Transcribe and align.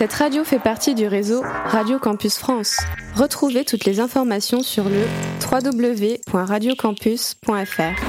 Cette 0.00 0.14
radio 0.14 0.44
fait 0.44 0.58
partie 0.58 0.94
du 0.94 1.06
réseau 1.06 1.42
Radio 1.66 1.98
Campus 1.98 2.38
France. 2.38 2.78
Retrouvez 3.16 3.66
toutes 3.66 3.84
les 3.84 4.00
informations 4.00 4.62
sur 4.62 4.88
le 4.88 5.02
www.radiocampus.fr. 5.44 8.00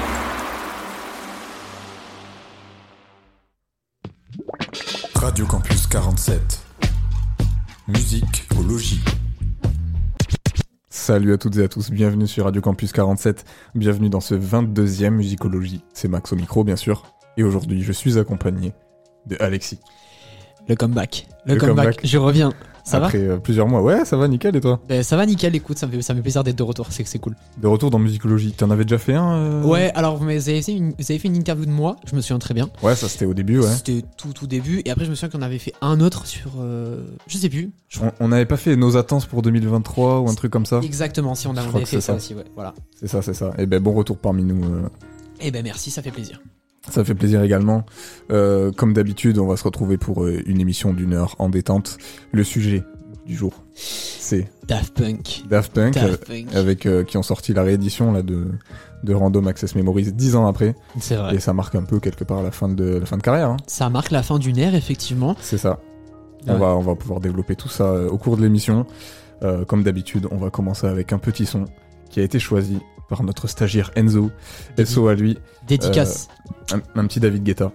Radio 5.16 5.44
Campus 5.44 5.86
47. 5.86 6.40
Musique 7.88 8.48
au 8.58 8.62
logis. 8.62 9.02
Salut 10.88 11.34
à 11.34 11.36
toutes 11.36 11.58
et 11.58 11.64
à 11.64 11.68
tous, 11.68 11.90
bienvenue 11.90 12.26
sur 12.26 12.46
Radio 12.46 12.62
Campus 12.62 12.92
47, 12.92 13.44
bienvenue 13.74 14.08
dans 14.08 14.20
ce 14.20 14.34
22e 14.34 15.10
Musicologie. 15.10 15.84
C'est 15.92 16.08
Max 16.08 16.32
au 16.32 16.36
micro 16.36 16.64
bien 16.64 16.76
sûr, 16.76 17.02
et 17.36 17.44
aujourd'hui 17.44 17.82
je 17.82 17.92
suis 17.92 18.18
accompagné 18.18 18.72
de 19.26 19.36
Alexis. 19.40 19.78
Le 20.68 20.76
comeback. 20.76 21.26
Le, 21.46 21.54
Le 21.54 21.60
comeback. 21.60 21.84
comeback. 21.86 22.00
Je 22.06 22.18
reviens. 22.18 22.52
Ça 22.84 22.96
Après 22.96 23.18
euh, 23.18 23.36
plusieurs 23.36 23.68
mois, 23.68 23.80
ouais 23.80 24.04
ça 24.04 24.16
va 24.16 24.26
nickel 24.26 24.56
et 24.56 24.60
toi 24.60 24.80
Ben, 24.88 25.04
Ça 25.04 25.16
va 25.16 25.24
nickel, 25.24 25.54
écoute, 25.54 25.78
ça 25.78 25.86
me 25.86 25.92
fait, 25.92 26.02
ça 26.02 26.14
me 26.14 26.18
fait 26.18 26.22
plaisir 26.22 26.42
d'être 26.42 26.58
de 26.58 26.64
retour, 26.64 26.88
c'est 26.90 27.04
que 27.04 27.08
c'est 27.08 27.20
cool. 27.20 27.36
De 27.60 27.68
retour 27.68 27.90
dans 27.92 28.00
Musicologie, 28.00 28.50
t'en 28.50 28.70
avais 28.70 28.82
déjà 28.84 28.98
fait 28.98 29.14
un 29.14 29.34
euh 29.34 29.62
Ouais, 29.62 29.92
alors 29.94 30.16
vous 30.16 30.24
avez, 30.28 30.60
fait 30.62 30.72
une, 30.72 30.88
vous 30.90 31.04
avez 31.08 31.20
fait 31.20 31.28
une 31.28 31.36
interview 31.36 31.64
de 31.64 31.70
moi, 31.70 31.94
je 32.10 32.16
me 32.16 32.20
souviens 32.20 32.40
très 32.40 32.54
bien. 32.54 32.68
Ouais 32.82 32.96
ça 32.96 33.08
c'était 33.08 33.24
au 33.24 33.34
début 33.34 33.60
ouais. 33.60 33.68
C'était 33.68 34.02
tout 34.16 34.32
tout 34.32 34.48
début, 34.48 34.82
et 34.84 34.90
après 34.90 35.04
je 35.04 35.10
me 35.10 35.14
souviens 35.14 35.28
qu'on 35.28 35.42
avait 35.44 35.60
fait 35.60 35.74
un 35.80 36.00
autre 36.00 36.26
sur... 36.26 36.50
euh, 36.58 37.04
je 37.28 37.38
sais 37.38 37.48
plus. 37.48 37.70
Je- 37.88 38.00
On- 38.18 38.26
n'avait 38.26 38.46
pas 38.46 38.56
fait 38.56 38.74
nos 38.74 38.96
attentes 38.96 39.26
pour 39.26 39.42
2023 39.42 40.18
ou 40.18 40.28
un 40.28 40.34
truc 40.34 40.50
comme 40.50 40.66
ça 40.66 40.80
Exactement, 40.82 41.36
si 41.36 41.46
on, 41.46 41.56
a, 41.56 41.62
on 41.64 41.76
avait 41.76 41.84
fait 41.84 42.00
ça 42.00 42.08
ça. 42.08 42.14
aussi, 42.14 42.34
ouais. 42.34 42.44
Voilà. 42.56 42.74
C'est 42.98 43.06
ça, 43.06 43.22
c'est 43.22 43.34
ça. 43.34 43.52
Et 43.58 43.66
ben 43.66 43.80
bon 43.80 43.92
retour 43.92 44.18
parmi 44.18 44.42
nous. 44.42 44.60
euh, 44.64 44.88
Et 45.40 45.52
ben 45.52 45.62
merci, 45.62 45.92
ça 45.92 46.02
fait 46.02 46.10
plaisir. 46.10 46.40
Ça 46.90 47.04
fait 47.04 47.14
plaisir 47.14 47.42
également. 47.42 47.84
Euh, 48.30 48.72
comme 48.72 48.92
d'habitude, 48.92 49.38
on 49.38 49.46
va 49.46 49.56
se 49.56 49.64
retrouver 49.64 49.98
pour 49.98 50.24
euh, 50.24 50.42
une 50.46 50.60
émission 50.60 50.92
d'une 50.92 51.12
heure 51.14 51.36
en 51.38 51.48
détente. 51.48 51.96
Le 52.32 52.42
sujet 52.44 52.82
du 53.26 53.36
jour, 53.36 53.52
c'est 53.74 54.50
Daft 54.66 54.94
Punk. 54.94 55.44
Daft 55.48 55.72
Punk, 55.72 55.96
euh, 55.96 56.08
Daft 56.08 56.26
Punk. 56.26 56.54
avec 56.54 56.86
euh, 56.86 57.04
qui 57.04 57.16
ont 57.18 57.22
sorti 57.22 57.52
la 57.54 57.62
réédition 57.62 58.12
là 58.12 58.22
de 58.22 58.46
de 59.04 59.14
Random 59.14 59.46
Access 59.48 59.74
Memories 59.74 60.12
dix 60.12 60.36
ans 60.36 60.46
après, 60.46 60.76
C'est 61.00 61.16
vrai. 61.16 61.34
et 61.34 61.40
ça 61.40 61.52
marque 61.52 61.74
un 61.74 61.82
peu 61.82 61.98
quelque 61.98 62.22
part 62.24 62.40
la 62.42 62.50
fin 62.52 62.68
de 62.68 62.98
la 62.98 63.06
fin 63.06 63.16
de 63.16 63.22
carrière. 63.22 63.50
hein. 63.50 63.56
Ça 63.66 63.88
marque 63.90 64.10
la 64.12 64.22
fin 64.22 64.38
d'une 64.38 64.58
ère, 64.58 64.74
effectivement. 64.76 65.36
C'est 65.40 65.58
ça. 65.58 65.80
On 66.48 66.56
va 66.58 66.74
on 66.76 66.80
va 66.80 66.94
pouvoir 66.96 67.20
développer 67.20 67.54
tout 67.56 67.68
ça 67.68 67.92
au 68.06 68.18
cours 68.18 68.36
de 68.36 68.42
l'émission. 68.42 68.86
Euh, 69.44 69.64
comme 69.64 69.82
d'habitude, 69.84 70.26
on 70.30 70.36
va 70.36 70.50
commencer 70.50 70.86
avec 70.86 71.12
un 71.12 71.18
petit 71.18 71.46
son 71.46 71.64
qui 72.12 72.20
a 72.20 72.22
été 72.22 72.38
choisi 72.38 72.78
par 73.08 73.24
notre 73.24 73.48
stagiaire 73.48 73.90
Enzo. 73.96 74.30
SO 74.84 75.08
à 75.08 75.14
lui, 75.14 75.36
Dédicace. 75.66 76.28
un, 76.72 76.80
un 76.94 77.06
petit 77.06 77.18
David 77.18 77.42
Guetta. 77.42 77.72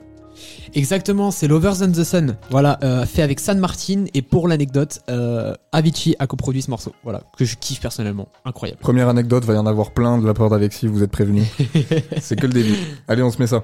Exactement, 0.75 1.31
c'est 1.31 1.47
Lovers 1.47 1.81
and 1.81 1.91
the 1.91 2.03
Sun. 2.03 2.38
Voilà, 2.52 2.77
euh, 2.83 3.05
fait 3.05 3.21
avec 3.23 3.39
San 3.39 3.58
Martin. 3.58 4.05
Et 4.13 4.21
pour 4.21 4.47
l'anecdote, 4.47 4.99
euh, 5.09 5.55
Avicii 5.71 6.15
a 6.19 6.27
coproduit 6.27 6.61
ce 6.61 6.69
morceau. 6.69 6.93
Voilà, 7.03 7.23
que 7.38 7.45
je 7.45 7.55
kiffe 7.55 7.80
personnellement. 7.81 8.27
Incroyable. 8.45 8.80
Première 8.80 9.09
anecdote, 9.09 9.43
va 9.45 9.55
y 9.55 9.58
en 9.58 9.65
avoir 9.65 9.91
plein 9.91 10.17
de 10.19 10.27
la 10.27 10.33
part 10.33 10.49
d'Alexis, 10.49 10.88
vous 10.88 11.03
êtes 11.03 11.11
prévenus. 11.11 11.45
C'est 12.21 12.35
que 12.39 12.45
le 12.47 12.53
début. 12.53 12.75
Allez, 13.08 13.23
on 13.23 13.31
se 13.31 13.39
met 13.39 13.47
ça. 13.47 13.63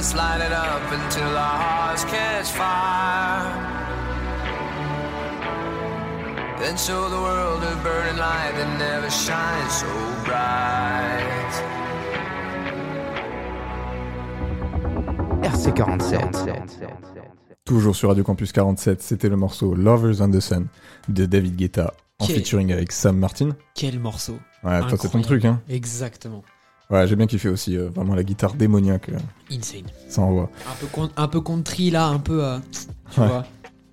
Let's 0.00 0.14
light 0.14 0.40
it 0.40 0.50
up 0.50 0.80
until 0.92 1.36
our 1.36 1.58
hearts 1.64 2.04
catch 2.04 2.46
fire. 2.52 3.44
Then 6.58 6.74
show 6.78 7.10
the 7.10 7.20
world 7.20 7.62
a 7.62 7.76
burning 7.84 8.16
light 8.16 8.52
that 8.56 8.78
never 8.78 9.10
shines 9.10 9.72
so 9.82 9.92
bright. 10.24 11.52
RC47. 15.42 16.78
Toujours 17.66 17.94
sur 17.94 18.08
Radio 18.08 18.24
Campus 18.24 18.52
47, 18.52 19.02
c'était 19.02 19.28
le 19.28 19.36
morceau 19.36 19.74
Lovers 19.74 20.22
and 20.22 20.30
the 20.30 20.40
Sun 20.40 20.68
de 21.10 21.26
David 21.26 21.56
Guetta 21.56 21.92
en 22.18 22.24
Qui 22.24 22.32
est- 22.32 22.36
featuring 22.36 22.72
avec 22.72 22.90
Sam 22.92 23.18
Martin. 23.18 23.50
Quel 23.74 23.98
morceau. 24.00 24.38
Ouais, 24.64 24.80
toi 24.80 24.96
c'est 24.98 25.10
ton 25.10 25.20
truc, 25.20 25.44
hein. 25.44 25.60
Exactement. 25.68 26.42
Ouais, 26.90 27.06
j'ai 27.06 27.14
bien 27.16 27.26
kiffé 27.26 27.48
aussi, 27.48 27.76
euh, 27.76 27.88
vraiment 27.94 28.14
la 28.14 28.24
guitare 28.24 28.54
démoniaque, 28.54 29.10
euh, 29.10 29.18
Insane. 29.56 29.82
ça 30.08 30.22
envoie. 30.22 30.50
Un 30.68 30.74
peu, 30.80 30.86
con- 30.88 31.10
un 31.16 31.28
peu 31.28 31.40
country 31.40 31.90
là, 31.90 32.06
un 32.06 32.18
peu. 32.18 32.42
euh, 32.44 32.58
tu 33.12 33.20
Ouais. 33.20 33.26
vois. 33.28 33.44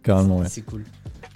Carrément, 0.03 0.39
ouais. 0.39 0.47
C'est 0.49 0.61
cool. 0.61 0.83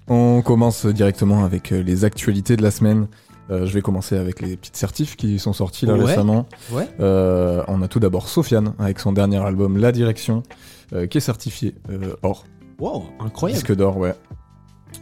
On 0.07 0.41
commence 0.41 0.85
directement 0.87 1.43
avec 1.45 1.71
euh, 1.71 1.83
les 1.83 2.03
actualités 2.05 2.57
de 2.57 2.63
la 2.63 2.71
semaine. 2.71 3.07
Euh, 3.49 3.65
je 3.65 3.73
vais 3.73 3.81
commencer 3.81 4.17
avec 4.17 4.41
les 4.41 4.55
petites 4.57 4.75
certifs 4.77 5.15
qui 5.15 5.37
sont 5.37 5.53
sortis 5.53 5.85
là 5.85 5.93
Ouais. 5.93 6.05
récemment. 6.05 6.47
Ouais. 6.71 6.87
Euh, 6.99 7.63
on 7.67 7.81
a 7.81 7.87
tout 7.87 7.99
d'abord 7.99 8.27
Sofiane 8.27 8.73
avec 8.79 8.99
son 8.99 9.11
dernier 9.11 9.37
album 9.37 9.77
La 9.77 9.91
Direction, 9.91 10.41
euh, 10.93 11.05
qui 11.05 11.17
est 11.17 11.21
certifié 11.21 11.75
euh, 11.89 12.15
or, 12.23 12.45
Wow, 12.79 13.03
incroyable. 13.19 13.59
disque 13.61 13.75
d'or, 13.75 13.97
ouais. 13.97 14.15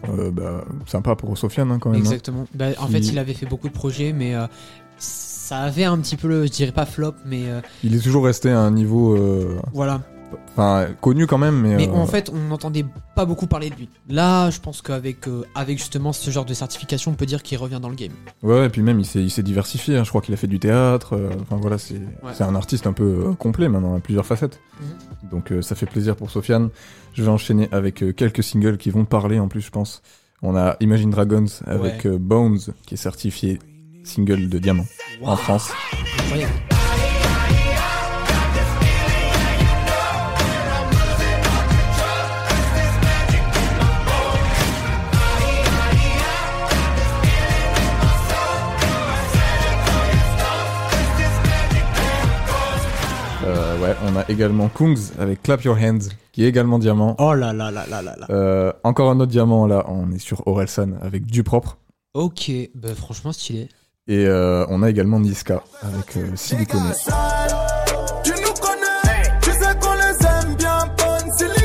Euh, 0.10 0.32
bah, 0.32 0.66
sympa 0.88 1.16
pour 1.16 1.38
Sofiane 1.38 1.72
hein, 1.72 1.80
quand 1.80 1.90
même. 1.92 2.00
hein. 2.02 2.04
Exactement. 2.04 2.46
Bah, 2.54 2.68
en 2.80 2.88
Qui- 2.88 2.92
fait, 2.94 3.00
il 3.00 3.20
avait 3.20 3.34
fait 3.34 3.46
beaucoup 3.46 3.68
de 3.70 3.74
projets, 3.74 4.14
mais 4.14 4.36
euh, 4.36 4.46
ça 5.50 5.57
avait 5.62 5.84
un 5.86 5.98
petit 5.98 6.16
peu, 6.16 6.28
le, 6.28 6.46
je 6.46 6.51
dirais 6.51 6.72
pas 6.72 6.86
flop, 6.86 7.13
mais 7.25 7.46
euh, 7.48 7.60
Il 7.84 7.96
est 7.96 8.00
toujours 8.00 8.24
resté 8.25 8.51
à 8.51 8.60
un 8.60 8.69
niveau, 8.69 9.16
euh, 9.18 9.60
voilà. 9.74 10.01
enfin 10.51 10.86
connu 11.01 11.25
quand 11.25 11.40
même, 11.40 11.56
mais, 11.60 11.75
Mais 11.75 11.88
euh, 11.88 11.94
en 11.94 12.06
fait, 12.06 12.30
on 12.31 12.48
n'entendait 12.50 12.86
pas 13.16 13.25
beaucoup 13.25 13.48
parler 13.48 13.72
de 13.72 13.75
lui. 13.75 13.90
Là, 14.10 14.51
je 14.51 14.60
pense 14.60 14.84
qu'avec 14.84 15.25
avec 15.56 15.80
justement 15.80 16.13
ce 16.13 16.30
genre 16.30 16.46
de 16.46 16.54
certification, 16.54 17.10
on 17.12 17.16
peut 17.16 17.25
dire 17.25 17.42
qu'il 17.42 17.57
revient 17.57 17.80
dans 17.81 17.90
le 17.90 17.96
game. 17.96 18.12
ouais, 18.44 18.68
et 18.68 18.69
puis 18.69 18.84
même 18.84 19.00
il 19.00 19.06
s'est 19.07 19.24
il 19.24 19.31
s'est 19.31 19.42
diversifié. 19.42 19.98
hein. 19.98 20.04
Je 20.04 20.10
crois 20.10 20.22
qu'il 20.22 20.36
a 20.36 20.38
fait 20.38 20.46
du 20.46 20.60
théâtre. 20.60 21.19
Enfin 21.42 21.57
voilà, 21.60 21.80
c'est 21.80 22.00
c'est 22.34 22.44
un 22.44 22.54
artiste 22.54 22.86
un 22.86 22.94
peu 22.94 23.34
complet 23.40 23.69
maintenant, 23.69 23.96
à 23.96 24.00
plusieurs 24.00 24.28
facettes. 24.28 24.60
Mhm. 24.80 25.30
Donc 25.31 25.51
ça 25.62 25.74
fait 25.75 25.88
plaisir 25.88 26.16
pour 26.16 26.30
Sofiane. 26.30 26.69
Je 27.13 27.24
vais 27.24 27.30
enchaîner 27.30 27.68
avec 27.72 28.04
quelques 28.16 28.44
singles 28.44 28.78
qui 28.78 28.92
vont 28.92 29.06
parler 29.06 29.40
en 29.40 29.48
plus, 29.48 29.62
je 29.62 29.72
pense. 29.72 30.04
On 30.44 30.56
a 30.56 30.78
Imagine 30.80 31.10
Dragons 31.10 31.48
avec 31.66 32.06
Ouais. 32.06 32.18
Bones 32.18 32.60
qui 32.86 32.94
est 32.94 32.98
certifié 32.98 33.60
single 34.10 34.50
de 34.50 34.60
diamant 34.60 34.86
en. 35.22 35.36
France. 35.36 35.70
Incroyable. 36.20 36.54
Euh, 53.46 53.80
ouais, 53.80 53.96
on 54.06 54.16
a 54.18 54.26
également 54.30 54.70
Kungs 54.70 54.96
avec 55.18 55.42
Clap 55.44 55.64
Your 55.64 55.78
Hands 55.78 56.00
qui 56.32 56.44
est 56.44 56.48
également 56.48 56.80
diamant. 56.80 57.16
Oh 57.20 57.34
là 57.34 57.54
là 57.54 57.72
là 57.72 57.86
là 57.90 58.02
là 58.02 58.16
là. 58.18 58.28
Euh, 58.30 58.74
encore 58.84 59.10
un 59.10 59.20
autre 59.20 59.32
diamant 59.32 59.66
là, 59.66 59.86
on 59.88 60.12
est 60.12 60.20
sur 60.20 60.46
Orelsan 60.48 60.94
avec 61.02 61.26
Du 61.26 61.44
Propre. 61.44 61.78
Ok, 62.14 62.52
bah 62.76 62.96
franchement 62.96 63.32
stylé. 63.32 63.70
Et 64.10 64.26
euh, 64.26 64.66
on 64.70 64.82
a 64.82 64.90
également 64.90 65.20
Niska 65.20 65.62
avec 65.84 66.18
euh, 66.18 66.32
Siliconé. 66.36 66.90
Tu 68.24 68.32
nous 68.32 68.54
connais, 68.60 69.22
tu 69.40 69.52
sais 69.52 69.76
qu'on 69.80 69.94
les 69.94 70.26
aime 70.26 70.56
bien 70.56 70.80
bonnes 70.98 71.32
siliconées. 71.38 71.60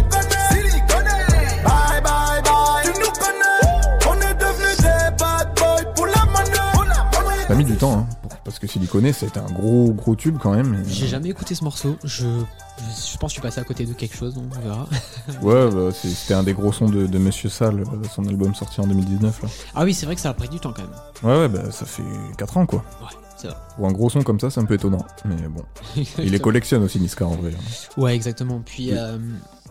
Bye 1.65 2.03
bye 2.03 2.43
bye, 2.43 2.83
tu 2.85 2.91
nous 3.01 3.13
connais, 3.19 4.07
on 4.07 4.15
est 4.21 4.35
devenus 4.35 4.77
des 4.77 5.17
bad 5.19 5.49
boys 5.57 5.91
pour 5.97 6.05
la 6.05 6.23
monnaie. 6.27 7.47
Ça 7.49 7.53
a 7.55 7.57
mis 7.57 7.65
du 7.65 7.77
temps, 7.77 8.01
hein, 8.01 8.07
parce 8.45 8.59
que 8.59 8.67
Siliconé 8.67 9.13
c'était 9.13 9.39
un 9.41 9.51
gros 9.53 9.93
gros 9.93 10.15
tube 10.17 10.37
quand 10.41 10.55
même. 10.55 10.75
et- 10.87 10.91
J'ai 10.91 11.07
jamais 11.09 11.29
écouté 11.31 11.55
ce 11.55 11.65
morceau. 11.65 11.97
Je, 12.05 12.25
je, 12.27 13.17
pense 13.19 13.21
que 13.21 13.27
je 13.29 13.33
suis 13.35 13.41
passé 13.41 13.61
à 13.61 13.65
côté 13.65 13.87
de 13.87 13.93
quelque 13.93 14.17
chose, 14.17 14.35
donc 14.35 14.45
on 14.57 14.61
verra. 14.61 14.87
Ouais, 15.43 15.71
bah, 15.71 15.91
c'est- 15.93 16.09
c'était 16.09 16.35
un 16.35 16.43
des 16.43 16.53
gros 16.55 16.73
sons 16.73 16.89
de, 16.89 17.07
de 17.07 17.19
Monsieur 17.19 17.49
Sall, 17.49 17.81
euh, 17.81 17.85
son 18.15 18.25
album 18.27 18.55
sorti 18.55 18.81
en 18.81 18.87
2019. 18.87 19.43
Là. 19.43 19.49
Ah 19.75 19.85
oui, 19.85 19.95
c'est 19.95 20.07
vrai 20.07 20.15
que 20.15 20.21
ça 20.21 20.31
a 20.31 20.35
pris 20.35 20.49
du 20.49 20.61
temps 20.61 20.73
quand 20.75 20.83
même. 20.83 20.91
Ouais, 21.23 21.41
ouais, 21.41 21.49
bah 21.49 21.71
ça 21.71 21.87
fait 21.87 22.03
4 22.39 22.57
ans 22.59 22.67
quoi. 22.67 22.85
Ouais, 23.01 23.09
c'est 23.37 23.49
vrai. 23.49 23.57
Pour 23.77 23.87
un 23.89 23.93
gros 23.93 24.11
son 24.11 24.23
comme 24.23 24.41
ça, 24.41 24.51
c'est 24.51 24.61
un 24.61 24.65
peu 24.67 24.75
étonnant. 24.75 25.05
Mais 25.25 25.37
bon, 25.49 25.63
il 26.19 26.31
les 26.31 26.41
collectionne 26.41 26.83
aussi 26.83 27.01
Niska 27.01 27.27
en 27.27 27.37
vrai. 27.37 27.53
hein. 27.55 28.01
Ouais, 28.01 28.15
exactement. 28.15 28.61
Puis, 28.65 28.91
Oui. 28.91 28.99
euh, 28.99 29.19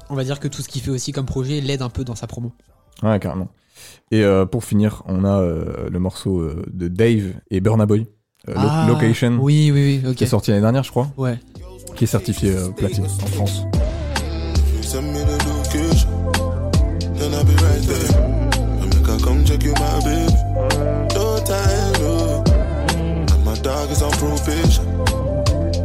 on 0.10 0.16
va 0.16 0.24
dire 0.24 0.40
que 0.40 0.48
tout 0.48 0.62
ce 0.62 0.68
qu'il 0.70 0.82
fait 0.82 0.92
aussi 0.92 1.12
comme 1.12 1.26
projet 1.26 1.62
l'aide 1.62 1.82
un 1.82 1.90
peu 1.90 2.04
dans 2.04 2.16
sa 2.16 2.28
promo. 2.28 2.52
Ouais, 3.02 3.20
carrément. 3.20 3.50
Et 4.12 4.24
euh, 4.24 4.46
pour 4.46 4.64
finir, 4.64 5.02
on 5.08 5.26
a 5.26 5.40
euh, 5.42 5.90
le 5.90 6.00
morceau 6.00 6.48
de 6.68 6.88
Dave 6.88 7.34
et 7.50 7.60
Burna 7.60 7.86
Boy, 7.86 8.06
euh, 8.50 8.54
Lo- 8.54 8.60
Ah, 8.70 8.86
Location, 8.88 9.38
Oui, 9.42 9.72
oui, 9.72 10.02
oui, 10.04 10.10
ok. 10.10 10.16
qui 10.16 10.24
est 10.24 10.28
sorti 10.28 10.52
l'année 10.52 10.62
dernière, 10.62 10.84
je 10.84 10.92
crois, 10.92 11.08
Ouais. 11.18 11.40
qui 11.96 12.04
est 12.04 12.08
certifié 12.08 12.52
euh, 12.56 12.70
platine 12.70 13.06
en 13.06 13.28
France. 13.28 13.64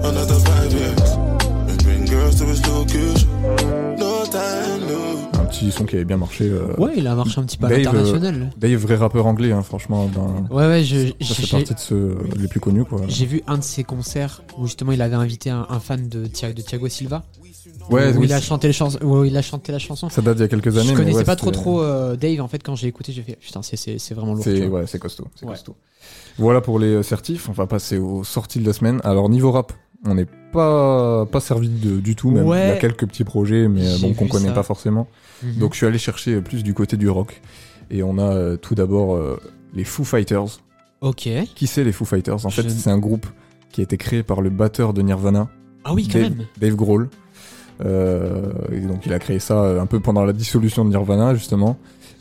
Another 0.03 0.39
five 0.41 0.73
years. 0.73 1.11
And 1.69 1.83
bring 1.85 2.07
girls 2.07 2.37
to 2.39 2.45
his 2.47 2.61
location. 2.67 3.29
Petit 5.59 5.73
son 5.73 5.85
qui 5.85 5.97
avait 5.97 6.05
bien 6.05 6.17
marché. 6.17 6.45
euh, 6.49 6.75
Ouais, 6.79 6.93
il 6.97 7.07
a 7.07 7.15
marché 7.15 7.41
un 7.41 7.45
petit 7.45 7.57
peu 7.59 7.67
à 7.67 7.71
l'international. 7.71 8.51
Dave, 8.57 8.75
vrai 8.75 8.97
rappeur 8.97 9.27
anglais, 9.27 9.53
hein, 9.53 9.63
franchement. 9.63 10.09
ben, 10.15 10.47
Ouais, 10.55 10.67
ouais, 10.67 10.85
je, 10.85 11.09
ça 11.25 11.35
fait 11.35 11.47
partie 11.51 11.75
de 11.75 11.79
ceux 11.79 11.95
euh, 11.97 12.15
les 12.37 12.49
plus 12.49 12.61
connus, 12.61 12.85
quoi. 12.85 13.01
j'ai 13.09 13.27
vu 13.27 13.43
un 13.47 13.59
de 13.59 13.63
ses 13.65 13.85
concerts 13.85 14.43
où 14.57 14.67
justement 14.67 14.93
il 14.93 15.03
avait 15.03 15.17
invité 15.17 15.51
un, 15.51 15.67
un 15.69 15.81
fan 15.81 16.09
de, 16.09 16.27
Thia- 16.27 16.53
de 16.55 16.63
Thiago 16.63 16.89
Silva. 16.89 17.25
Ouais, 17.91 18.13
où 18.15 18.21
oui, 18.21 18.27
il 18.27 18.33
a 18.33 18.41
chanté 18.41 18.71
où 19.03 19.25
il 19.25 19.37
a 19.37 19.43
chanté 19.43 19.73
la 19.73 19.79
chanson. 19.79 20.09
ça 20.09 20.21
date 20.23 20.37
d'il 20.37 20.43
y 20.43 20.45
a 20.45 20.49
quelques 20.49 20.77
années. 20.77 20.87
je 20.89 20.93
mais 20.93 20.97
connaissais 20.99 21.19
ouais, 21.19 21.25
pas 21.25 21.37
trop 21.37 21.51
trop 21.51 21.83
euh, 21.83 22.17
Dave 22.17 22.41
en 22.41 22.49
fait 22.49 22.63
quand 22.63 22.75
j'ai 22.75 22.87
écouté 22.87 23.13
j'ai 23.13 23.23
fait 23.23 23.37
putain 23.41 23.61
c'est 23.63 24.15
vraiment 24.15 24.35
lourd. 24.35 24.45
C'est 24.45 24.67
ouais, 24.67 24.87
c'est 24.87 24.99
costaud, 24.99 25.27
c'est 25.35 25.45
Ouais. 25.47 25.53
costaud. 25.53 25.75
Voilà 26.39 26.61
pour 26.61 26.79
les 26.79 26.89
euh, 26.89 27.03
certifs. 27.03 27.49
On 27.49 27.53
va 27.53 27.67
passer 27.67 27.99
aux 27.99 28.25
sorties 28.25 28.61
de 28.61 28.67
la 28.67 28.73
semaine. 28.73 29.01
Alors 29.05 29.29
niveau 29.29 29.51
rap, 29.53 29.73
on 30.07 30.15
n'est 30.15 30.27
pas 30.53 31.27
pas 31.27 31.41
servi 31.41 31.69
de, 31.69 32.01
du 32.01 32.15
tout. 32.17 32.31
Même 32.31 32.47
Ouais. 32.47 32.67
il 32.67 32.69
y 32.69 32.73
a 32.73 32.77
quelques 32.77 33.07
petits 33.07 33.25
projets, 33.25 33.69
mais 33.69 33.87
euh, 33.87 33.99
bon 34.01 34.15
qu'on 34.15 34.29
connaît 34.29 34.49
ça. 34.49 34.55
pas 34.55 34.63
forcément. 34.63 35.09
Mhm. 35.43 35.55
Donc 35.59 35.73
je 35.73 35.79
suis 35.79 35.87
allé 35.87 35.99
chercher 35.99 36.35
euh, 36.37 36.41
plus 36.41 36.63
du 36.63 36.75
côté 36.75 36.97
du 36.97 37.09
rock. 37.09 37.41
Et 37.91 38.03
on 38.03 38.19
a 38.19 38.23
euh, 38.35 38.57
tout 38.57 38.75
d'abord 38.75 39.15
euh, 39.17 39.39
les 39.75 39.85
Foo 39.85 40.05
Fighters. 40.05 40.61
ok. 41.01 41.29
Qui 41.55 41.67
c'est 41.67 41.85
les 41.85 41.93
Foo 41.93 42.05
Fighters? 42.05 42.45
En 42.47 42.51
fait, 42.51 42.69
c'est 42.71 42.91
un 42.91 42.99
groupe 42.99 43.27
qui 43.73 43.81
a 43.81 43.85
été 43.85 43.97
créé 43.97 44.23
par 44.23 44.41
le 44.41 44.51
batteur 44.51 44.93
de 44.95 45.03
Nirvana, 45.03 45.49
Ah 45.85 45.93
oui 45.95 46.09
quand 46.11 46.19
Dave, 46.19 46.31
même. 46.37 46.47
Dave 46.59 46.75
Grohl. 46.77 47.09
Euh, 47.85 48.51
et 48.73 48.81
donc 48.81 49.07
il 49.07 49.13
a 49.13 49.19
créé 49.21 49.39
ça 49.39 49.81
un 49.81 49.87
peu 49.87 50.01
pendant 50.01 50.25
la 50.25 50.33
dissolution 50.33 50.85
de 50.85 50.91
Nirvana 50.91 51.35
justement. 51.35 51.79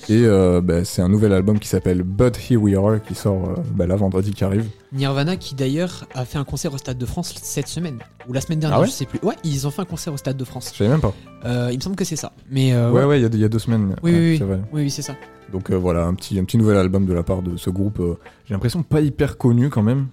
Et 0.10 0.24
euh, 0.25 0.62
bah, 0.62 0.86
c'est 0.86 1.01
un 1.01 1.10
nouvel 1.10 1.34
album 1.34 1.60
qui 1.60 1.68
s'appelle 1.68 2.04
But 2.04 2.38
Here 2.50 2.62
We 2.62 2.75
Are 2.77 3.01
qui 3.01 3.16
sort 3.16 3.50
euh, 3.50 3.56
bah, 3.75 3.88
là 3.88 3.96
vendredi 3.96 4.32
qui 4.32 4.44
arrive. 4.44 4.66
Nirvana 4.94 5.36
qui 5.36 5.54
d'ailleurs 5.56 6.06
a 6.13 6.24
fait 6.24 6.38
un 6.38 6.44
concert 6.46 6.74
au 6.74 6.77
Stade 6.77 6.98
de 6.98 7.06
France 7.06 7.34
cette 7.42 7.68
semaine 7.68 8.00
ou 8.27 8.34
la 8.34 8.39
semaine 8.42 8.60
dernière 8.60 8.77
Ah 8.77 8.82
ouais 8.82 8.88
je 8.88 8.92
sais 8.92 9.06
plus. 9.06 9.20
Ouais 9.24 9.36
ils 9.44 9.68
ont 9.68 9.72
fait 9.72 9.82
un 9.82 9.86
concert 9.86 10.13
au 10.13 10.18
Stade 10.18 10.38
de 10.38 10.46
France. 10.46 10.70
Je 10.72 10.77
savais 10.77 10.89
même 10.89 11.01
pas. 11.01 11.13
Euh, 11.46 11.70
il 11.72 11.77
me 11.77 11.82
semble 11.82 11.96
que 11.96 12.06
c'est 12.06 12.16
ça. 12.16 12.32
Mais 12.50 12.74
euh, 12.74 12.92
ouais 12.92 13.00
ouais. 13.01 13.06
ouais 13.06 13.20
il 13.20 13.24
y, 13.24 13.25
a 13.25 13.30
deux- 13.30 13.38
il 13.38 13.42
y 13.42 13.46
a 13.46 13.50
deux 13.50 13.60
semaines. 13.60 13.96
Oui, 14.04 14.12
Ouais, 14.12 14.18
oui, 14.20 14.30
oui. 14.32 14.38
c'est 14.38 14.44
vrai. 14.46 14.60
Oui 14.72 14.82
oui 14.84 14.89
c'est 14.89 15.01
ça. 15.01 15.16
Donc 15.51 15.72
euh, 15.72 15.75
voilà 15.75 16.06
un 16.06 16.13
petit 16.13 16.38
un 16.39 16.44
petit 16.44 16.58
nouvel 16.58 16.77
album 16.77 17.06
de 17.06 17.13
la 17.13 17.24
part 17.24 17.42
de 17.42 17.56
ce 17.58 17.70
groupe. 17.70 18.00
euh, 18.00 18.16
J'ai 18.46 18.54
l'impression 18.54 18.84
pas 18.84 19.00
hyper 19.01 19.38
connu 19.38 19.70
quand 19.70 19.82
même, 19.84 20.08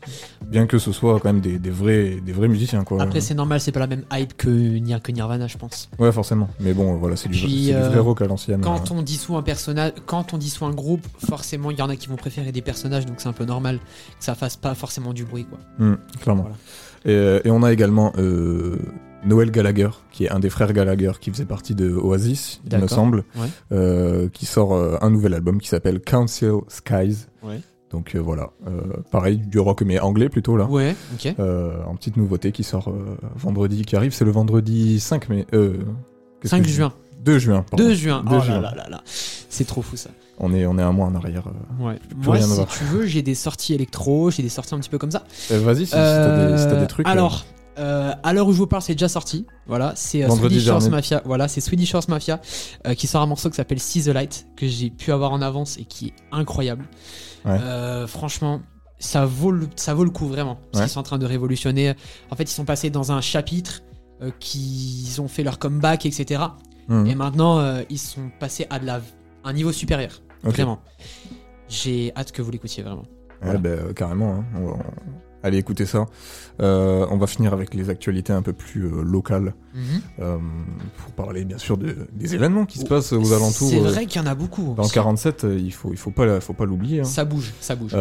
bien 0.46 0.66
que 0.66 0.78
ce 0.78 0.92
soit 0.92 1.18
quand 1.20 1.32
même 1.32 1.40
des, 1.40 1.58
des 1.58 1.70
vrais 1.70 2.20
des 2.24 2.32
vrais 2.32 2.46
musiciens 2.48 2.84
quoi. 2.84 3.02
Après 3.02 3.20
c'est 3.20 3.34
normal 3.34 3.60
c'est 3.60 3.72
pas 3.72 3.80
la 3.80 3.86
même 3.88 4.04
hype 4.12 4.36
que, 4.36 4.48
Nir- 4.48 5.02
que 5.02 5.10
Nirvana 5.12 5.46
je 5.48 5.56
pense. 5.58 5.88
Ouais 5.98 6.12
forcément. 6.12 6.48
Mais 6.60 6.72
bon 6.72 6.94
voilà 6.96 7.16
c'est 7.16 7.28
du, 7.28 7.36
Puis, 7.38 7.64
c'est 7.66 7.72
du 7.72 7.76
euh, 7.78 7.88
vrai 7.88 7.98
rock 7.98 8.22
à 8.22 8.26
l'ancienne. 8.26 8.60
Quand 8.60 8.90
on 8.92 9.02
dissout 9.02 9.36
un 9.36 9.42
personnage, 9.42 9.92
quand 10.06 10.34
on 10.34 10.38
dissout 10.38 10.64
un 10.66 10.72
groupe, 10.74 11.06
forcément 11.18 11.70
il 11.70 11.78
y 11.78 11.82
en 11.82 11.88
a 11.88 11.96
qui 11.96 12.08
vont 12.08 12.16
préférer 12.16 12.52
des 12.52 12.62
personnages, 12.62 13.06
donc 13.06 13.16
c'est 13.18 13.28
un 13.28 13.32
peu 13.32 13.44
normal 13.44 13.78
que 14.18 14.24
ça 14.24 14.34
fasse 14.34 14.56
pas 14.56 14.74
forcément 14.74 15.12
du 15.12 15.24
bruit 15.24 15.46
quoi. 15.46 15.58
Hmm, 15.78 15.94
clairement. 16.20 16.42
Voilà. 16.42 16.56
Et, 17.42 17.48
et 17.48 17.50
on 17.50 17.62
a 17.62 17.72
également 17.72 18.12
euh, 18.18 18.78
Noël 19.26 19.50
Gallagher, 19.50 19.90
qui 20.12 20.24
est 20.24 20.30
un 20.30 20.38
des 20.38 20.50
frères 20.50 20.72
Gallagher 20.72 21.12
qui 21.20 21.30
faisait 21.30 21.44
partie 21.46 21.74
de 21.74 21.90
Oasis, 21.94 22.60
il 22.70 22.78
me 22.78 22.86
semble, 22.86 23.24
Ouais. 23.36 23.48
euh, 23.72 24.28
qui 24.28 24.46
sort 24.46 24.74
euh, 24.74 24.96
un 25.00 25.10
nouvel 25.10 25.34
album 25.34 25.60
qui 25.60 25.68
s'appelle 25.68 26.00
Council 26.00 26.52
Skies. 26.68 27.26
Ouais. 27.42 27.60
Donc 27.90 28.14
euh, 28.14 28.18
voilà, 28.18 28.50
pareil, 29.10 29.38
du 29.38 29.58
rock 29.60 29.82
mais 29.82 30.00
anglais 30.00 30.28
plutôt 30.28 30.56
là. 30.56 30.64
Ouais, 30.66 30.96
ok. 31.14 31.34
En 31.38 31.94
petite 31.96 32.16
nouveauté 32.16 32.50
qui 32.52 32.64
sort 32.64 32.92
vendredi, 33.36 33.82
qui 33.84 33.94
arrive, 33.96 34.12
c'est 34.12 34.24
le 34.24 34.32
vendredi 34.32 34.98
5 35.00 35.28
mai. 35.28 35.46
Euh, 35.54 35.78
qu'est-ce 36.40 36.50
5 36.50 36.58
que 36.58 36.64
je 36.64 36.70
dis? 36.70 36.76
Juin. 36.76 36.92
2 37.24 37.38
juin. 37.38 37.64
pardon. 37.70 37.84
2 37.84 37.94
juin. 37.94 38.24
2 38.28 38.36
oh 38.36 38.40
juin. 38.40 38.54
là 38.60 38.70
là 38.70 38.74
là 38.82 38.88
là. 38.90 39.02
C'est 39.06 39.64
trop 39.66 39.80
fou 39.80 39.96
ça. 39.96 40.10
On 40.38 40.52
est, 40.52 40.66
on 40.66 40.76
est 40.78 40.82
un 40.82 40.92
mois 40.92 41.06
en 41.06 41.14
arrière. 41.14 41.44
euh. 41.46 41.84
Ouais. 41.86 41.98
plus 42.08 42.26
Moi, 42.26 42.40
si 42.40 42.78
tu 42.78 42.84
veux, 42.84 43.06
j'ai 43.06 43.22
des 43.22 43.36
sorties 43.36 43.72
électro, 43.74 44.30
j'ai 44.32 44.42
des 44.42 44.48
sorties 44.48 44.74
un 44.74 44.80
petit 44.80 44.90
peu 44.90 44.98
comme 44.98 45.12
ça. 45.12 45.22
Euh, 45.52 45.60
Vas-y, 45.60 45.76
si, 45.80 45.84
si 45.86 45.90
t'as 45.92 46.50
des, 46.50 46.58
si 46.58 46.64
t'as 46.64 46.80
des 46.80 46.86
trucs. 46.88 47.06
Alors, 47.06 47.46
euh, 47.78 48.12
à 48.22 48.32
l'heure 48.32 48.46
où 48.46 48.52
je 48.52 48.58
vous 48.58 48.66
parle, 48.66 48.82
c'est 48.82 48.94
déjà 48.94 49.08
sorti. 49.08 49.46
Voilà, 49.66 49.92
c'est 49.96 50.22
euh, 50.24 50.28
Swedish 50.30 50.68
House. 50.68 50.88
Mafia. 50.88 51.22
Voilà, 51.24 51.48
c'est 51.48 51.60
Swedish 51.60 51.94
House 51.94 52.08
Mafia 52.08 52.40
euh, 52.86 52.94
qui 52.94 53.06
sort 53.06 53.22
un 53.22 53.26
morceau 53.26 53.50
qui 53.50 53.56
s'appelle 53.56 53.80
See 53.80 54.02
the 54.02 54.08
Light 54.08 54.46
que 54.56 54.66
j'ai 54.66 54.90
pu 54.90 55.12
avoir 55.12 55.32
en 55.32 55.42
avance 55.42 55.76
et 55.78 55.84
qui 55.84 56.08
est 56.08 56.14
incroyable. 56.32 56.86
Ouais. 57.44 57.58
Franchement, 58.06 58.60
ça 58.98 59.26
vaut 59.26 59.50
le, 59.50 59.68
ça 59.76 59.92
vaut 59.94 60.04
le 60.04 60.10
coup 60.10 60.26
vraiment. 60.26 60.56
Parce 60.72 60.80
Ouais. 60.80 60.80
qu'ils 60.86 60.92
sont 60.92 61.00
en 61.00 61.04
train 61.04 61.18
de 61.18 61.26
révolutionner. 61.26 61.94
En 62.30 62.36
fait, 62.36 62.44
ils 62.44 62.48
sont 62.48 62.64
passés 62.64 62.90
dans 62.90 63.12
un 63.12 63.20
chapitre 63.20 63.82
euh, 64.22 64.30
qui 64.40 65.14
ont 65.18 65.28
fait 65.28 65.42
leur 65.42 65.58
comeback, 65.58 66.06
etc. 66.06 66.42
Mhm. 66.88 67.06
Et 67.06 67.14
maintenant, 67.14 67.80
ils 67.90 67.98
sont 67.98 68.30
passés 68.40 68.66
à 68.70 68.78
de 68.78 68.86
la, 68.86 69.00
un 69.44 69.52
niveau 69.52 69.72
supérieur. 69.72 70.20
Vraiment. 70.42 70.80
J'ai 71.68 72.12
hâte 72.16 72.30
que 72.32 72.42
vous 72.42 72.50
l'écoutiez 72.50 72.82
vraiment. 72.82 73.02
Ouais, 73.42 73.50
Voilà. 73.52 73.58
bah, 73.58 73.70
carrément. 73.96 74.34
hein. 74.36 74.44
On 74.56 74.66
va- 74.66 74.72
on- 74.72 74.78
Allez 75.44 75.58
écouter 75.58 75.84
ça. 75.86 76.06
Euh, 76.60 77.06
on 77.10 77.18
va 77.18 77.26
finir 77.26 77.52
avec 77.52 77.74
les 77.74 77.90
actualités 77.90 78.32
un 78.32 78.40
peu 78.42 78.52
plus 78.54 78.86
euh, 78.86 79.02
locales. 79.02 79.54
euh, 80.20 80.38
pour 80.98 81.12
parler 81.12 81.44
bien 81.44 81.58
sûr 81.58 81.76
de- 81.76 81.96
des 82.14 82.34
événements 82.34 82.64
qui 82.64 82.78
se 82.78 82.84
passent 82.86 83.12
aux 83.12 83.32
alentours. 83.32 83.68
C'est 83.68 83.78
vrai 83.80 84.06
qu'il 84.06 84.20
y 84.22 84.24
en 84.24 84.26
a 84.26 84.34
beaucoup. 84.34 84.72
Dans 84.74 84.84
le 84.84 84.88
47, 84.88 85.44
euh, 85.44 85.58
il 85.58 85.72
faut, 85.72 85.90
il 85.92 85.98
faut 85.98 86.10
pas, 86.10 86.40
faut 86.40 86.54
pas 86.54 86.64
l'oublier. 86.64 87.00
hein. 87.00 87.04
Ça 87.04 87.24
bouge, 87.26 87.52
ça 87.60 87.76
bouge. 87.76 87.94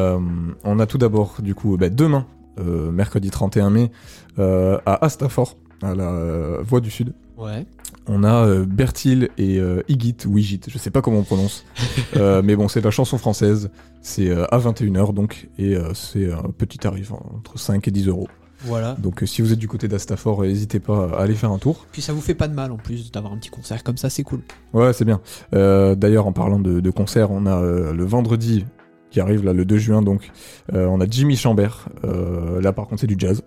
On 0.63 0.79
a 0.79 0.85
tout 0.85 0.97
d'abord, 0.97 1.35
du 1.41 1.53
coup, 1.53 1.75
bah, 1.77 1.89
demain, 1.89 2.25
mercredi 2.57 3.29
31 3.29 3.69
mai, 3.71 3.91
à 4.37 5.05
Astafort, 5.05 5.57
à 5.81 5.95
la 5.95 6.11
euh, 6.11 6.61
Voie 6.63 6.79
du 6.79 6.91
Sud. 6.91 7.13
Ouais. 7.37 7.65
On 8.07 8.23
a 8.23 8.45
euh, 8.45 8.65
Bertil 8.65 9.29
et 9.37 9.59
euh, 9.59 9.81
Igit, 9.87 10.17
ou 10.27 10.37
Igit, 10.37 10.59
je 10.67 10.77
sais 10.77 10.91
pas 10.91 11.01
comment 11.01 11.19
on 11.19 11.23
prononce. 11.23 11.65
Euh, 12.15 12.41
mais 12.43 12.55
bon, 12.55 12.67
c'est 12.67 12.79
de 12.79 12.85
la 12.85 12.91
chanson 12.91 13.17
française. 13.17 13.71
C'est 14.01 14.29
à 14.31 14.57
21h 14.59 15.13
donc, 15.13 15.49
et 15.57 15.75
c'est 15.93 16.31
un 16.31 16.51
petit 16.55 16.77
tarif, 16.77 17.11
hein, 17.11 17.19
entre 17.35 17.57
5 17.57 17.87
et 17.87 17.91
10 17.91 18.07
euros. 18.07 18.27
Voilà. 18.59 18.95
Donc 18.99 19.23
si 19.25 19.41
vous 19.41 19.51
êtes 19.51 19.57
du 19.57 19.67
côté 19.67 19.87
d'Astafort, 19.87 20.43
euh, 20.43 20.47
n'hésitez 20.47 20.79
pas 20.79 21.09
à 21.09 21.21
aller 21.21 21.33
faire 21.33 21.51
un 21.51 21.57
tour. 21.57 21.87
Puis 21.91 22.03
ça 22.03 22.13
vous 22.13 22.21
fait 22.21 22.35
pas 22.35 22.47
de 22.47 22.53
mal 22.53 22.71
en 22.71 22.77
plus 22.77 23.11
d'avoir 23.11 23.33
un 23.33 23.37
petit 23.37 23.49
concert 23.49 23.83
comme 23.83 23.97
ça, 23.97 24.09
c'est 24.11 24.23
cool. 24.23 24.41
Ouais, 24.73 24.93
c'est 24.93 25.05
bien. 25.05 25.21
D'ailleurs, 25.51 26.27
en 26.27 26.33
parlant 26.33 26.59
de, 26.59 26.81
de 26.81 26.89
concerts, 26.91 27.31
on 27.31 27.45
a 27.47 27.61
le 27.61 28.05
vendredi 28.05 28.65
qui 29.09 29.19
arrive, 29.19 29.43
là, 29.43 29.53
le 29.53 29.65
2 29.65 29.77
juin, 29.77 30.01
donc, 30.01 30.31
on 30.71 31.01
a 31.01 31.05
Jimmy 31.09 31.35
Chambert. 31.35 31.89
Là, 32.03 32.73
par 32.73 32.87
contre, 32.87 33.01
c'est 33.01 33.07
du 33.07 33.15
jazz. 33.17 33.43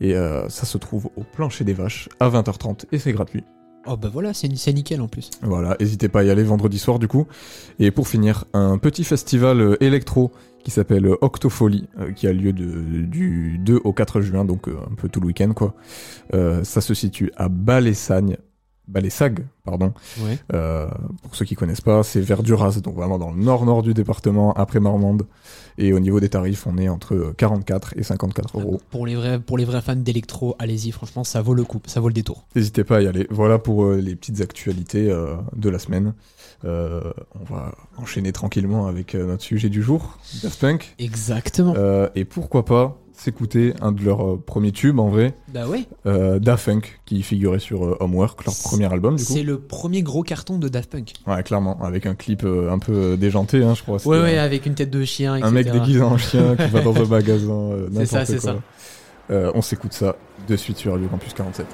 Et 0.00 0.14
euh, 0.16 0.48
ça 0.48 0.66
se 0.66 0.78
trouve 0.78 1.10
au 1.16 1.22
Plancher 1.22 1.64
des 1.64 1.72
Vaches 1.74 2.08
à 2.20 2.28
20h30 2.30 2.84
et 2.92 2.98
c'est 2.98 3.12
gratuit. 3.12 3.44
Oh 3.86 3.96
bah 3.96 4.10
voilà, 4.12 4.34
c'est 4.34 4.48
nickel 4.48 5.00
en 5.00 5.08
plus. 5.08 5.30
Voilà, 5.42 5.76
n'hésitez 5.80 6.08
pas 6.08 6.20
à 6.20 6.22
y 6.24 6.30
aller 6.30 6.42
vendredi 6.42 6.78
soir, 6.78 6.98
du 6.98 7.08
coup. 7.08 7.26
Et 7.78 7.90
pour 7.90 8.06
finir, 8.06 8.44
un 8.52 8.76
petit 8.76 9.02
festival 9.04 9.60
euh, 9.60 9.82
électro 9.82 10.30
qui 10.62 10.70
s'appelle 10.70 11.06
euh, 11.06 11.16
Octofolie, 11.22 11.88
euh, 11.98 12.12
qui 12.12 12.26
a 12.26 12.32
lieu 12.32 12.52
de- 12.52 13.00
du 13.02 13.56
2 13.58 13.80
au 13.84 13.92
4 13.94 14.20
juin, 14.20 14.44
donc 14.44 14.68
euh, 14.68 14.76
un 14.90 14.94
peu 14.94 15.08
tout 15.08 15.20
le 15.20 15.26
week-end, 15.28 15.52
quoi. 15.54 15.74
Euh, 16.34 16.64
ça 16.64 16.80
se 16.82 16.92
situe 16.92 17.30
à 17.36 17.48
Balessagne. 17.48 18.36
Balessag, 18.88 19.46
pardon. 19.64 19.92
Ouais. 20.20 20.38
Euh, 20.54 20.88
pour 21.22 21.34
ceux 21.34 21.44
qui 21.44 21.54
connaissent 21.54 21.80
pas, 21.80 22.02
c'est 22.02 22.20
vers 22.20 22.42
Duras, 22.42 22.80
donc 22.82 22.94
vraiment 22.94 23.18
dans 23.18 23.30
le 23.30 23.36
nord-nord 23.42 23.82
du 23.82 23.94
département, 23.94 24.52
après 24.54 24.80
Marmande. 24.80 25.26
Et 25.76 25.92
au 25.92 26.00
niveau 26.00 26.18
des 26.18 26.28
tarifs, 26.28 26.66
on 26.66 26.76
est 26.78 26.88
entre 26.88 27.32
44 27.36 27.94
et 27.96 28.02
54 28.02 28.58
euros. 28.58 28.80
Pour 28.90 29.06
les 29.06 29.14
vrais, 29.14 29.38
pour 29.38 29.56
les 29.58 29.64
vrais 29.64 29.80
fans 29.80 29.94
d'électro, 29.94 30.56
allez-y, 30.58 30.90
franchement, 30.90 31.22
ça 31.22 31.40
vaut 31.40 31.54
le 31.54 31.64
coup, 31.64 31.80
ça 31.86 32.00
vaut 32.00 32.08
le 32.08 32.14
détour. 32.14 32.46
N'hésitez 32.56 32.82
pas 32.82 32.96
à 32.96 33.02
y 33.02 33.06
aller. 33.06 33.26
Voilà 33.30 33.58
pour 33.58 33.84
euh, 33.84 34.00
les 34.00 34.16
petites 34.16 34.40
actualités 34.40 35.10
euh, 35.10 35.36
de 35.54 35.68
la 35.68 35.78
semaine. 35.78 36.14
Euh, 36.64 37.00
on 37.40 37.44
va 37.54 37.72
enchaîner 37.96 38.32
tranquillement 38.32 38.86
avec 38.86 39.14
euh, 39.14 39.26
notre 39.26 39.44
sujet 39.44 39.68
du 39.68 39.82
jour, 39.82 40.18
Daft 40.42 40.60
Punk. 40.60 40.94
Exactement. 40.98 41.74
Euh, 41.76 42.08
et 42.16 42.24
pourquoi 42.24 42.64
pas 42.64 42.98
s'écouter 43.18 43.74
un 43.80 43.92
de 43.92 44.02
leurs 44.04 44.24
euh, 44.24 44.42
premiers 44.44 44.70
tubes 44.72 44.98
en 45.00 45.08
vrai, 45.08 45.34
bah 45.52 45.66
ouais. 45.66 45.84
euh, 46.06 46.38
Daft 46.38 46.66
Punk, 46.66 47.00
qui 47.04 47.22
figurait 47.22 47.58
sur 47.58 47.84
euh, 47.84 47.96
Homework, 48.00 48.44
leur 48.44 48.54
premier 48.62 48.90
album 48.92 49.16
du 49.16 49.24
coup. 49.24 49.32
C'est 49.32 49.42
le 49.42 49.58
premier 49.58 50.02
gros 50.02 50.22
carton 50.22 50.56
de 50.58 50.68
Daft 50.68 50.90
Punk. 50.90 51.14
Ouais, 51.26 51.42
clairement, 51.42 51.82
avec 51.82 52.06
un 52.06 52.14
clip 52.14 52.44
euh, 52.44 52.70
un 52.70 52.78
peu 52.78 53.16
déjanté, 53.16 53.62
hein, 53.64 53.74
je 53.74 53.82
crois. 53.82 53.98
Ouais, 54.06 54.20
ouais, 54.20 54.38
avec 54.38 54.66
une 54.66 54.74
tête 54.74 54.90
de 54.90 55.04
chien, 55.04 55.34
etc. 55.36 55.48
Un 55.48 55.52
mec 55.52 55.70
déguisé 55.70 56.00
en 56.00 56.16
chien 56.16 56.54
qui 56.56 56.68
va 56.68 56.80
dans 56.80 56.96
un 56.96 57.04
magasin. 57.08 57.70
C'est 57.94 58.06
ça, 58.06 58.24
c'est 58.24 58.40
ça. 58.40 58.56
On 59.30 59.62
s'écoute 59.62 59.92
ça 59.92 60.16
de 60.46 60.56
suite 60.56 60.78
sur 60.78 60.92
Radio 60.92 61.08
Campus 61.08 61.34
47. 61.34 61.66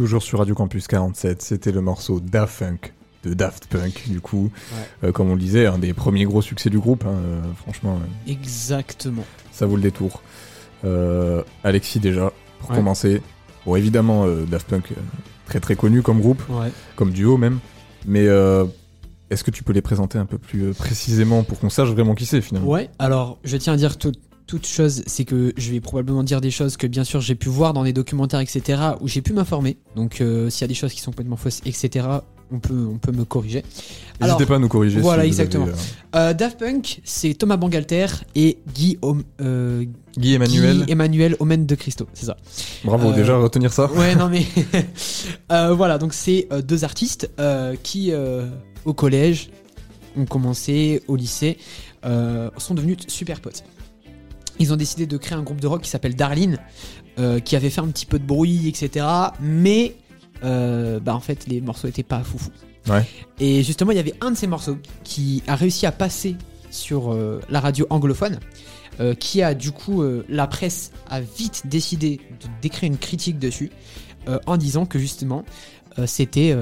Toujours 0.00 0.22
sur 0.22 0.38
Radio 0.38 0.54
Campus 0.54 0.86
47, 0.86 1.42
c'était 1.42 1.72
le 1.72 1.82
morceau 1.82 2.20
Daft 2.20 2.58
Punk 2.60 2.94
de 3.22 3.34
Daft 3.34 3.66
Punk, 3.66 4.04
du 4.08 4.22
coup. 4.22 4.50
Euh, 5.04 5.12
comme 5.12 5.28
on 5.28 5.34
le 5.34 5.40
disait, 5.42 5.66
un 5.66 5.76
des 5.76 5.92
premiers 5.92 6.24
gros 6.24 6.40
succès 6.40 6.70
du 6.70 6.78
groupe. 6.78 7.04
hein, 7.06 7.10
euh, 7.12 7.42
franchement, 7.58 7.98
euh, 8.00 8.32
Exactement. 8.32 9.24
ça 9.52 9.66
vaut 9.66 9.76
le 9.76 9.82
détour. 9.82 10.22
Alexis, 11.64 12.00
déjà, 12.00 12.32
pour 12.60 12.70
Ouais. 12.70 12.76
commencer. 12.76 13.20
Bon, 13.66 13.76
évidemment, 13.76 14.26
Daft 14.50 14.68
Punk, 14.68 14.84
très 15.44 15.60
très 15.60 15.76
connu 15.76 16.00
comme 16.00 16.22
groupe, 16.22 16.42
Ouais. 16.48 16.72
comme 16.96 17.10
duo 17.10 17.36
même. 17.36 17.58
Mais 18.06 18.24
est-ce 19.28 19.44
que 19.44 19.50
tu 19.50 19.62
peux 19.64 19.74
les 19.74 19.82
présenter 19.82 20.16
un 20.16 20.24
peu 20.24 20.38
plus 20.38 20.72
précisément 20.72 21.42
pour 21.42 21.58
qu'on 21.60 21.68
sache 21.68 21.90
vraiment 21.90 22.14
qui 22.14 22.24
c'est 22.24 22.40
finalement? 22.40 22.70
Ouais, 22.70 22.88
alors 22.98 23.36
je 23.44 23.58
tiens 23.58 23.74
à 23.74 23.76
dire 23.76 23.98
tout- 23.98 24.12
toute 24.50 24.66
chose, 24.66 25.02
c'est 25.06 25.24
que 25.24 25.52
je 25.56 25.70
vais 25.70 25.80
probablement 25.80 26.24
dire 26.24 26.40
des 26.40 26.50
choses 26.50 26.76
que 26.76 26.88
bien 26.88 27.04
sûr 27.04 27.20
j'ai 27.20 27.36
pu 27.36 27.48
voir 27.48 27.72
dans 27.72 27.84
des 27.84 27.92
documentaires, 27.92 28.40
etc., 28.40 28.80
où 29.00 29.06
j'ai 29.06 29.22
pu 29.22 29.32
m'informer. 29.32 29.76
Donc 29.94 30.20
euh, 30.20 30.50
s'il 30.50 30.62
y 30.62 30.64
a 30.64 30.68
des 30.68 30.74
choses 30.74 30.92
qui 30.92 31.00
sont 31.00 31.12
complètement 31.12 31.36
fausses, 31.36 31.60
etc., 31.64 32.06
on 32.52 32.58
peut, 32.58 32.84
on 32.92 32.98
peut 32.98 33.12
me 33.12 33.24
corriger. 33.24 33.62
N'hésitez 34.20 34.46
pas 34.46 34.56
à 34.56 34.58
nous 34.58 34.66
corriger. 34.66 34.98
voilà, 34.98 35.24
exactement. 35.24 35.66
avez, 35.66 35.74
euh, 36.16 36.30
Euh, 36.30 36.34
Daft 36.34 36.58
Punk, 36.58 37.00
c'est 37.04 37.32
Thomas 37.34 37.56
Bangalter 37.56 38.06
et 38.34 38.58
Guy, 38.74 38.98
Om- 39.02 39.22
euh, 39.40 39.84
Guy 40.18 40.34
Emmanuel, 40.34 40.84
Guy 40.84 40.90
Emmanuel 40.92 41.36
Omen 41.38 41.64
de 41.64 41.74
Christo, 41.76 42.08
c'est 42.12 42.26
ça. 42.26 42.36
bravo 42.84 43.12
déjà 43.12 43.36
retenir 43.36 43.72
ça. 43.72 43.88
Ouais, 43.92 44.16
non 44.16 44.28
mais 44.28 44.44
voilà, 45.48 45.98
donc 45.98 46.12
c'est 46.12 46.48
deux 46.66 46.82
artistes 46.82 47.30
qui 47.84 48.12
au 48.84 48.94
collège 48.94 49.50
ont 50.16 50.24
commencé, 50.26 51.02
au 51.06 51.14
lycée, 51.14 51.56
sont 52.02 52.74
devenus 52.74 52.96
super 53.06 53.40
potes. 53.40 53.62
Ils 54.60 54.74
ont 54.74 54.76
décidé 54.76 55.06
de 55.06 55.16
créer 55.16 55.36
un 55.36 55.42
groupe 55.42 55.60
de 55.60 55.66
rock 55.66 55.82
qui 55.82 55.90
s'appelle 55.90 56.14
Darlene, 56.14 56.58
euh, 57.18 57.40
qui 57.40 57.56
avait 57.56 57.70
fait 57.70 57.80
un 57.80 57.88
petit 57.88 58.06
peu 58.06 58.18
de 58.18 58.24
bruit, 58.24 58.68
etc. 58.68 59.06
Mais 59.40 59.96
euh, 60.44 61.00
bah 61.00 61.14
en 61.14 61.20
fait 61.20 61.46
les 61.46 61.60
morceaux 61.62 61.88
étaient 61.88 62.02
pas 62.02 62.22
foufou. 62.22 62.50
Ouais. 62.88 63.04
Et 63.40 63.62
justement 63.62 63.90
il 63.90 63.96
y 63.96 64.00
avait 64.00 64.14
un 64.20 64.30
de 64.30 64.36
ces 64.36 64.46
morceaux 64.46 64.76
qui 65.02 65.42
a 65.46 65.56
réussi 65.56 65.86
à 65.86 65.92
passer 65.92 66.36
sur 66.70 67.12
euh, 67.12 67.40
la 67.48 67.60
radio 67.60 67.86
anglophone. 67.90 68.38
qui 69.18 69.40
a 69.40 69.54
du 69.54 69.72
coup 69.72 70.04
la 70.28 70.46
presse 70.46 70.92
a 71.08 71.22
vite 71.22 71.62
décidé 71.64 72.18
de 72.18 72.48
d'écrire 72.60 72.86
une 72.86 72.98
critique 72.98 73.38
dessus 73.38 73.70
en 74.46 74.58
disant 74.58 74.84
que 74.84 74.98
justement 74.98 75.42
c'était 76.04 76.54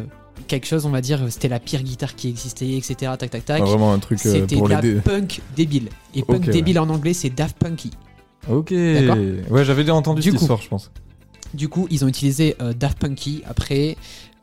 quelque 0.49 0.67
chose 0.67 0.85
on 0.87 0.91
va 0.91 1.01
dire 1.01 1.21
c'était 1.31 1.49
la 1.49 1.61
pire 1.61 1.83
guitare 1.83 2.15
qui 2.17 2.29
existait 2.29 2.73
etc 2.77 3.13
tac 3.19 3.31
tac 3.31 3.45
tac 3.45 3.61
Ah, 3.63 3.65
vraiment 3.65 3.93
un 3.93 3.99
truc 4.01 4.19
euh, 4.27 4.33
c'était 4.33 4.57
pour 4.57 4.69
de 4.69 4.75
les 4.75 4.95
la 4.95 5.01
punk 5.03 5.41
débile 5.55 5.89
et 6.15 6.23
punk 6.23 6.47
ouais. 6.47 6.53
débile 6.53 6.79
en 6.81 6.89
anglais 6.89 7.13
c'est 7.15 7.31
Daft 7.31 7.57
Punky 7.59 7.91
Ok. 8.49 8.71
Ouais, 8.71 9.65
j'avais 9.65 9.83
déjà 9.83 9.95
entendu 9.95 10.23
Du 10.23 10.31
cette 10.31 10.39
coup. 10.39 10.45
histoire, 10.45 10.63
je 10.63 10.69
pense. 10.69 10.91
Du 11.53 11.69
coup, 11.69 11.87
ils 11.91 12.03
ont 12.05 12.09
utilisé 12.09 12.57
euh, 12.63 12.73
Daft 12.73 12.99
Punky 12.99 13.43
après. 13.47 13.97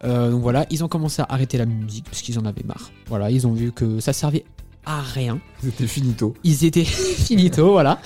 Euh, 0.04 0.30
donc 0.30 0.42
voilà, 0.44 0.68
ils 0.70 0.84
ont 0.84 0.88
commencé 0.88 1.24
à 1.24 1.26
arrêter 1.30 1.58
la 1.58 1.66
musique 1.66 2.06
parce 2.06 2.22
qu'ils 2.22 2.38
en 2.38 2.46
avaient 2.46 2.64
marre. 2.66 2.92
Voilà, 3.08 3.32
ils 3.32 3.48
ont 3.48 3.54
vu 3.54 3.72
que 3.72 4.00
ça 4.00 4.14
servait 4.14 4.46
à 4.86 5.02
rien. 5.02 5.40
C'était 5.64 5.88
finito. 5.88 6.36
Ils 6.44 6.66
étaient 6.66 6.84
finito, 6.84 7.72
voilà. 7.72 8.00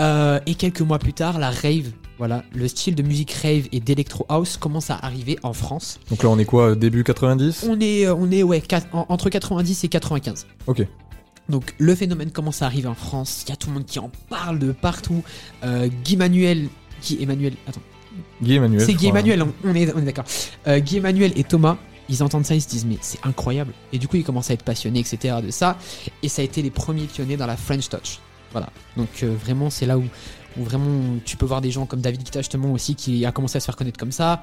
Euh, 0.00 0.40
et 0.46 0.56
quelques 0.56 0.80
mois 0.80 0.98
plus 0.98 1.12
tard, 1.12 1.38
la 1.38 1.50
rave, 1.50 1.92
voilà, 2.18 2.44
le 2.54 2.66
style 2.68 2.94
de 2.94 3.02
musique 3.02 3.32
rave 3.32 3.68
et 3.72 3.80
d'électro 3.80 4.24
house 4.28 4.56
commence 4.56 4.90
à 4.90 4.96
arriver 4.96 5.38
en 5.42 5.52
France. 5.52 6.00
Donc 6.10 6.22
là, 6.22 6.30
on 6.30 6.38
est 6.38 6.44
quoi 6.44 6.74
Début 6.74 7.04
90 7.04 7.66
On 7.68 7.78
est, 7.80 8.06
euh, 8.06 8.14
on 8.14 8.30
est 8.30 8.42
ouais, 8.42 8.62
entre 8.92 9.28
90 9.28 9.84
et 9.84 9.88
95. 9.88 10.46
Ok. 10.66 10.86
Donc 11.48 11.74
le 11.78 11.94
phénomène 11.94 12.30
commence 12.30 12.62
à 12.62 12.66
arriver 12.66 12.88
en 12.88 12.94
France. 12.94 13.44
Il 13.46 13.50
y 13.50 13.52
a 13.52 13.56
tout 13.56 13.68
le 13.68 13.74
monde 13.74 13.84
qui 13.84 13.98
en 13.98 14.10
parle 14.28 14.58
de 14.58 14.72
partout. 14.72 15.22
Euh, 15.64 15.88
Guy 16.04 16.16
Manuel, 16.16 16.68
Guy 17.02 17.22
Emmanuel, 17.22 17.54
attends. 17.66 17.82
Guy 18.42 18.54
Emmanuel. 18.54 18.80
C'est 18.80 18.94
Guy 18.94 19.06
hein. 19.06 19.10
Emmanuel, 19.10 19.42
on 19.42 19.52
on 19.64 19.74
est, 19.74 19.92
on 19.94 19.98
est 19.98 20.04
d'accord. 20.06 20.24
Euh, 20.66 20.80
Guy 20.80 20.96
Emmanuel 20.96 21.32
et 21.36 21.44
Thomas, 21.44 21.76
ils 22.08 22.22
entendent 22.22 22.46
ça, 22.46 22.54
ils 22.54 22.62
se 22.62 22.68
disent 22.68 22.86
mais 22.86 22.98
c'est 23.00 23.24
incroyable. 23.24 23.72
Et 23.92 23.98
du 23.98 24.08
coup, 24.08 24.16
ils 24.16 24.24
commencent 24.24 24.50
à 24.50 24.54
être 24.54 24.64
passionnés, 24.64 25.00
etc. 25.00 25.36
de 25.44 25.50
ça. 25.50 25.76
Et 26.22 26.28
ça 26.28 26.42
a 26.42 26.44
été 26.44 26.62
les 26.62 26.70
premiers 26.70 27.06
pionniers 27.06 27.36
dans 27.36 27.46
la 27.46 27.56
French 27.56 27.88
Touch. 27.88 28.18
Voilà. 28.52 28.70
Donc 28.96 29.08
euh, 29.22 29.34
vraiment, 29.38 29.70
c'est 29.70 29.86
là 29.86 29.98
où, 29.98 30.04
où 30.58 30.64
vraiment 30.64 31.16
tu 31.24 31.36
peux 31.36 31.46
voir 31.46 31.60
des 31.60 31.70
gens 31.70 31.86
comme 31.86 32.00
David 32.00 32.22
Guetta 32.22 32.40
justement 32.40 32.72
aussi 32.72 32.94
qui 32.94 33.24
a 33.26 33.32
commencé 33.32 33.56
à 33.56 33.60
se 33.60 33.66
faire 33.66 33.76
connaître 33.76 33.98
comme 33.98 34.12
ça. 34.12 34.40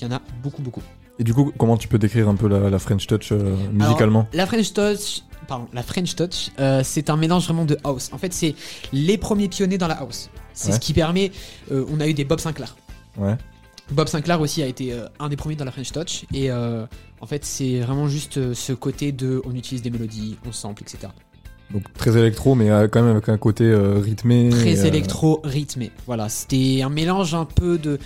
Il 0.00 0.04
y 0.04 0.06
en 0.06 0.12
a 0.14 0.20
beaucoup, 0.42 0.62
beaucoup. 0.62 0.82
Et 1.18 1.24
du 1.24 1.32
coup, 1.32 1.52
comment 1.56 1.76
tu 1.76 1.86
peux 1.88 1.98
décrire 1.98 2.28
un 2.28 2.34
peu 2.34 2.48
la, 2.48 2.68
la 2.70 2.78
French 2.80 3.06
Touch 3.06 3.30
euh, 3.30 3.54
musicalement? 3.72 4.26
La 4.32 4.46
French 4.46 4.72
Touch, 4.72 5.22
pardon, 5.46 5.68
la 5.72 5.84
French 5.84 6.16
Touch, 6.16 6.50
euh, 6.58 6.80
c'est 6.84 7.08
un 7.08 7.16
mélange 7.16 7.44
vraiment 7.44 7.64
de 7.64 7.78
house. 7.84 8.10
En 8.12 8.18
fait, 8.18 8.32
c'est 8.32 8.56
les 8.92 9.16
premiers 9.16 9.48
pionniers 9.48 9.78
dans 9.78 9.86
la 9.86 9.94
house. 9.94 10.28
C'est 10.52 10.68
Ouais. 10.70 10.74
ce 10.74 10.80
qui 10.80 10.92
permet. 10.92 11.30
euh, 11.70 11.84
on 11.88 12.00
a 12.00 12.08
eu 12.08 12.14
des 12.14 12.24
Bob 12.24 12.40
Sinclair. 12.40 12.74
Ouais. 13.16 13.36
Bob 13.92 14.08
Sinclair 14.08 14.40
aussi 14.40 14.62
a 14.62 14.66
été 14.66 14.92
un 15.20 15.28
des 15.28 15.36
premiers 15.36 15.54
dans 15.56 15.64
la 15.66 15.70
French 15.70 15.92
Touch 15.92 16.24
et 16.32 16.50
en 16.50 17.26
fait 17.26 17.44
c'est 17.44 17.80
vraiment 17.80 18.08
juste 18.08 18.54
ce 18.54 18.72
côté 18.72 19.12
de 19.12 19.42
on 19.44 19.54
utilise 19.54 19.82
des 19.82 19.90
mélodies, 19.90 20.38
on 20.48 20.52
sample, 20.52 20.82
etc. 20.82 21.12
Donc 21.72 21.82
très 21.94 22.16
électro, 22.16 22.54
mais 22.54 22.70
euh, 22.70 22.88
quand 22.88 23.02
même 23.02 23.12
avec 23.12 23.28
un 23.28 23.38
côté 23.38 23.64
euh, 23.64 23.98
rythmé. 23.98 24.48
Très 24.50 24.84
euh, 24.84 24.88
électro 24.88 25.40
rythmé. 25.44 25.90
Voilà, 26.06 26.28
c'était 26.28 26.82
un 26.82 26.88
mélange 26.88 27.34
un 27.34 27.46
peu 27.46 27.78
de, 27.78 27.98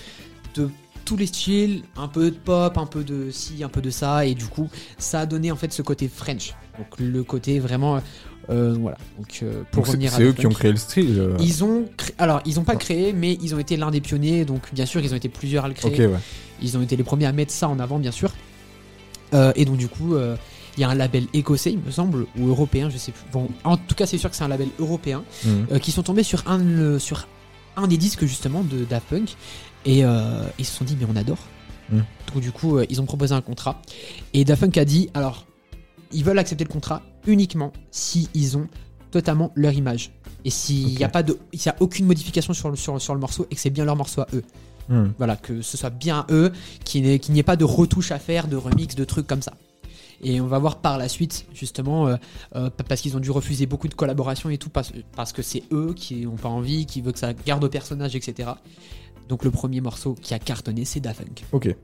de 0.54 0.70
tous 1.04 1.16
les 1.16 1.26
styles, 1.26 1.82
un 1.96 2.08
peu 2.08 2.30
de 2.30 2.36
pop, 2.36 2.78
un 2.78 2.86
peu 2.86 3.04
de 3.04 3.30
ci, 3.30 3.62
un 3.64 3.68
peu 3.68 3.80
de 3.82 3.90
ça 3.90 4.24
et 4.26 4.34
du 4.34 4.46
coup 4.46 4.68
ça 4.98 5.20
a 5.20 5.26
donné 5.26 5.50
en 5.50 5.56
fait 5.56 5.72
ce 5.72 5.82
côté 5.82 6.08
French. 6.08 6.54
Donc 6.78 6.86
le 6.98 7.22
côté 7.24 7.58
vraiment 7.58 8.00
euh, 8.50 8.74
voilà. 8.80 8.96
Donc 9.18 9.40
euh, 9.42 9.62
pour 9.72 9.82
donc 9.82 9.86
revenir 9.88 10.14
à 10.14 10.16
C'est 10.16 10.22
eux 10.22 10.32
qui 10.32 10.46
ont 10.46 10.50
créé 10.50 10.70
le 10.70 10.78
style. 10.78 11.18
euh, 11.18 11.36
Ils 11.40 11.64
ont 11.64 11.84
alors 12.16 12.40
ils 12.46 12.58
ont 12.58 12.64
pas 12.64 12.76
créé 12.76 13.12
mais 13.12 13.36
ils 13.42 13.54
ont 13.54 13.58
été 13.58 13.76
l'un 13.76 13.90
des 13.90 14.00
pionniers 14.00 14.44
donc 14.46 14.72
bien 14.72 14.86
sûr 14.86 15.02
ils 15.02 15.12
ont 15.12 15.16
été 15.16 15.28
plusieurs 15.28 15.64
à 15.66 15.68
le 15.68 15.74
créer. 15.74 16.06
Ouais. 16.06 16.18
Ils 16.62 16.76
ont 16.78 16.82
été 16.82 16.96
les 16.96 17.04
premiers 17.04 17.26
à 17.26 17.32
mettre 17.32 17.52
ça 17.52 17.68
en 17.68 17.78
avant, 17.78 17.98
bien 17.98 18.10
sûr. 18.10 18.32
Et 19.54 19.64
donc, 19.64 19.76
du 19.76 19.86
coup, 19.88 20.16
il 20.78 20.82
y 20.82 20.84
a 20.84 20.88
un 20.90 20.94
label 20.94 21.26
écossais, 21.34 21.72
il 21.72 21.80
me 21.80 21.90
semble, 21.90 22.26
ou 22.38 22.48
européen, 22.48 22.88
je 22.88 22.96
sais 22.96 23.10
plus. 23.12 23.24
Bon, 23.32 23.48
en 23.64 23.76
tout 23.76 23.96
cas, 23.96 24.06
c'est 24.06 24.16
sûr 24.16 24.30
que 24.30 24.36
c'est 24.36 24.44
un 24.44 24.48
label 24.48 24.68
européen, 24.78 25.24
Mhm. 25.44 25.66
euh, 25.72 25.78
qui 25.80 25.90
sont 25.90 26.02
tombés 26.04 26.22
sur 26.22 26.44
un, 26.48 26.60
euh, 26.60 26.98
sur 27.00 27.26
un 27.76 27.88
des 27.88 27.96
disques, 27.96 28.24
justement, 28.24 28.62
de 28.62 28.84
Daft 28.84 29.08
Punk. 29.08 29.36
Et 29.84 30.04
euh, 30.04 30.44
ils 30.58 30.64
se 30.64 30.76
sont 30.76 30.84
dit, 30.84 30.96
mais 30.98 31.06
on 31.12 31.16
adore. 31.16 31.38
Mhm. 31.90 32.04
Donc, 32.32 32.42
du 32.42 32.52
coup, 32.52 32.78
ils 32.88 33.00
ont 33.00 33.06
proposé 33.06 33.34
un 33.34 33.40
contrat. 33.40 33.82
Et 34.34 34.44
Daft 34.44 34.60
Punk 34.62 34.76
a 34.78 34.84
dit, 34.84 35.10
alors, 35.14 35.46
ils 36.12 36.24
veulent 36.24 36.38
accepter 36.38 36.64
le 36.64 36.70
contrat 36.70 37.02
uniquement 37.26 37.72
si 37.90 38.28
ils 38.34 38.56
ont 38.56 38.68
totalement 39.10 39.50
leur 39.56 39.72
image. 39.72 40.12
Et 40.44 40.50
s'il 40.50 40.94
n'y 40.94 41.02
a 41.04 41.08
pas 41.08 41.24
de, 41.24 41.36
s'il 41.52 41.66
y 41.66 41.68
a 41.70 41.76
aucune 41.80 42.06
modification 42.06 42.52
sur 42.54 42.70
le, 42.70 42.76
sur, 42.76 43.00
sur 43.02 43.14
le 43.14 43.20
morceau 43.20 43.46
et 43.50 43.54
que 43.56 43.60
c'est 43.60 43.70
bien 43.70 43.84
leur 43.84 43.96
morceau 43.96 44.20
à 44.20 44.26
eux. 44.32 44.44
Mhm. 44.88 45.12
Voilà, 45.18 45.36
que 45.36 45.60
ce 45.60 45.76
soit 45.76 45.90
bien 45.90 46.24
eux, 46.30 46.52
qu'il 46.84 47.02
n'y 47.02 47.14
ait, 47.14 47.18
qu'il 47.18 47.34
n'y 47.34 47.40
ait 47.40 47.42
pas 47.42 47.56
de 47.56 47.64
retouches 47.64 48.12
à 48.12 48.18
faire, 48.18 48.46
de 48.48 48.56
remix, 48.56 48.94
de 48.94 49.04
trucs 49.04 49.26
comme 49.26 49.42
ça. 49.42 49.52
Et 50.22 50.40
on 50.40 50.46
va 50.46 50.58
voir 50.58 50.80
par 50.80 50.98
la 50.98 51.08
suite, 51.08 51.46
justement, 51.54 52.08
euh, 52.08 52.16
euh, 52.56 52.70
pa- 52.70 52.84
parce 52.84 53.00
qu'ils 53.00 53.16
ont 53.16 53.20
dû 53.20 53.30
refuser 53.30 53.66
beaucoup 53.66 53.88
de 53.88 53.94
collaborations 53.94 54.50
et 54.50 54.58
tout, 54.58 54.70
parce, 54.70 54.92
parce 55.14 55.32
que 55.32 55.42
c'est 55.42 55.62
eux 55.72 55.92
qui 55.94 56.26
n'ont 56.26 56.36
pas 56.36 56.48
envie, 56.48 56.86
qui 56.86 57.00
veulent 57.02 57.12
que 57.12 57.18
ça 57.20 57.32
garde 57.34 57.62
au 57.64 57.68
personnage, 57.68 58.16
etc. 58.16 58.50
Donc 59.28 59.44
le 59.44 59.50
premier 59.50 59.80
morceau 59.80 60.14
qui 60.14 60.34
a 60.34 60.38
cartonné, 60.38 60.84
c'est 60.84 61.00
Da 61.00 61.14
Funk. 61.14 61.44
Ok. 61.52 61.74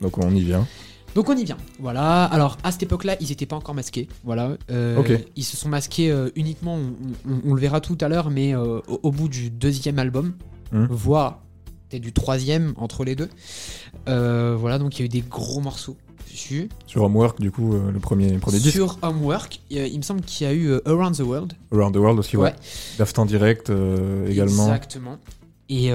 Donc 0.00 0.18
on 0.18 0.30
y 0.34 0.40
vient. 0.40 0.66
Donc 1.14 1.28
on 1.28 1.36
y 1.36 1.44
vient. 1.44 1.56
Voilà. 1.80 2.24
Alors 2.24 2.56
à 2.62 2.70
cette 2.72 2.84
époque-là, 2.84 3.16
ils 3.20 3.28
n'étaient 3.28 3.46
pas 3.46 3.56
encore 3.56 3.74
masqués. 3.74 4.08
Voilà. 4.24 4.56
Euh, 4.70 4.98
Ok. 4.98 5.12
Ils 5.36 5.44
se 5.44 5.56
sont 5.56 5.68
masqués 5.68 6.10
euh, 6.10 6.30
uniquement. 6.36 6.76
On, 6.76 6.92
on- 7.30 7.40
on 7.50 7.54
le 7.54 7.60
verra 7.60 7.80
tout 7.80 7.98
à 8.00 8.08
l'heure, 8.08 8.30
mais 8.30 8.54
euh, 8.54 8.80
au, 8.88 9.00
au 9.04 9.10
bout 9.10 9.28
du 9.28 9.50
deuxième 9.50 9.98
album, 9.98 10.34
Mhm. 10.72 10.86
voire 10.90 11.42
du 11.98 12.12
troisième 12.12 12.74
entre 12.76 13.04
les 13.04 13.14
deux. 13.14 13.28
Euh, 14.08 14.56
voilà. 14.58 14.78
Donc 14.78 14.98
il 14.98 15.00
y 15.00 15.02
a 15.02 15.06
eu 15.06 15.08
des 15.08 15.20
gros 15.22 15.60
morceaux 15.60 15.96
dessus. 16.32 16.68
Sur 16.86 17.02
Homework, 17.02 17.40
du 17.40 17.50
coup, 17.50 17.74
euh, 17.74 17.90
le 17.92 18.00
premier, 18.00 18.30
le 18.30 18.38
premier 18.38 18.58
disque. 18.58 18.74
Sur 18.74 18.98
Homework, 19.02 19.60
euh, 19.72 19.86
il 19.86 19.98
me 19.98 20.02
semble 20.02 20.22
qu'il 20.22 20.46
y 20.46 20.50
a 20.50 20.52
eu 20.52 20.68
euh, 20.68 20.80
Around 20.86 21.16
the 21.16 21.20
World. 21.20 21.52
Around 21.72 21.94
the 21.94 21.98
World 21.98 22.18
aussi, 22.18 22.36
ouais. 22.36 22.44
Ouais. 22.50 22.54
Daft 22.98 23.18
en 23.18 23.26
direct 23.26 23.70
également. 24.26 24.66
Exactement. 24.66 25.18
Et 25.68 25.90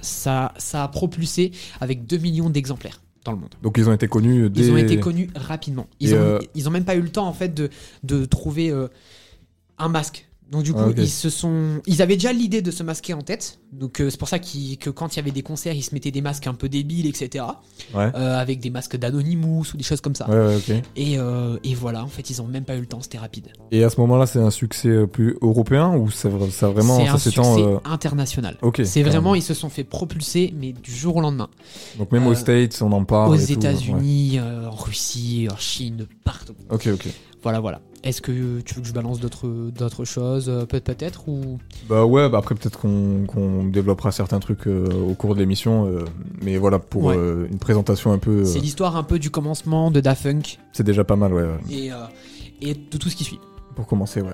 ça, 0.00 0.52
ça 0.58 0.84
a 0.84 0.88
propulsé 0.88 1.50
avec 1.80 2.06
2 2.06 2.18
millions 2.18 2.50
d'exemplaires 2.50 3.00
dans 3.24 3.32
le 3.32 3.38
monde. 3.38 3.54
Donc 3.62 3.76
ils 3.78 3.88
ont 3.88 3.92
été 3.92 4.06
connus 4.06 4.48
dès... 4.48 4.60
Ils 4.60 4.70
ont 4.70 4.76
été 4.76 5.00
connus 5.00 5.28
rapidement. 5.34 5.88
Ils, 5.98 6.12
Et, 6.12 6.18
ont, 6.18 6.38
ils 6.54 6.68
ont 6.68 6.70
même 6.70 6.84
pas 6.84 6.94
eu 6.94 7.00
le 7.00 7.08
temps 7.08 7.26
en 7.26 7.32
fait 7.32 7.52
de, 7.52 7.68
de 8.04 8.24
trouver 8.26 8.72
un 9.78 9.88
masque. 9.88 10.27
Donc 10.50 10.62
du 10.62 10.72
coup, 10.72 10.80
Ah, 10.82 10.88
ok. 10.88 10.94
ils 10.96 11.10
se 11.10 11.28
sont, 11.28 11.82
ils 11.86 12.00
avaient 12.00 12.14
déjà 12.16 12.32
l'idée 12.32 12.62
de 12.62 12.70
se 12.70 12.82
masquer 12.82 13.12
en 13.12 13.20
tête. 13.20 13.58
Donc 13.72 14.00
euh, 14.00 14.08
c'est 14.08 14.16
pour 14.18 14.28
ça 14.28 14.38
que 14.38 14.88
quand 14.90 15.14
il 15.14 15.16
y 15.18 15.20
avait 15.20 15.30
des 15.30 15.42
concerts, 15.42 15.74
ils 15.74 15.82
se 15.82 15.92
mettaient 15.94 16.10
des 16.10 16.22
masques 16.22 16.46
un 16.46 16.54
peu 16.54 16.70
débiles, 16.70 17.06
etc. 17.06 17.44
Ouais. 17.94 18.10
Euh, 18.14 18.38
avec 18.40 18.58
des 18.60 18.70
masques 18.70 18.96
d'Anonymous 18.96 19.66
ou 19.74 19.76
des 19.76 19.82
choses 19.84 20.00
comme 20.00 20.14
ça. 20.14 20.26
Ouais, 20.28 20.36
ouais, 20.38 20.56
ok. 20.56 20.70
Et, 20.96 21.18
euh, 21.18 21.58
et 21.64 21.74
voilà, 21.74 22.02
en 22.02 22.08
fait, 22.08 22.30
ils 22.30 22.40
ont 22.40 22.46
même 22.46 22.64
pas 22.64 22.76
eu 22.76 22.80
le 22.80 22.86
temps. 22.86 23.00
C'était 23.02 23.18
rapide. 23.18 23.48
Et 23.72 23.84
à 23.84 23.90
ce 23.90 24.00
moment-là, 24.00 24.26
c'est 24.26 24.38
un 24.38 24.50
succès 24.50 25.06
plus 25.06 25.36
européen 25.42 25.94
ou 25.94 26.10
ça, 26.10 26.30
ça 26.50 26.68
vraiment 26.70 26.96
c'est 26.96 27.08
un 27.08 27.18
s'étend 27.18 27.44
succès 27.56 27.68
euh, 27.68 27.78
international. 27.84 28.56
Ok. 28.62 28.80
C'est 28.84 29.02
vraiment, 29.02 29.34
ils 29.34 29.42
se 29.42 29.52
sont 29.54 29.68
fait 29.68 29.84
propulser, 29.84 30.54
mais 30.58 30.72
du 30.72 30.92
jour 30.94 31.16
au 31.16 31.20
lendemain. 31.20 31.50
Donc 31.98 32.10
même 32.10 32.26
aux 32.26 32.34
States, 32.34 32.80
on 32.80 32.92
en 32.92 33.04
parle. 33.04 33.32
Aux. 33.32 33.36
États-Unis, 33.36 34.40
en 34.40 34.70
Russie, 34.74 35.48
en 35.52 35.56
Chine, 35.56 36.06
partout. 36.24 36.54
Ok, 36.70 36.88
ok. 36.92 37.08
Voilà, 37.42 37.60
voilà. 37.60 37.80
Est-ce 38.04 38.20
que 38.22 38.60
tu 38.60 38.74
veux 38.74 38.80
que 38.82 38.86
je 38.88 38.92
balance 38.92 39.18
d'autres 39.20 39.48
d'autres 39.70 40.04
choses 40.04 40.48
euh, 40.48 40.64
peut- 40.66 40.80
Peut-être 40.80 41.28
ou? 41.28 41.58
Bah 41.88 42.04
ouais, 42.04 42.28
bah 42.28 42.38
après 42.38 42.54
peut-être 42.54 42.78
qu'on 42.78 43.24
qu'on 43.26 43.40
on 43.42 43.64
développera 43.64 44.12
certains 44.12 44.38
trucs 44.38 44.66
euh, 44.68 44.86
au 45.08 45.14
cours 45.14 45.34
de 45.34 45.40
l'émission, 45.40 45.86
euh, 45.86 46.04
mais 46.42 46.58
voilà 46.58 46.78
pour 46.78 47.04
Ouais. 47.04 47.16
euh, 47.16 47.46
une 47.50 47.58
présentation 47.58 48.12
un 48.12 48.18
peu, 48.18 48.40
euh, 48.42 48.44
C'est 48.44 48.60
l'histoire 48.60 48.96
un 48.96 49.02
peu 49.02 49.18
du 49.18 49.30
commencement 49.30 49.90
de 49.90 50.00
Daft 50.00 50.22
Punk 50.22 50.58
c'est 50.72 50.84
déjà 50.84 51.02
pas 51.04 51.16
mal, 51.16 51.32
ouais, 51.34 51.42
ouais, 51.42 51.58
et, 51.76 51.92
euh, 51.92 51.96
et 52.62 52.74
de 52.74 52.96
tout 52.98 53.08
ce 53.10 53.16
qui 53.16 53.24
suit. 53.24 53.40
Pour 53.78 53.86
commencer, 53.86 54.20
ouais. 54.20 54.32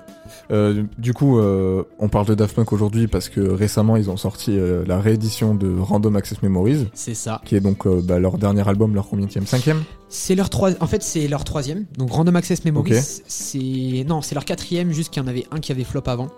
Euh, 0.49 0.81
du 0.97 1.13
coup, 1.13 1.37
euh, 1.37 1.83
on 1.99 2.09
parle 2.09 2.25
de 2.25 2.33
Daft 2.33 2.55
Punk 2.55 2.73
aujourd'hui 2.73 3.05
parce 3.05 3.29
que 3.29 3.39
récemment 3.41 3.95
ils 3.95 4.09
ont 4.09 4.17
sorti 4.17 4.57
euh, 4.57 4.83
la 4.87 4.99
réédition 4.99 5.53
de 5.53 5.71
Random 5.79 6.15
Access 6.15 6.41
Memories, 6.41 6.87
C'est 6.95 7.13
ça. 7.13 7.41
qui 7.45 7.55
est 7.55 7.59
donc 7.59 7.87
bah, 7.87 8.17
leur 8.17 8.39
dernier 8.39 8.67
album, 8.67 8.95
leur 8.95 9.07
combienième, 9.07 9.45
cinquième. 9.45 9.83
C'est 10.09 10.33
leur 10.33 10.49
trois... 10.49 10.71
En 10.81 10.87
fait, 10.87 11.03
c'est 11.03 11.27
leur 11.27 11.43
troisième. 11.43 11.85
Donc 11.95 12.09
Random 12.11 12.35
Access 12.35 12.65
Memories, 12.65 12.95
c'est 13.27 14.03
non, 14.07 14.23
c'est 14.23 14.33
leur 14.33 14.45
quatrième. 14.45 14.91
Juste 14.91 15.13
qu'il 15.13 15.21
y 15.21 15.25
en 15.25 15.29
avait 15.29 15.45
un 15.51 15.59
qui 15.59 15.71
avait 15.71 15.83
flop 15.83 16.01
avant. 16.07 16.29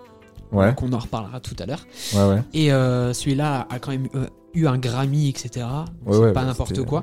Ouais, 0.52 0.68
Donc 0.68 0.82
on 0.82 0.92
en 0.92 0.98
reparlera 0.98 1.40
tout 1.40 1.56
à 1.60 1.64
l'heure. 1.64 1.86
ouais, 2.14 2.28
ouais. 2.28 2.42
Et 2.52 2.68
celui-là 2.68 3.66
a 3.70 3.78
quand 3.78 3.92
même 3.92 4.08
eu 4.52 4.66
un 4.66 4.76
Grammy, 4.76 5.30
etc. 5.30 5.66
Donc 5.66 5.86
Ouais, 6.06 6.12
c'est 6.12 6.18
ouais, 6.18 6.32
pas 6.34 6.40
bah, 6.42 6.46
n'importe 6.48 6.84
quoi. 6.84 7.00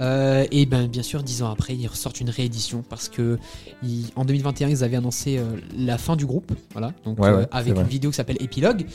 Euh, 0.00 0.46
et 0.50 0.66
ben 0.66 0.88
bien 0.88 1.02
sûr, 1.02 1.22
dix 1.22 1.42
ans 1.42 1.50
après, 1.50 1.74
ils 1.76 1.86
ressortent 1.86 2.20
une 2.20 2.30
réédition 2.30 2.82
parce 2.88 3.08
que 3.08 3.38
ils- 3.82 4.10
en 4.16 4.24
2021, 4.24 4.68
ils 4.68 4.82
avaient 4.82 4.96
annoncé 4.96 5.38
euh, 5.38 5.44
la 5.76 5.98
fin 5.98 6.16
du 6.16 6.26
groupe, 6.26 6.52
voilà, 6.72 6.92
donc 7.04 7.18
Ouais, 7.20 7.28
euh, 7.28 7.38
ouais, 7.40 7.48
avec 7.52 7.76
une 7.76 7.82
vidéo 7.84 8.10
qui 8.10 8.16
s'appelle 8.16 8.38
Epilogue. 8.40 8.86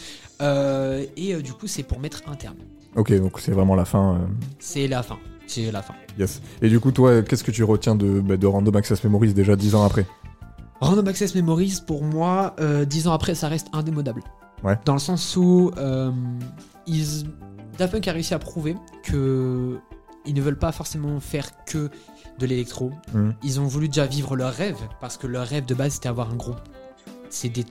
Euh, 0.41 1.05
et 1.15 1.35
du 1.41 1.53
coup, 1.53 1.67
c'est 1.67 1.83
pour 1.83 1.99
mettre 1.99 2.21
un 2.27 2.35
terme. 2.35 2.55
Ok, 2.95 3.13
donc 3.13 3.39
c'est 3.39 3.51
vraiment 3.51 3.75
la 3.75 3.85
fin. 3.85 4.27
C'est 4.59 4.87
la 4.87 5.03
fin. 5.03 5.17
C'est 5.45 5.71
la 5.71 5.81
fin. 5.81 5.93
yes. 6.19 6.41
Et 6.61 6.67
du 6.67 6.79
coup, 6.79 6.91
toi, 6.91 7.21
qu'est-ce 7.21 7.43
que 7.43 7.51
tu 7.51 7.63
retiens 7.63 7.95
de, 7.95 8.19
bah, 8.19 8.35
de 8.35 8.47
Random 8.47 8.75
Access 8.75 9.03
Memories 9.03 9.33
déjà 9.33 9.55
dix 9.55 9.75
ans 9.75 9.83
après? 9.85 10.05
Random 10.81 11.07
Access 11.07 11.33
Memories, 11.35 11.79
pour 11.87 12.03
moi, 12.03 12.55
dix 12.87 13.07
ans 13.07 13.13
après, 13.13 13.33
ça 13.35 13.47
reste 13.47 13.67
indémodable. 13.71 14.21
Ouais. 14.63 14.77
Dans 14.85 14.93
le 14.93 14.99
sens 14.99 15.35
où 15.37 15.71
ils, 16.85 17.23
Daft 17.77 17.93
Punk 17.93 18.07
a 18.07 18.11
réussi 18.11 18.33
à 18.33 18.39
prouver 18.39 18.75
que 19.03 19.77
ils 20.27 20.33
ne 20.33 20.41
veulent 20.41 20.57
pas 20.57 20.71
forcément 20.71 21.19
faire 21.19 21.51
que 21.65 21.89
de 22.39 22.45
l'électro. 22.45 22.91
Mhm. 23.13 23.33
Ils 23.43 23.59
ont 23.59 23.65
voulu 23.65 23.87
déjà 23.87 24.05
vivre 24.05 24.35
leur 24.35 24.53
rêve, 24.53 24.77
parce 25.01 25.17
que 25.17 25.27
leur 25.27 25.47
rêve 25.47 25.65
de 25.65 25.73
base, 25.73 25.93
c'était 25.93 26.09
avoir 26.09 26.31
un 26.31 26.35
groupe. 26.35 26.59
C'était 27.29 27.63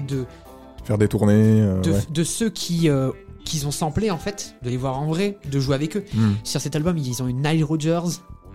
de, 0.00 0.26
Faire 0.84 0.98
des 0.98 1.08
tournées, 1.08 1.62
euh, 1.62 1.80
de, 1.80 1.92
ouais. 1.92 2.00
de 2.10 2.24
ceux 2.24 2.50
qui, 2.50 2.88
euh, 2.88 3.10
qu'ils 3.44 3.66
ont 3.66 3.70
samplé, 3.70 4.10
en 4.10 4.18
fait, 4.18 4.54
de 4.62 4.70
les 4.70 4.76
voir 4.76 4.98
en 4.98 5.06
vrai, 5.06 5.38
de 5.50 5.60
jouer 5.60 5.74
avec 5.74 5.96
eux. 5.96 6.04
Hmm. 6.14 6.32
Sur 6.44 6.60
cet 6.60 6.74
album, 6.76 6.96
ils 6.98 7.22
ont 7.22 7.28
eu 7.28 7.32
Nile 7.32 7.64
Rodgers, 7.64 8.00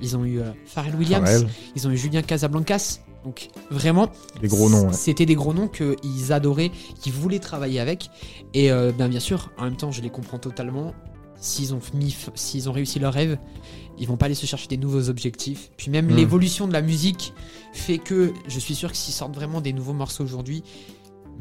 ils 0.02 0.18
ont 0.18 0.26
eu 0.26 0.40
euh, 0.40 0.52
Pharrell 0.66 0.96
Williams, 0.96 1.30
Pharrell, 1.30 1.48
ils 1.76 1.88
ont 1.88 1.92
eu 1.92 1.98
Julien 1.98 2.22
Casablancas. 2.22 3.00
Donc 3.24 3.50
vraiment, 3.72 4.10
des 4.42 4.50
gros 4.50 4.70
noms, 4.70 4.88
ouais. 4.88 4.94
c'était 4.94 5.26
des 5.26 5.36
gros 5.36 5.54
noms 5.54 5.70
qu'ils 5.70 6.34
adoraient, 6.34 6.72
qu'ils 7.00 7.14
voulaient 7.14 7.40
travailler 7.40 7.80
avec. 7.80 8.10
Et 8.54 8.70
euh, 8.70 8.92
ben, 8.92 9.08
bien 9.08 9.22
sûr, 9.22 9.52
en 9.58 9.64
même 9.64 9.78
temps, 9.78 9.92
je 9.92 10.02
les 10.02 10.10
comprends 10.10 10.40
totalement. 10.40 10.94
S'ils 11.44 11.74
ont, 11.74 11.80
mis, 11.94 12.16
s'ils 12.36 12.70
ont 12.70 12.72
réussi 12.72 13.00
leur 13.00 13.14
rêve, 13.14 13.38
ils 14.00 14.08
vont 14.08 14.16
pas 14.16 14.28
aller 14.28 14.36
se 14.36 14.46
chercher 14.46 14.68
des 14.70 14.78
nouveaux 14.78 15.10
objectifs. 15.10 15.72
Puis 15.76 15.92
même 15.92 16.06
Mm. 16.08 16.16
l'évolution 16.16 16.68
de 16.70 16.74
la 16.74 16.82
musique 16.82 17.34
fait 17.74 17.98
que 17.98 18.32
je 18.48 18.60
suis 18.60 18.76
sûr 18.76 18.90
que 18.92 18.98
s'ils 18.98 19.14
sortent 19.14 19.36
vraiment 19.36 19.60
des 19.60 19.74
nouveaux 19.74 19.92
morceaux 19.94 20.24
aujourd'hui, 20.24 20.64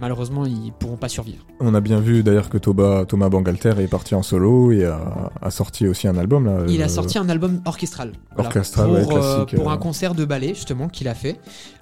malheureusement, 0.00 0.44
ils 0.46 0.72
pourront 0.72 0.96
pas 0.96 1.08
survivre. 1.08 1.44
On 1.60 1.74
a 1.74 1.80
bien 1.80 2.00
vu 2.00 2.22
d'ailleurs 2.22 2.48
que 2.50 2.58
Thomas, 2.58 3.04
Thomas 3.04 3.28
Bangalter 3.28 3.74
est 3.78 3.86
parti 3.86 4.14
en 4.14 4.22
solo 4.22 4.72
et 4.72 4.84
a, 4.84 5.30
a 5.40 5.50
sorti 5.50 5.86
aussi 5.86 6.08
un 6.08 6.16
album 6.16 6.46
là. 6.46 6.64
Il 6.68 6.80
euh, 6.80 6.84
a 6.84 6.88
sorti 6.88 7.18
un 7.18 7.28
album 7.28 7.60
orchestral. 7.64 8.12
Voilà, 8.34 8.48
Orchestral, 8.48 8.86
pour, 8.86 8.94
ouais, 8.94 9.00
euh, 9.02 9.20
classique, 9.44 9.56
pour 9.60 9.70
euh. 9.70 9.74
un 9.74 9.78
concert 9.78 10.14
de 10.14 10.24
ballet, 10.24 10.54
justement, 10.54 10.88
qu'il 10.88 11.08
a 11.08 11.14
fait. 11.14 11.38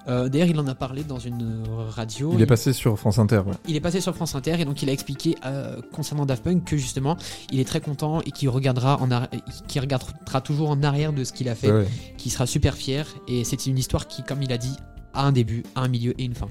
Euh, 0.09 0.29
D'ailleurs, 0.29 0.49
il 0.49 0.59
en 0.59 0.66
a 0.66 0.75
parlé 0.75 1.05
dans 1.05 1.18
une 1.18 1.42
euh, 1.42 1.85
radio. 1.90 2.31
Il 2.35 2.40
est 2.42 2.46
passé 2.46 2.73
sur 2.73 2.99
France 2.99 3.18
Inter, 3.18 3.42
ouais. 3.46 3.53
il 3.68 3.77
est 3.77 3.81
passé 3.81 4.01
sur 4.01 4.14
France 4.14 4.35
Inter 4.35 4.57
et 4.61 4.64
donc 4.64 4.83
il 4.83 4.88
a 4.88 4.92
expliqué 4.92 5.37
euh, 5.44 5.77
concernant 5.92 6.25
Daft 6.27 6.42
Punk 6.42 6.64
que 6.64 6.77
justement 6.77 7.16
il 7.53 7.61
est 7.61 7.64
très 7.64 7.81
content 7.81 8.20
et 8.23 8.31
qu'il 8.31 8.49
regardera 8.49 8.99
en 9.01 9.09
arri- 9.09 9.29
regardera 9.79 10.40
toujours 10.40 10.70
en 10.70 10.83
arrière 10.83 11.12
de 11.12 11.23
ce 11.23 11.33
qu'il 11.33 11.49
a 11.49 11.55
fait, 11.55 11.70
Ouais, 11.70 11.87
qu'il 12.16 12.33
sera 12.33 12.46
super 12.46 12.75
fier 12.75 13.07
et 13.29 13.44
c'est 13.44 13.66
une 13.66 13.79
histoire 13.79 14.09
qui, 14.09 14.23
comme 14.23 14.42
il 14.42 14.53
a 14.53 14.59
dit, 14.59 14.75
un 15.14 15.33
début, 15.33 15.62
un 15.77 15.88
milieu 15.88 16.12
et 16.20 16.25
une 16.25 16.35
fin. 16.35 16.49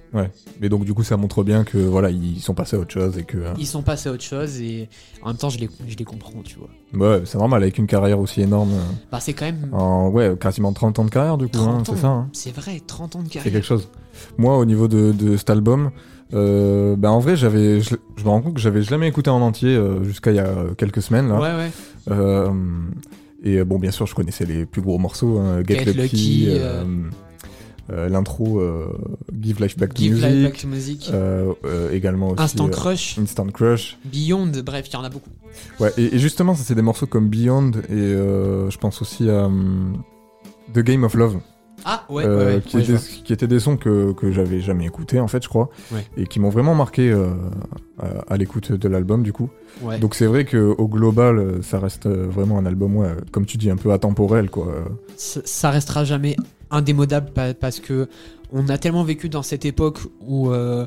Mais 0.61 0.69
donc 0.69 0.85
du 0.85 0.93
coup, 0.93 1.03
ça 1.03 1.15
montre 1.17 1.43
bien 1.43 1.63
que 1.63 1.77
voilà, 1.77 2.09
ils 2.09 2.39
sont 2.41 2.53
passés 2.53 2.75
à 2.75 2.79
autre 2.79 2.91
chose 2.93 3.17
et 3.17 3.23
que 3.23 3.37
euh, 3.37 3.53
Ils 3.57 3.65
sont 3.67 3.81
passés 3.81 4.09
à 4.09 4.11
autre 4.11 4.23
chose 4.23 4.59
et 4.61 4.89
en 5.21 5.27
même 5.29 5.37
temps 5.37 5.49
je 5.49 5.59
les, 5.59 5.69
je 5.87 5.95
les 5.95 6.05
comprends, 6.05 6.41
tu 6.43 6.57
vois. 6.57 6.69
ouais, 7.09 7.21
c'est 7.25 7.37
normal 7.37 7.61
avec 7.63 7.77
une 7.77 7.87
carrière 7.87 8.19
aussi 8.19 8.41
énorme. 8.41 8.71
euh, 8.73 8.81
Bah 9.11 9.19
c'est 9.21 9.33
quand 9.33 9.45
même 9.45 9.69
En 9.71 10.09
ouais, 10.09 10.35
quasiment 10.39 10.73
30 10.73 10.99
ans 10.99 11.05
de 11.05 11.09
carrière 11.09 11.37
du 11.37 11.45
coup, 11.45 11.51
30 11.53 11.67
hein, 11.79 11.83
c'est 11.85 12.01
ça. 12.01 12.07
hein. 12.07 12.29
C'est 12.33 12.55
vrai, 12.55 12.81
30 12.85 13.15
ans 13.15 13.19
de 13.19 13.27
C'est 13.27 13.33
carrière. 13.35 13.53
quelque 13.53 13.65
chose. 13.65 13.87
Moi, 14.37 14.57
au 14.57 14.65
niveau 14.65 14.87
de, 14.87 15.11
de 15.13 15.37
cet 15.37 15.49
album, 15.49 15.91
euh, 16.33 16.95
ben 16.97 17.09
en 17.11 17.19
vrai, 17.19 17.35
j'avais, 17.37 17.79
je, 17.81 17.95
je 18.17 18.23
me 18.23 18.29
rends 18.29 18.41
compte 18.41 18.55
que 18.55 18.59
j'avais 18.59 18.81
jamais 18.81 19.07
écouté 19.07 19.29
en 19.29 19.41
entier 19.41 19.69
euh, 19.75 20.03
jusqu'à 20.03 20.31
il 20.31 20.35
y 20.35 20.39
a 20.39 20.53
quelques 20.77 21.01
semaines 21.01 21.29
là. 21.29 21.39
Ouais 21.39 21.55
ouais. 21.55 21.71
Euh, 22.11 22.49
et 23.43 23.63
bon, 23.63 23.79
bien 23.79 23.91
sûr, 23.91 24.05
je 24.05 24.13
connaissais 24.13 24.45
les 24.45 24.65
plus 24.65 24.81
gros 24.81 24.97
morceaux, 24.97 25.39
hein, 25.39 25.63
Get, 25.65 25.85
Get 25.85 25.93
Lucky, 25.93 26.45
Lucky, 26.47 26.49
l'intro 28.09 28.59
euh, 28.59 28.87
Give 29.41 29.59
Life 29.61 29.77
Back 29.77 29.93
to 29.93 30.01
Give 30.01 30.13
Music, 30.13 30.29
Life 30.29 30.43
Back 30.43 30.57
to 30.57 30.67
Music, 30.67 31.09
euh, 31.13 31.53
euh, 31.65 31.91
également 31.91 32.29
aussi 32.29 32.41
Instant 32.43 32.67
euh, 32.67 32.71
Crush, 32.71 33.17
Instant 33.19 33.47
Crush. 33.47 33.97
Beyond, 34.05 34.51
bref, 34.63 34.87
il 34.89 34.93
y 34.93 34.95
en 34.97 35.03
a 35.03 35.09
beaucoup. 35.09 35.29
Ouais, 35.79 35.91
et, 35.97 36.15
et 36.15 36.19
justement, 36.19 36.53
ça 36.55 36.63
c'est 36.63 36.75
des 36.75 36.81
morceaux 36.81 37.07
comme 37.07 37.29
Beyond 37.29 37.71
et 37.89 37.93
euh, 37.93 38.69
je 38.69 38.77
pense 38.77 39.01
aussi 39.01 39.29
à 39.29 39.45
hum, 39.45 40.03
The 40.73 40.79
Game 40.79 41.03
of 41.03 41.13
Love. 41.15 41.39
Ah 41.85 42.05
ouais, 42.09 42.25
euh, 42.25 42.37
ouais, 42.37 42.55
ouais, 42.55 42.61
qui, 42.61 42.77
ouais, 42.77 42.83
étaient, 42.83 42.97
qui 43.23 43.33
étaient 43.33 43.47
des 43.47 43.59
sons 43.59 43.77
que, 43.77 44.11
que 44.13 44.31
j'avais 44.31 44.59
jamais 44.59 44.85
écoutés 44.85 45.19
en 45.19 45.27
fait 45.27 45.43
je 45.43 45.49
crois. 45.49 45.69
Et 46.17 46.25
qui 46.27 46.39
m'ont 46.39 46.49
vraiment 46.49 46.75
marqué 46.75 47.09
euh, 47.11 47.29
à, 47.99 48.33
à 48.33 48.37
l'écoute 48.37 48.71
de 48.71 48.87
l'album 48.87 49.23
du 49.23 49.33
coup. 49.33 49.49
Donc 49.99 50.15
c'est 50.15 50.25
vrai 50.25 50.45
que 50.45 50.57
au 50.57 50.87
global 50.87 51.37
euh, 51.39 51.61
ça 51.61 51.79
reste 51.79 52.05
euh, 52.05 52.27
vraiment 52.29 52.57
un 52.57 52.65
album 52.65 53.03
comme 53.31 53.45
tu 53.45 53.57
dis 53.57 53.69
un 53.69 53.77
peu 53.77 53.91
atemporel 53.91 54.49
quoi. 54.49 54.67
Euh, 54.67 54.83
ça 55.17 55.41
ça 55.45 55.69
restera 55.71 56.03
jamais 56.03 56.35
indémodable 56.71 57.31
pa- 57.31 57.53
parce 57.53 57.79
que 57.79 58.07
on 58.51 58.67
a 58.69 58.77
tellement 58.77 59.03
vécu 59.03 59.29
dans 59.29 59.43
cette 59.43 59.65
époque 59.65 59.99
où 60.21 60.49
euh, 60.51 60.85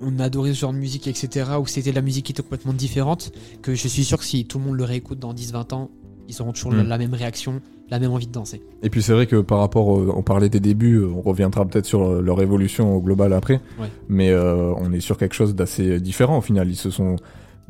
on 0.00 0.18
adorait 0.20 0.54
ce 0.54 0.60
genre 0.60 0.72
de 0.72 0.78
musique, 0.78 1.08
etc., 1.08 1.50
où 1.60 1.66
c'était 1.66 1.90
de 1.90 1.96
la 1.96 2.02
musique 2.02 2.26
qui 2.26 2.32
était 2.32 2.42
complètement 2.42 2.72
différente, 2.72 3.32
que 3.62 3.74
je 3.74 3.88
suis 3.88 4.04
sûr 4.04 4.18
que 4.18 4.24
si 4.24 4.44
tout 4.44 4.58
le 4.60 4.64
monde 4.66 4.76
le 4.76 4.84
réécoute 4.84 5.18
dans 5.18 5.34
10-20 5.34 5.74
ans, 5.74 5.90
ils 6.28 6.40
auront 6.40 6.52
toujours 6.52 6.70
la, 6.72 6.84
Mm. 6.84 6.88
la 6.88 6.98
même 6.98 7.14
réaction, 7.14 7.60
la 7.90 7.98
même 7.98 8.10
envie 8.12 8.26
de 8.26 8.32
danser. 8.32 8.62
et 8.82 8.90
puis 8.90 9.02
c'est 9.02 9.12
vrai 9.12 9.26
que 9.26 9.36
par 9.40 9.58
rapport 9.58 9.88
on 9.88 10.22
parlait 10.22 10.48
des 10.48 10.60
débuts 10.60 10.96
euh, 10.96 11.08
on 11.08 11.22
reviendra 11.22 11.64
peut-être 11.64 11.86
sur 11.86 12.02
euh, 12.02 12.20
leur 12.20 12.40
évolution 12.42 12.94
au 12.94 13.00
global 13.00 13.32
après 13.32 13.60
Ouais. 13.78 13.88
mais 14.08 14.30
euh, 14.30 14.72
on 14.76 14.92
est 14.92 15.00
sur 15.00 15.16
quelque 15.16 15.34
chose 15.34 15.54
d'assez 15.54 16.00
différent 16.00 16.38
au 16.38 16.42
final 16.42 16.68
ils 16.68 16.76
se 16.76 16.90
sont 16.90 17.16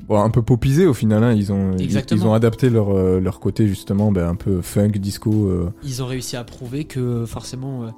bon, 0.08 0.20
un 0.20 0.30
peu 0.30 0.42
popisés 0.42 0.86
au 0.86 0.94
final 0.94 1.22
hein. 1.22 1.32
ils 1.32 1.52
ont 1.52 1.76
ils, 1.76 2.26
ont 2.26 2.34
adapté 2.34 2.70
leur 2.70 3.20
leur 3.20 3.40
côté 3.40 3.66
justement 3.68 4.10
ben, 4.10 4.28
un 4.28 4.34
peu 4.34 4.60
funk 4.60 4.92
disco 4.98 5.48
euh, 5.48 5.70
Ils 5.84 6.02
ont 6.02 6.06
réussi 6.06 6.36
à 6.36 6.44
prouver 6.44 6.84
que 6.84 7.24
forcément, 7.26 7.92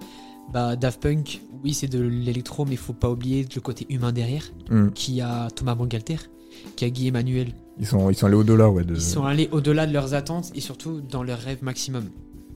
bah, 0.52 0.76
Daft 0.76 1.00
Punk, 1.02 1.40
oui, 1.62 1.74
c'est 1.74 1.86
de 1.88 2.00
l'électro, 2.00 2.64
mais 2.64 2.72
il 2.72 2.78
faut 2.78 2.92
pas 2.92 3.10
oublier 3.10 3.46
le 3.54 3.60
côté 3.60 3.86
humain 3.88 4.12
derrière, 4.12 4.42
hmm. 4.70 4.90
qui 4.90 5.20
a 5.20 5.48
Thomas 5.50 5.74
Bangalter, 5.74 6.16
qui 6.76 6.84
a 6.84 6.90
Guy 6.90 7.08
Emmanuel. 7.08 7.48
ils 7.78 7.86
sont 7.86 8.10
ils 8.10 8.14
sont 8.14 8.26
allés 8.26 8.36
au-delà 8.36 8.68
ouais 8.70 8.84
de... 8.84 8.94
Ils 8.94 9.00
sont 9.00 9.24
allés 9.24 9.48
au-delà 9.52 9.86
de 9.86 9.92
leurs 9.92 10.14
attentes 10.14 10.50
et 10.54 10.60
surtout 10.60 11.00
dans 11.00 11.22
leurs 11.22 11.38
rêves 11.40 11.62
maximum. 11.62 12.04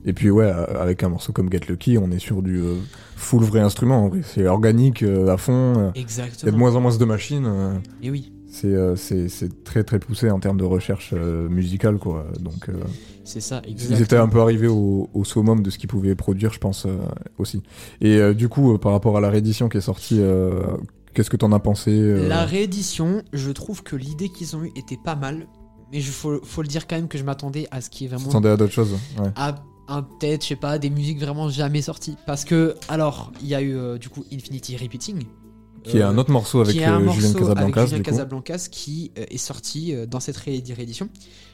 Et 0.07 0.13
puis 0.13 0.29
ouais, 0.29 0.45
avec 0.45 1.01
un 1.01 1.09
morceau 1.09 1.33
comme 1.33 1.51
Get 1.51 1.61
Lucky, 1.67 1.97
on 1.97 2.11
est 2.11 2.19
sur 2.19 2.43
du 2.43 2.61
euh, 2.61 2.75
full 3.15 3.43
vrai 3.43 3.61
instrument. 3.61 4.11
C'est 4.21 4.45
organique 4.47 5.01
euh, 5.01 5.27
à 5.33 5.37
fond. 5.37 5.51
euh, 5.53 5.73
Il 5.73 5.77
y 5.77 5.87
a 5.87 5.91
de 5.93 5.99
Exactement. 5.99 6.57
moins 6.57 6.75
en 6.75 6.81
moins 6.81 6.95
de 6.95 7.05
machines. 7.05 7.45
euh, 7.47 7.73
Et 8.03 8.11
oui, 8.11 8.31
c'est 8.47 8.75
c'est 8.97 9.27
c'est 9.29 9.63
très 9.63 9.83
très 9.83 9.97
poussé 9.97 10.29
en 10.29 10.39
termes 10.39 10.57
de 10.57 10.63
recherche 10.63 11.13
musicale 11.13 11.97
quoi. 11.97 12.27
Donc 12.39 12.69
c'est 13.23 13.41
ça, 13.41 13.63
ils 13.65 13.71
exactement. 13.71 13.99
étaient 13.99 14.17
un 14.17 14.27
peu 14.27 14.39
arrivés 14.41 14.67
au, 14.67 15.09
au 15.11 15.23
summum 15.23 15.63
de 15.63 15.71
ce 15.71 15.79
qu'ils 15.79 15.89
pouvaient 15.89 16.13
produire, 16.13 16.53
je 16.53 16.59
pense 16.59 16.85
aussi. 17.39 17.63
Et 17.99 18.33
du 18.35 18.47
coup, 18.47 18.77
par 18.77 18.91
rapport 18.91 19.17
à 19.17 19.21
la 19.21 19.31
réédition 19.31 19.69
qui 19.69 19.77
est 19.77 19.81
sortie, 19.81 20.21
qu'est-ce 21.15 21.29
que 21.29 21.37
t'en 21.37 21.51
as 21.51 21.59
pensé 21.59 21.91
euh, 21.91 22.27
La 22.27 22.45
réédition, 22.45 23.23
je 23.33 23.49
trouve 23.51 23.81
que 23.81 23.95
l'idée 23.95 24.29
qu'ils 24.29 24.55
ont 24.55 24.63
eue 24.63 24.71
était 24.75 24.97
pas 25.03 25.15
mal, 25.15 25.47
mais 25.91 25.97
il 25.99 26.03
faut, 26.03 26.39
faut 26.43 26.61
le 26.61 26.67
dire 26.67 26.85
quand 26.87 26.95
même 26.95 27.07
que 27.07 27.17
je 27.17 27.23
m'attendais 27.23 27.67
à 27.71 27.81
ce 27.81 27.89
qui 27.89 28.05
est 28.05 28.07
vraiment 28.07 28.25
T'attendais 28.25 28.49
à 28.49 28.57
d'autres 28.57 28.73
choses 28.73 28.93
ouais. 29.19 29.31
à 29.35 29.55
peut-être, 29.87 30.41
je 30.43 30.47
sais 30.49 30.55
pas, 30.55 30.79
des 30.79 30.89
musiques 30.89 31.19
vraiment 31.19 31.47
jamais 31.49 31.81
sorties. 31.81 32.17
Parce 32.25 32.43
que, 32.43 32.75
alors, 32.89 33.31
il 33.41 33.47
y 33.47 33.55
a 33.55 33.61
eu 33.61 33.75
euh, 33.75 33.97
du 33.99 34.09
coup 34.09 34.25
Infinity 34.33 34.75
Repeating. 34.77 35.23
Qui 35.83 35.97
est 35.97 36.01
euh, 36.01 36.09
un 36.09 36.17
autre 36.17 36.31
morceau 36.31 36.61
avec 36.61 36.75
euh, 36.75 36.79
Julien 36.79 36.99
morceau 36.99 37.33
Casablancas. 37.37 37.81
avec 37.81 37.89
Julien. 37.91 38.01
Casablancas 38.01 38.67
qui 38.71 39.11
euh, 39.19 39.25
est 39.29 39.37
sorti 39.37 39.93
euh, 39.93 40.07
dans 40.07 40.19
cette 40.19 40.37
ré- 40.37 40.63
réédition. 40.75 41.07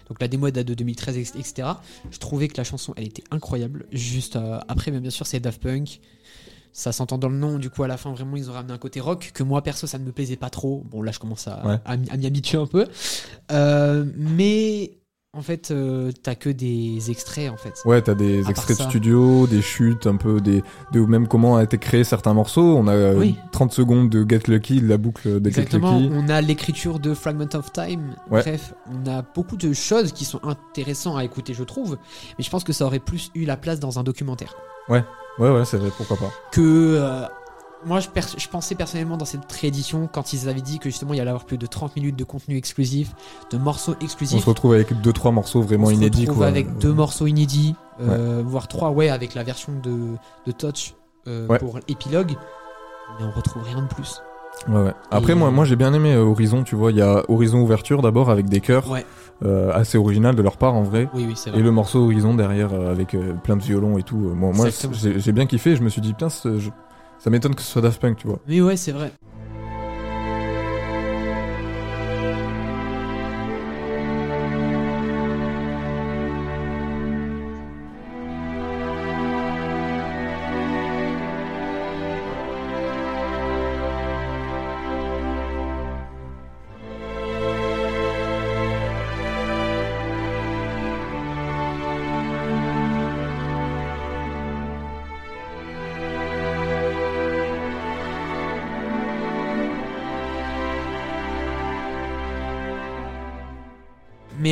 Donc 0.07 0.21
la 0.21 0.29
démo 0.29 0.49
date 0.49 0.65
de 0.67 0.73
2013, 0.73 1.17
ex- 1.17 1.33
etc. 1.37 1.67
Je 2.09 2.17
trouvais 2.19 2.47
que 2.47 2.55
la 2.55 2.63
chanson, 2.63 2.93
elle 2.95 3.03
était 3.07 3.23
incroyable. 3.31 3.85
Juste 3.91 4.37
euh, 4.37 4.59
après, 4.69 4.91
mais 4.91 5.01
bien 5.01 5.09
sûr, 5.09 5.25
c'est 5.27 5.41
Daft 5.41 5.61
Punk. 5.61 5.99
Ça 6.73 6.91
s'entend 6.91 7.17
dans 7.17 7.29
le 7.29 7.35
nom, 7.37 7.59
du 7.59 7.69
coup 7.69 7.83
à 7.83 7.87
la 7.87 7.97
fin 7.97 8.11
vraiment 8.13 8.37
ils 8.37 8.49
ont 8.49 8.53
ramené 8.53 8.73
un 8.73 8.77
côté 8.77 8.99
rock 8.99 9.31
que 9.33 9.43
moi 9.43 9.61
perso 9.61 9.87
ça 9.87 9.97
ne 9.99 10.05
me 10.05 10.11
plaisait 10.11 10.37
pas 10.37 10.49
trop. 10.49 10.83
Bon 10.89 11.01
là 11.01 11.11
je 11.11 11.19
commence 11.19 11.47
à, 11.47 11.65
Ouais. 11.65 11.77
à, 11.85 11.97
m'y- 11.97 12.09
à 12.09 12.17
m'y 12.17 12.25
habituer 12.25 12.57
un 12.57 12.65
peu. 12.67 12.85
Euh, 13.51 14.05
mais 14.15 14.97
en 15.33 15.41
fait, 15.41 15.71
euh, 15.71 16.11
t'as 16.23 16.35
que 16.35 16.49
des 16.49 17.09
extraits 17.09 17.49
en 17.49 17.55
fait. 17.55 17.73
Ouais, 17.85 18.01
t'as 18.01 18.15
des 18.15 18.49
extraits 18.49 18.77
de 18.77 18.83
studio, 18.83 19.47
des 19.47 19.61
chutes, 19.61 20.05
un 20.05 20.17
peu 20.17 20.41
des, 20.41 20.61
de 20.91 20.99
même 20.99 21.25
comment 21.29 21.55
a 21.55 21.63
été 21.63 21.77
créé 21.77 22.03
certains 22.03 22.33
morceaux. 22.33 22.75
On 22.77 22.85
a 22.87 22.91
euh, 22.93 23.17
Oui. 23.17 23.37
30 23.53 23.71
secondes 23.71 24.09
de 24.09 24.25
Get 24.29 24.41
Lucky, 24.47 24.81
de 24.81 24.87
la 24.89 24.97
boucle 24.97 25.39
de 25.39 25.49
Get 25.49 25.61
Exactement. 25.61 25.97
Lucky. 25.99 26.11
On 26.13 26.27
a 26.27 26.41
l'écriture 26.41 26.99
de 26.99 27.13
Fragment 27.13 27.47
of 27.53 27.71
Time. 27.71 28.13
Ouais. 28.29 28.41
Bref, 28.41 28.73
on 28.87 29.09
a 29.09 29.21
beaucoup 29.21 29.55
de 29.55 29.71
choses 29.71 30.11
qui 30.11 30.25
sont 30.25 30.41
intéressantes 30.43 31.17
à 31.17 31.23
écouter, 31.23 31.53
je 31.53 31.63
trouve. 31.63 31.97
Mais 32.37 32.43
je 32.43 32.49
pense 32.49 32.65
que 32.65 32.73
ça 32.73 32.85
aurait 32.85 32.99
plus 32.99 33.31
eu 33.33 33.45
la 33.45 33.55
place 33.55 33.79
dans 33.79 33.99
un 33.99 34.03
documentaire. 34.03 34.53
Ouais, 34.89 35.05
ouais, 35.39 35.65
c'est 35.65 35.77
vrai, 35.77 35.91
pourquoi 35.95 36.17
pas. 36.17 36.31
que 36.51 36.61
euh, 36.99 37.25
moi 37.85 37.99
je, 37.99 38.09
pers- 38.09 38.37
je 38.37 38.47
pensais 38.47 38.75
personnellement 38.75 39.17
dans 39.17 39.25
cette 39.25 39.51
réédition 39.51 40.07
quand 40.11 40.33
ils 40.33 40.47
avaient 40.49 40.61
dit 40.61 40.77
que 40.79 40.89
justement 40.89 41.13
il 41.13 41.17
y 41.17 41.19
allait 41.19 41.29
avoir 41.31 41.45
plus 41.45 41.57
de 41.57 41.65
30 41.65 41.95
minutes 41.95 42.15
de 42.15 42.23
contenu 42.23 42.57
exclusif, 42.57 43.11
de 43.51 43.57
morceaux 43.57 43.95
On 43.99 44.03
exclusifs. 44.03 44.41
se 44.43 44.49
retrouve 44.49 44.73
avec 44.73 44.99
deux 45.01 45.13
trois 45.13 45.31
morceaux 45.31 45.61
vraiment 45.61 45.85
On 45.85 45.89
se 45.89 45.93
inédits 45.95 46.21
retrouve 46.21 46.37
quoi. 46.37 46.47
avec 46.47 46.67
Euh, 46.67 46.71
deux 46.79 46.93
morceaux 46.93 47.25
inédits, 47.27 47.75
euh, 48.01 48.43
voire 48.45 48.67
trois, 48.67 48.89
ouais, 48.91 49.09
avec 49.09 49.33
la 49.35 49.43
version 49.43 49.73
de, 49.81 50.15
de 50.45 50.51
Touch 50.51 50.93
euh, 51.27 51.47
Ouais. 51.47 51.57
pour 51.59 51.79
épilogue. 51.87 52.35
Mais 53.19 53.25
on 53.25 53.31
retrouve 53.31 53.63
rien 53.63 53.81
de 53.81 53.87
plus. 53.87 54.21
Ouais, 54.67 54.81
ouais. 54.83 54.93
Après 55.09 55.33
Et- 55.33 55.35
moi, 55.35 55.49
moi 55.51 55.65
j'ai 55.65 55.75
bien 55.75 55.93
aimé 55.93 56.13
euh, 56.13 56.21
Horizon. 56.23 56.63
Tu 56.63 56.75
vois, 56.75 56.91
il 56.91 56.97
y 56.97 57.01
a 57.01 57.23
Horizon 57.29 57.59
ouverture 57.61 58.01
d'abord 58.01 58.29
avec 58.29 58.47
des 58.47 58.59
chœurs 58.61 58.89
Ouais, 58.89 59.05
euh, 59.43 59.71
assez 59.73 59.97
original 59.97 60.35
de 60.35 60.41
leur 60.41 60.57
part 60.57 60.75
en 60.75 60.83
vrai. 60.83 61.09
oui, 61.15 61.25
oui, 61.27 61.51
Et 61.53 61.61
le 61.61 61.71
morceau 61.71 62.03
Horizon 62.03 62.33
derrière 62.35 62.73
euh, 62.73 62.91
avec 62.91 63.15
euh, 63.15 63.33
plein 63.33 63.57
de 63.57 63.63
violons 63.63 63.97
et 63.97 64.03
tout. 64.03 64.29
Euh, 64.29 64.33
Moi, 64.35 64.51
moi 64.53 64.67
j'ai 65.17 65.31
bien 65.31 65.45
kiffé. 65.47 65.75
Je 65.75 65.81
me 65.83 65.89
suis 65.89 66.01
dit 66.01 66.13
putain, 66.13 66.27
je- 66.29 66.69
ça 67.17 67.29
m'étonne 67.29 67.55
que 67.55 67.61
ce 67.61 67.71
soit 67.71 67.81
Daft 67.81 67.99
Punk, 68.01 68.17
tu 68.17 68.27
vois. 68.27 68.39
Mais 68.47 68.61
ouais, 68.61 68.77
c'est 68.77 68.91
vrai. 68.91 69.11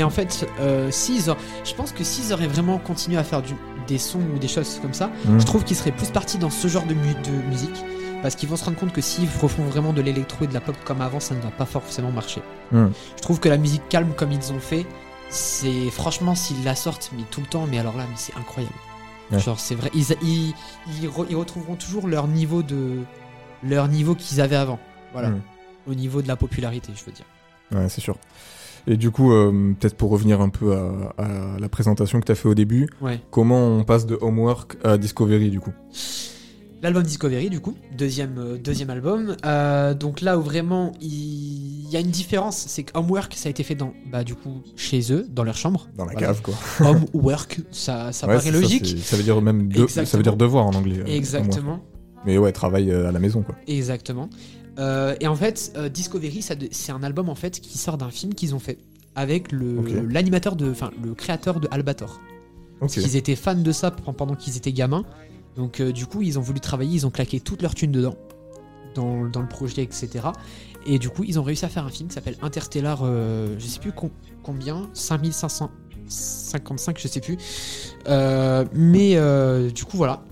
En 0.09 0.11
fait, 0.11 0.47
euh, 0.59 0.89
s'ils 0.91 1.29
aur- 1.29 1.37
je 1.63 1.73
pense 1.73 1.91
que 1.93 2.03
s'ils 2.03 2.33
auraient 2.33 2.47
vraiment 2.47 2.77
continué 2.79 3.17
à 3.17 3.23
faire 3.23 3.41
du- 3.41 3.55
des 3.87 3.97
sons 3.97 4.19
ou 4.35 4.39
des 4.39 4.47
choses 4.47 4.79
comme 4.81 4.93
ça, 4.93 5.07
Mm. 5.25 5.39
je 5.39 5.45
trouve 5.45 5.63
qu'ils 5.63 5.77
seraient 5.77 5.91
plus 5.91 6.09
partis 6.09 6.37
dans 6.37 6.49
ce 6.49 6.67
genre 6.67 6.83
de, 6.85 6.93
mu- 6.95 7.13
de 7.13 7.47
musique. 7.49 7.83
Parce 8.21 8.35
qu'ils 8.35 8.49
vont 8.49 8.57
se 8.57 8.65
rendre 8.65 8.77
compte 8.77 8.91
que 8.91 8.99
s'ils 9.01 9.29
refont 9.41 9.63
vraiment 9.63 9.93
de 9.93 10.01
l'électro 10.01 10.43
et 10.43 10.47
de 10.47 10.53
la 10.53 10.59
pop 10.59 10.75
comme 10.83 10.99
avant, 11.01 11.21
ça 11.21 11.35
ne 11.35 11.39
va 11.41 11.51
pas 11.51 11.65
forcément 11.65 12.11
marcher. 12.11 12.41
Mm. 12.73 12.87
Je 13.15 13.21
trouve 13.21 13.39
que 13.39 13.47
la 13.47 13.57
musique 13.57 13.87
calme 13.87 14.11
comme 14.15 14.31
ils 14.33 14.51
ont 14.51 14.59
fait, 14.59 14.85
c'est 15.29 15.89
franchement 15.91 16.35
s'ils 16.35 16.63
la 16.63 16.75
sortent 16.75 17.11
mais 17.15 17.23
tout 17.31 17.39
le 17.41 17.47
temps, 17.47 17.65
mais 17.69 17.79
alors 17.79 17.95
là, 17.95 18.03
mais 18.09 18.15
c'est 18.17 18.35
incroyable. 18.35 18.75
Ouais. 19.31 19.39
Genre 19.39 19.59
c'est 19.59 19.75
vrai, 19.75 19.89
ils, 19.93 20.05
ils, 20.23 20.53
ils, 21.01 21.07
re- 21.07 21.27
ils 21.29 21.35
retrouveront 21.35 21.75
toujours 21.75 22.07
leur 22.07 22.27
niveau 22.27 22.63
de 22.63 22.97
leur 23.63 23.87
niveau 23.87 24.15
qu'ils 24.15 24.41
avaient 24.41 24.55
avant. 24.55 24.79
Voilà, 25.13 25.29
Mm. 25.29 25.41
au 25.87 25.93
niveau 25.93 26.21
de 26.21 26.27
la 26.27 26.35
popularité, 26.35 26.91
je 26.95 27.03
veux 27.05 27.11
dire. 27.11 27.25
Ouais, 27.71 27.87
c'est 27.89 28.01
sûr. 28.01 28.15
Et 28.91 28.97
du 28.97 29.11
coup, 29.11 29.31
euh, 29.31 29.73
peut-être 29.79 29.95
pour 29.95 30.09
revenir 30.09 30.41
un 30.41 30.49
peu 30.49 30.73
à, 30.75 31.13
à 31.17 31.59
la 31.59 31.69
présentation 31.69 32.19
que 32.19 32.25
tu 32.25 32.31
as 32.31 32.35
fait 32.35 32.49
au 32.49 32.55
début, 32.55 32.89
Ouais. 33.01 33.21
comment 33.29 33.67
on 33.67 33.83
passe 33.83 34.05
de 34.05 34.17
Homework 34.19 34.77
à 34.83 34.97
Discovery 34.97 35.49
du 35.51 35.59
coup? 35.59 35.71
L'album 36.81 37.03
Discovery, 37.03 37.49
du 37.49 37.59
coup, 37.59 37.75
deuxième, 37.97 38.37
euh, 38.37 38.57
deuxième 38.57 38.89
album. 38.89 39.35
Euh, 39.45 39.93
donc 39.93 40.21
là 40.21 40.37
où 40.37 40.41
vraiment 40.41 40.93
il 41.01 41.89
y 41.89 41.97
a 41.97 41.99
une 41.99 42.09
différence, 42.09 42.55
c'est 42.67 42.83
que 42.83 42.97
Homework, 42.97 43.33
ça 43.35 43.47
a 43.47 43.49
été 43.49 43.63
fait 43.63 43.75
dans, 43.75 43.91
bah, 44.09 44.23
du 44.23 44.33
coup, 44.33 44.61
chez 44.77 45.11
eux, 45.11 45.27
dans 45.29 45.43
leur 45.43 45.57
chambre. 45.57 45.89
Dans 45.97 46.05
la 46.05 46.13
Voilà. 46.13 46.27
cave 46.27 46.41
quoi. 46.41 46.53
Homework, 47.13 47.59
ça, 47.71 48.13
ça 48.13 48.27
Ouais, 48.27 48.35
paraît 48.35 48.51
logique. 48.51 48.97
ça 49.03 49.17
veut 49.17 49.23
dire 49.23 49.41
même 49.41 49.67
de- 49.67 49.87
ça 49.87 50.03
veut 50.17 50.23
dire 50.23 50.37
devoir 50.37 50.65
en 50.67 50.73
anglais. 50.73 50.95
Homework. 50.95 51.11
Exactement. 51.11 51.79
Mais 52.25 52.37
ouais, 52.37 52.51
travail 52.53 52.91
à 52.91 53.11
la 53.11 53.19
maison 53.19 53.41
quoi. 53.43 53.55
Exactement. 53.67 54.29
Euh, 54.79 55.15
et 55.19 55.27
en 55.27 55.35
fait, 55.35 55.73
euh, 55.75 55.89
Discovery, 55.89 56.41
c'est 56.71 56.91
un 56.91 57.03
album 57.03 57.29
en 57.29 57.35
fait 57.35 57.59
qui 57.59 57.77
sort 57.77 57.97
d'un 57.97 58.09
film 58.09 58.33
qu'ils 58.33 58.55
ont 58.55 58.59
fait 58.59 58.79
avec 59.15 59.51
le 59.51 59.79
l'animateur 60.07 60.55
de, 60.55 60.71
enfin 60.71 60.91
le 61.03 61.13
créateur 61.13 61.59
de 61.59 61.67
Albator. 61.69 62.19
Ok. 62.75 62.79
Parce 62.79 62.93
qu'ils 62.95 63.15
étaient 63.17 63.35
fans 63.35 63.55
de 63.55 63.71
ça 63.73 63.91
pen- 63.91 64.13
pendant 64.13 64.35
qu'ils 64.35 64.55
étaient 64.57 64.71
gamins. 64.71 65.03
Donc 65.57 65.81
euh, 65.81 65.91
du 65.91 66.05
coup, 66.05 66.21
ils 66.21 66.39
ont 66.39 66.41
voulu 66.41 66.61
travailler, 66.61 66.95
ils 66.95 67.05
ont 67.05 67.09
claqué 67.11 67.41
toute 67.41 67.61
leur 67.61 67.75
thune 67.75 67.91
dedans, 67.91 68.15
dans, 68.95 69.25
dans 69.27 69.41
le 69.41 69.49
projet, 69.49 69.83
etc. 69.83 70.09
Et 70.85 70.97
du 70.97 71.09
coup, 71.09 71.25
ils 71.25 71.37
ont 71.39 71.43
réussi 71.43 71.65
à 71.65 71.69
faire 71.69 71.85
un 71.85 71.89
film 71.89 72.07
qui 72.07 72.15
s'appelle 72.15 72.37
Interstellar, 72.41 73.03
je 73.05 73.65
sais 73.67 73.79
plus 73.79 73.91
com- 73.91 74.09
combien, 74.43 74.89
5555, 74.93 76.97
je 76.99 77.07
sais 77.09 77.19
plus. 77.19 77.37
Mais 78.73 79.71
du 79.71 79.85
coup, 79.85 79.97
voilà. 79.97 80.23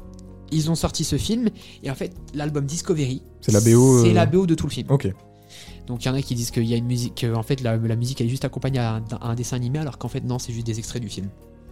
Ils 0.51 0.69
ont 0.71 0.75
sorti 0.75 1.03
ce 1.03 1.17
film 1.17 1.49
et 1.83 1.91
en 1.91 1.95
fait 1.95 2.13
l'album 2.33 2.65
Discovery 2.65 3.21
C'est 3.41 3.51
la 3.51 3.59
BO, 3.61 4.03
c'est 4.03 4.11
euh, 4.11 4.13
la 4.13 4.25
BO 4.25 4.45
de 4.45 4.55
tout 4.55 4.65
le 4.67 4.71
film 4.71 4.87
Ok. 4.89 5.11
donc 5.87 6.03
il 6.03 6.07
y 6.07 6.11
en 6.11 6.15
a 6.15 6.21
qui 6.21 6.35
disent 6.35 6.51
qu'il 6.51 6.65
y 6.65 6.73
a 6.73 6.77
une 6.77 6.85
musique 6.85 7.15
que, 7.15 7.33
en 7.35 7.43
fait 7.43 7.61
la, 7.61 7.77
la 7.77 7.95
musique 7.95 8.21
elle 8.21 8.27
est 8.27 8.31
juste 8.31 8.45
accompagnée 8.45 8.79
à 8.79 8.95
un, 8.95 9.03
à 9.21 9.27
un 9.29 9.35
dessin 9.35 9.55
animé 9.55 9.79
alors 9.79 9.97
qu'en 9.97 10.07
fait 10.07 10.23
non 10.23 10.39
c'est 10.39 10.53
juste 10.53 10.65
des 10.65 10.79
extraits 10.79 11.01
du 11.01 11.09
film 11.09 11.27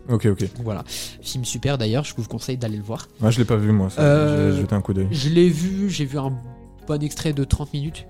Ok, 0.07 0.25
ok. 0.27 0.39
donc 0.39 0.63
voilà 0.63 0.83
film 0.87 1.45
super 1.45 1.77
d'ailleurs 1.77 2.03
je 2.03 2.13
vous 2.15 2.23
conseille 2.25 2.57
d'aller 2.57 2.77
le 2.77 2.83
voir 2.83 3.07
Ouais, 3.21 3.31
je 3.31 3.39
l'ai 3.39 3.45
pas 3.45 3.55
vu 3.55 3.71
moi, 3.71 3.89
ça. 3.89 4.01
Euh, 4.01 4.53
j'ai 4.55 4.61
jeté 4.61 4.75
un 4.75 4.81
coup 4.81 4.93
d'œil. 4.93 5.07
je 5.11 5.29
l'ai 5.29 5.49
vu 5.49 5.89
j'ai 5.89 6.05
vu 6.05 6.19
un 6.19 6.31
bon 6.87 7.01
extrait 7.03 7.33
de 7.33 7.43
30 7.43 7.73
minutes 7.73 8.05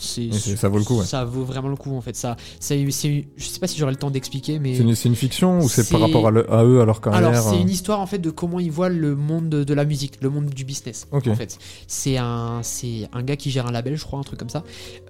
c'est 0.00 0.30
ça 0.56 0.68
vaut 0.68 0.78
le 0.78 0.84
coup, 0.84 0.98
ouais. 0.98 1.04
ça 1.04 1.24
vaut 1.24 1.44
vraiment 1.44 1.68
le 1.68 1.76
coup 1.76 1.94
en 1.96 2.00
fait 2.00 2.16
ça 2.16 2.36
c'est 2.58 2.84
je 2.86 2.90
sais 2.90 3.60
pas 3.60 3.66
si 3.66 3.78
j'aurai 3.78 3.92
le 3.92 3.98
temps 3.98 4.10
d'expliquer 4.10 4.58
mais 4.58 4.74
C'est 4.74 5.04
une, 5.06 5.14
fiction 5.14 5.58
ou 5.60 5.68
c'est 5.68 5.88
par 5.90 6.00
rapport 6.00 6.26
à, 6.26 6.30
le- 6.30 6.50
à 6.52 6.64
eux, 6.64 6.80
à 6.80 6.84
leur 6.84 7.00
carrière 7.00 7.28
alors 7.28 7.42
c'est 7.42 7.56
euh, 7.56 7.60
une 7.60 7.68
histoire 7.70 8.00
en 8.00 8.06
fait 8.06 8.18
de 8.18 8.30
comment 8.30 8.58
ils 8.58 8.72
voient 8.72 8.88
le 8.88 9.14
monde 9.14 9.48
de, 9.48 9.64
de 9.64 9.74
la 9.74 9.84
musique, 9.84 10.14
le 10.22 10.30
monde 10.30 10.46
du 10.46 10.64
business. 10.64 11.06
En 11.12 11.20
fait, 11.20 11.58
c'est 11.86 12.16
un 12.16 12.60
c'est 12.62 13.08
un 13.12 13.22
gars 13.22 13.36
qui 13.36 13.50
gère 13.50 13.66
un 13.66 13.72
label, 13.72 13.96
je 13.96 14.04
crois, 14.04 14.18
un 14.18 14.22
truc 14.22 14.38
comme 14.38 14.48
ça, 14.48 14.64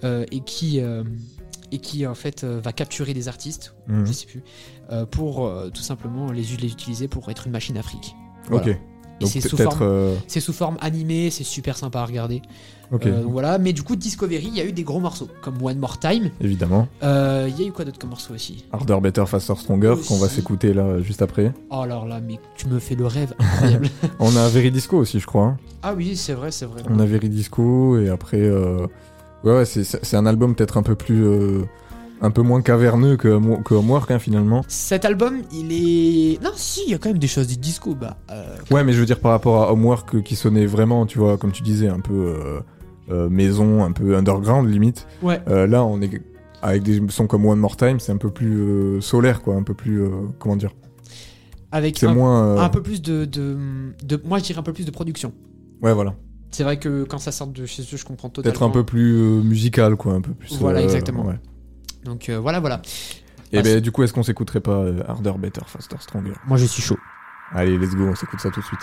euh, 0.04 0.24
et 0.32 0.40
qui 0.40 0.80
euh, 0.80 1.04
et 1.72 1.78
qui 1.78 2.06
en 2.06 2.14
fait 2.14 2.42
euh, 2.42 2.60
va 2.62 2.72
capturer 2.72 3.14
des 3.14 3.28
artistes, 3.28 3.74
Mhm. 3.88 4.06
je 4.06 4.12
sais 4.12 4.26
plus, 4.26 4.42
euh, 4.90 5.06
pour 5.06 5.46
euh, 5.46 5.70
tout 5.70 5.82
simplement 5.82 6.32
les, 6.32 6.42
les 6.42 6.72
utiliser 6.72 7.06
pour 7.08 7.28
être 7.30 7.46
une 7.46 7.52
machine 7.52 7.76
à 7.78 7.82
fric. 7.82 8.14
Voilà. 8.48 8.66
Ok. 8.72 8.78
Donc 9.20 9.30
c'est 9.30 9.40
sous 9.40 9.56
peut-être. 9.56 9.76
forme- 9.76 10.16
C'est 10.26 10.40
sous 10.40 10.52
forme 10.54 10.78
animée, 10.80 11.30
c'est 11.30 11.44
super 11.44 11.76
sympa 11.76 12.00
à 12.00 12.06
regarder. 12.06 12.42
Ok. 12.92 13.06
Euh, 13.06 13.22
donc 13.22 13.32
voilà, 13.32 13.58
mais 13.58 13.72
du 13.72 13.82
coup 13.82 13.94
Discovery, 13.96 14.46
il 14.48 14.56
y 14.56 14.60
a 14.60 14.64
eu 14.64 14.72
des 14.72 14.82
gros 14.82 14.98
morceaux 15.00 15.28
comme 15.42 15.62
One 15.62 15.78
More 15.78 15.98
Time. 15.98 16.30
Évidemment. 16.40 16.88
Euh, 17.02 17.48
Il 17.48 17.60
y 17.60 17.64
a 17.64 17.68
eu 17.68 17.72
quoi 17.72 17.84
d'autre 17.84 17.98
comme 17.98 18.10
morceaux 18.10 18.34
aussi? 18.34 18.64
Harder, 18.72 18.98
Better, 19.00 19.24
Faster, 19.26 19.54
Stronger, 19.56 19.94
qu'on 20.08 20.18
va 20.18 20.28
s'écouter 20.28 20.72
là 20.74 20.82
euh, 20.82 21.02
juste 21.02 21.22
après. 21.22 21.52
Oh 21.70 21.80
alors 21.82 22.06
là, 22.06 22.20
mais 22.20 22.38
tu 22.56 22.66
me 22.68 22.78
fais 22.78 22.96
le 22.96 23.06
rêve 23.06 23.32
incroyable. 23.38 23.88
On 24.18 24.34
a 24.36 24.48
Veridisco 24.48 24.96
aussi, 24.96 25.20
je 25.20 25.26
crois. 25.26 25.44
hein. 25.44 25.56
ah 25.82 25.94
oui, 25.96 26.16
c'est 26.16 26.34
vrai, 26.34 26.50
c'est 26.50 26.66
vrai. 26.66 26.82
On 26.90 26.98
a 26.98 27.04
Veridisco 27.06 27.98
et 27.98 28.08
après. 28.08 28.40
euh, 28.40 28.86
Ouais, 29.44 29.56
ouais, 29.56 29.64
c'est- 29.64 30.14
un 30.16 30.26
album 30.26 30.54
peut-être 30.54 30.76
un 30.76 30.82
peu 30.82 30.94
plus. 30.96 31.24
Un 32.22 32.30
peu 32.30 32.42
moins 32.42 32.60
caverneux 32.60 33.16
que, 33.16 33.40
que 33.62 33.72
Homework, 33.72 34.10
hein, 34.10 34.18
finalement. 34.18 34.62
Cet 34.68 35.06
album, 35.06 35.38
il 35.54 35.72
est. 35.72 36.42
Non, 36.42 36.50
si, 36.54 36.82
il 36.86 36.90
y 36.90 36.94
a 36.94 36.98
quand 36.98 37.08
même 37.08 37.18
des 37.18 37.26
choses 37.26 37.46
du 37.46 37.56
disco. 37.56 37.94
Bah, 37.94 38.18
euh, 38.30 38.56
Ouais, 38.70 38.84
mais 38.84 38.92
je 38.92 39.00
veux 39.00 39.06
dire 39.06 39.20
par 39.20 39.30
rapport 39.30 39.62
à 39.62 39.72
Homework 39.72 40.22
qui 40.22 40.36
sonnait 40.36 40.66
vraiment, 40.66 41.06
tu 41.06 41.18
vois, 41.18 41.38
comme 41.38 41.50
tu 41.52 41.62
disais, 41.62 41.88
un 41.88 42.00
peu 42.00 42.12
euh, 42.12 42.60
maison, 43.28 43.84
un 43.84 43.92
peu 43.92 44.16
underground 44.16 44.68
limite. 44.70 45.06
ouais. 45.22 45.40
Euh, 45.48 45.66
là, 45.66 45.84
on 45.84 46.00
est 46.00 46.10
avec 46.62 46.82
des 46.82 47.00
sons 47.08 47.26
comme 47.26 47.46
One 47.46 47.58
More 47.58 47.76
Time, 47.76 48.00
c'est 48.00 48.12
un 48.12 48.16
peu 48.18 48.30
plus 48.30 48.60
euh, 48.60 49.00
solaire, 49.00 49.42
quoi, 49.42 49.54
un 49.54 49.62
peu 49.62 49.74
plus, 49.74 50.02
euh, 50.02 50.10
comment 50.38 50.56
dire, 50.56 50.70
Avec 51.72 51.98
c'est 51.98 52.06
un, 52.06 52.14
moins. 52.14 52.44
euh, 52.44 52.58
un 52.58 52.68
peu 52.68 52.82
plus 52.82 53.00
de, 53.00 53.24
de, 53.24 53.56
de- 54.04 54.20
Moi, 54.24 54.38
je 54.38 54.44
dirais 54.44 54.58
un 54.58 54.62
peu 54.62 54.72
plus 54.72 54.84
de 54.84 54.90
production. 54.90 55.32
Ouais, 55.82 55.94
voilà. 55.94 56.14
C'est 56.50 56.64
vrai 56.64 56.78
que 56.78 57.04
quand 57.04 57.18
ça 57.18 57.32
sort 57.32 57.46
de 57.46 57.64
chez 57.64 57.82
eux, 57.82 57.96
je 57.96 58.04
comprends 58.04 58.28
totalement. 58.28 58.52
Peut-être 58.52 58.62
un 58.64 58.70
peu 58.70 58.84
plus 58.84 59.14
euh, 59.14 59.40
musical, 59.42 59.96
quoi, 59.96 60.14
un 60.14 60.20
peu 60.20 60.32
plus. 60.32 60.58
Voilà, 60.58 60.80
euh, 60.80 60.84
exactement. 60.84 61.24
ouais. 61.24 61.38
Donc 62.04 62.28
euh, 62.28 62.38
voilà, 62.40 62.60
voilà. 62.60 62.82
Et 63.52 63.58
Ah, 63.58 63.62
ben, 63.62 63.80
du 63.80 63.90
coup, 63.92 64.02
est-ce 64.02 64.12
qu'on 64.12 64.22
s'écouterait 64.22 64.60
pas 64.60 64.72
euh, 64.80 65.00
Harder, 65.08 65.32
Better, 65.38 65.62
Faster, 65.66 65.96
Stronger? 66.00 66.32
Moi, 66.46 66.56
je 66.58 66.66
suis 66.66 66.82
chaud. 66.82 66.98
Allez, 67.52 67.78
let's 67.78 67.94
go, 67.94 68.04
on 68.04 68.14
s'écoute 68.14 68.40
ça 68.40 68.50
tout 68.50 68.60
de 68.60 68.64
suite. 68.66 68.80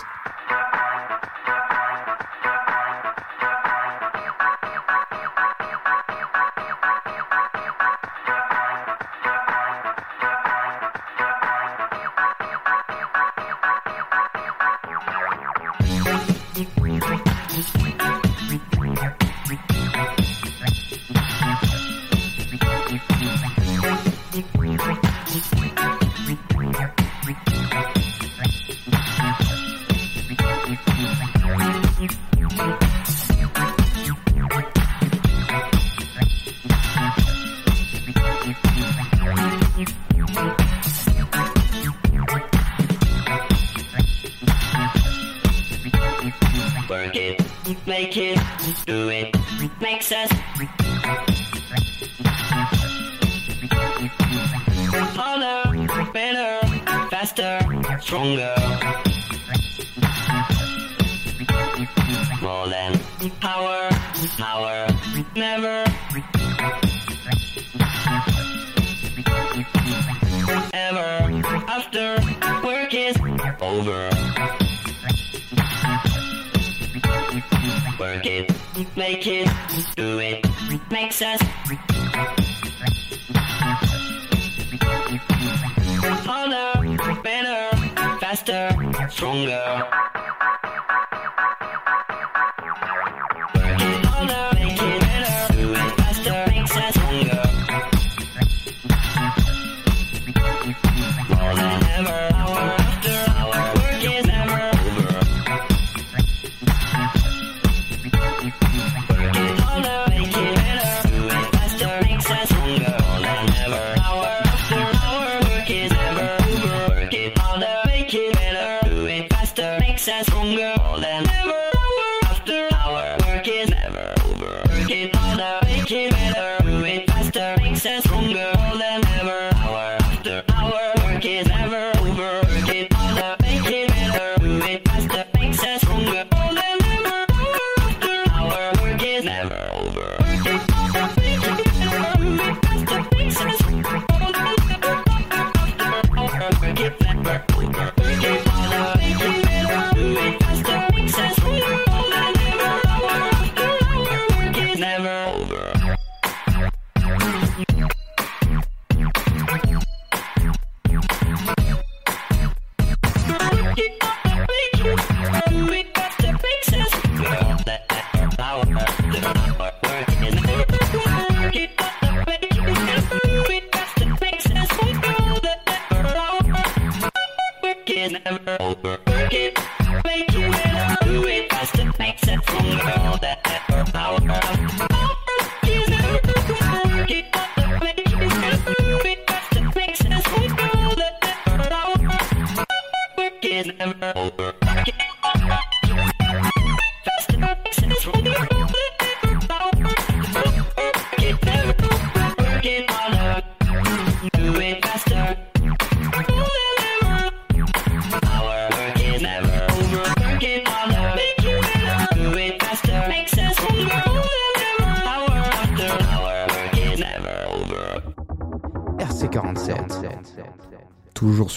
Faster, 127.78 128.20
makes 128.20 128.57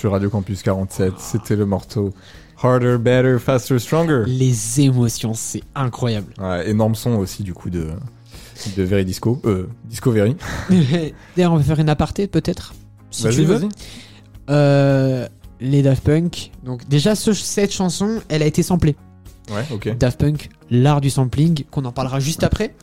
sur 0.01 0.11
Radio 0.13 0.31
Campus 0.31 0.63
47, 0.63 1.13
c'était 1.19 1.55
le 1.55 1.67
morceau 1.67 2.11
Harder, 2.63 2.97
Better, 2.97 3.37
Faster, 3.37 3.77
Stronger. 3.77 4.23
Les 4.25 4.81
émotions, 4.81 5.35
c'est 5.35 5.61
incroyable. 5.75 6.33
Ouais, 6.39 6.67
énorme 6.67 6.95
son 6.95 7.11
aussi 7.17 7.43
du 7.43 7.53
coup 7.53 7.69
de, 7.69 7.85
de 8.75 8.81
Very 8.83 9.05
Disco. 9.05 9.39
Euh, 9.45 9.67
Disco 9.85 10.11
Very. 10.11 10.35
D'ailleurs, 11.37 11.53
on 11.53 11.57
va 11.57 11.61
faire 11.63 11.79
une 11.79 11.87
aparté 11.89 12.25
peut-être, 12.25 12.73
si 13.11 13.21
Vas-y, 13.25 13.35
tu 13.35 13.43
veux. 13.43 13.69
Euh, 14.49 15.27
les 15.59 15.83
Daft 15.83 16.03
Punk. 16.03 16.49
Donc 16.63 16.87
déjà, 16.89 17.13
ce- 17.13 17.33
cette 17.33 17.71
chanson, 17.71 18.21
elle 18.27 18.41
a 18.41 18.47
été 18.47 18.63
samplée. 18.63 18.95
Ouais, 19.51 19.65
ok. 19.71 19.95
Daft 19.99 20.19
Punk, 20.19 20.49
l'art 20.71 21.01
du 21.01 21.11
sampling, 21.11 21.63
qu'on 21.69 21.85
en 21.85 21.91
parlera 21.91 22.19
juste 22.19 22.43
après. 22.43 22.73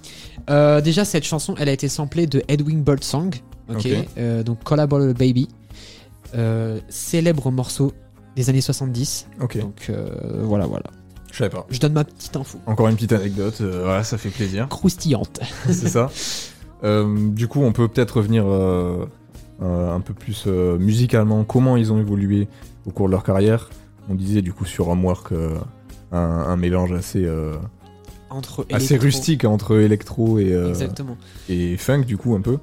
Euh, 0.50 0.80
déjà, 0.80 1.04
cette 1.04 1.24
chanson, 1.24 1.56
elle 1.58 1.68
a 1.68 1.72
été 1.72 1.88
samplée 1.88 2.28
de 2.28 2.44
Edwin 2.46 2.82
Birdsong, 2.82 3.34
ok. 3.68 3.88
Euh, 4.18 4.44
donc 4.44 4.62
Collable 4.62 5.14
Baby, 5.14 5.48
célèbre 6.88 7.50
morceau 7.50 7.92
des 8.36 8.50
années 8.50 8.60
70. 8.60 9.26
Ok, 9.40 9.58
Donc 9.58 9.86
euh, 9.90 10.42
voilà, 10.44 10.66
voilà. 10.66 10.86
je 11.32 11.38
savais 11.38 11.50
pas. 11.50 11.66
Je 11.70 11.78
donne 11.80 11.92
ma 11.94 12.04
petite 12.04 12.36
info. 12.36 12.58
Encore 12.66 12.88
une 12.88 12.94
petite 12.96 13.12
anecdote, 13.12 13.58
euh, 13.60 13.82
voilà, 13.84 14.04
ça 14.04 14.18
fait 14.18 14.30
plaisir. 14.30 14.68
Croustillante. 14.68 15.40
c'est 15.66 15.88
ça. 15.88 16.10
Euh, 16.84 17.30
du 17.30 17.48
coup, 17.48 17.62
on 17.62 17.72
peut 17.72 17.88
peut-être 17.88 18.18
revenir 18.18 18.44
euh, 18.46 19.06
euh, 19.62 19.92
un 19.94 20.00
peu 20.00 20.14
plus 20.14 20.44
euh, 20.46 20.78
musicalement, 20.78 21.44
comment 21.44 21.76
ils 21.76 21.92
ont 21.92 21.98
évolué 21.98 22.46
au 22.86 22.90
cours 22.90 23.06
de 23.06 23.12
leur 23.12 23.24
carrière. 23.24 23.70
On 24.08 24.14
disait 24.14 24.40
du 24.42 24.52
coup 24.52 24.64
sur 24.64 24.88
Homework 24.88 25.32
euh, 25.32 25.56
un, 26.12 26.18
un 26.18 26.56
mélange 26.56 26.92
assez, 26.92 27.24
euh, 27.24 27.56
Entre 28.30 28.64
assez 28.72 28.94
électro- 28.94 29.02
rustique 29.04 29.44
entre 29.44 29.80
électro 29.80 30.38
et, 30.38 30.52
euh, 30.52 30.72
et 31.48 31.76
funk 31.76 32.02
du 32.02 32.16
coup 32.16 32.34
un 32.36 32.40
peu. 32.40 32.58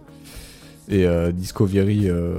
Et 0.88 1.05
euh, 1.05 1.31
Discovery, 1.31 2.09
euh, 2.09 2.38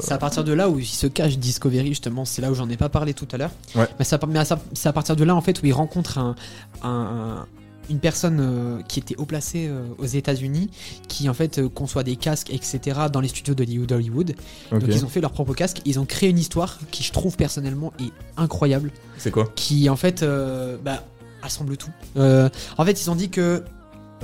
C'est 0.00 0.12
à 0.12 0.18
partir 0.18 0.44
de 0.44 0.52
là 0.52 0.68
où 0.68 0.78
il 0.78 0.84
se 0.84 1.06
cache 1.06 1.38
Discovery, 1.38 1.88
justement. 1.88 2.24
C'est 2.24 2.42
là 2.42 2.50
où 2.50 2.54
j'en 2.54 2.68
ai 2.68 2.76
pas 2.76 2.88
parlé 2.90 3.14
tout 3.14 3.26
à 3.32 3.36
l'heure. 3.38 3.52
Ouais. 3.74 3.86
Mais 3.98 4.04
c'est 4.04 4.14
à, 4.16 4.92
partir 4.92 5.16
de 5.16 5.24
là, 5.24 5.34
en 5.34 5.40
fait, 5.40 5.62
où 5.62 5.66
il 5.66 5.72
rencontre 5.72 6.18
un, 6.18 6.34
un- 6.82 6.88
un- 6.88 7.46
une 7.88 8.00
personne 8.00 8.38
euh, 8.40 8.82
qui 8.88 8.98
était 8.98 9.14
haut 9.16 9.24
placée 9.26 9.68
euh, 9.68 9.84
aux 9.98 10.06
États-Unis, 10.06 10.70
qui 11.08 11.28
en 11.28 11.34
fait 11.34 11.58
euh, 11.60 11.68
conçoit 11.68 12.02
des 12.02 12.16
casques, 12.16 12.50
etc., 12.52 12.80
dans 13.12 13.20
les 13.20 13.28
studios 13.28 13.54
d'Hollywood. 13.54 13.92
Hollywood. 13.92 14.34
ok. 14.72 14.78
Donc 14.80 14.90
ils 14.92 15.04
ont 15.04 15.08
fait 15.08 15.20
leur 15.20 15.30
propre 15.32 15.54
casque. 15.54 15.80
Ils 15.84 15.98
ont 16.00 16.04
créé 16.04 16.28
une 16.28 16.38
histoire 16.38 16.78
qui, 16.90 17.02
je 17.04 17.12
trouve 17.12 17.36
personnellement, 17.36 17.92
est 18.00 18.10
incroyable. 18.36 18.90
c'est 19.18 19.30
quoi? 19.30 19.44
Qui, 19.54 19.88
en 19.88 19.96
fait, 19.96 20.24
bah, 20.84 21.04
assemble 21.42 21.76
tout. 21.76 21.90
En 22.16 22.84
fait, 22.84 23.00
ils 23.00 23.10
ont 23.10 23.16
dit 23.16 23.30
que. 23.30 23.62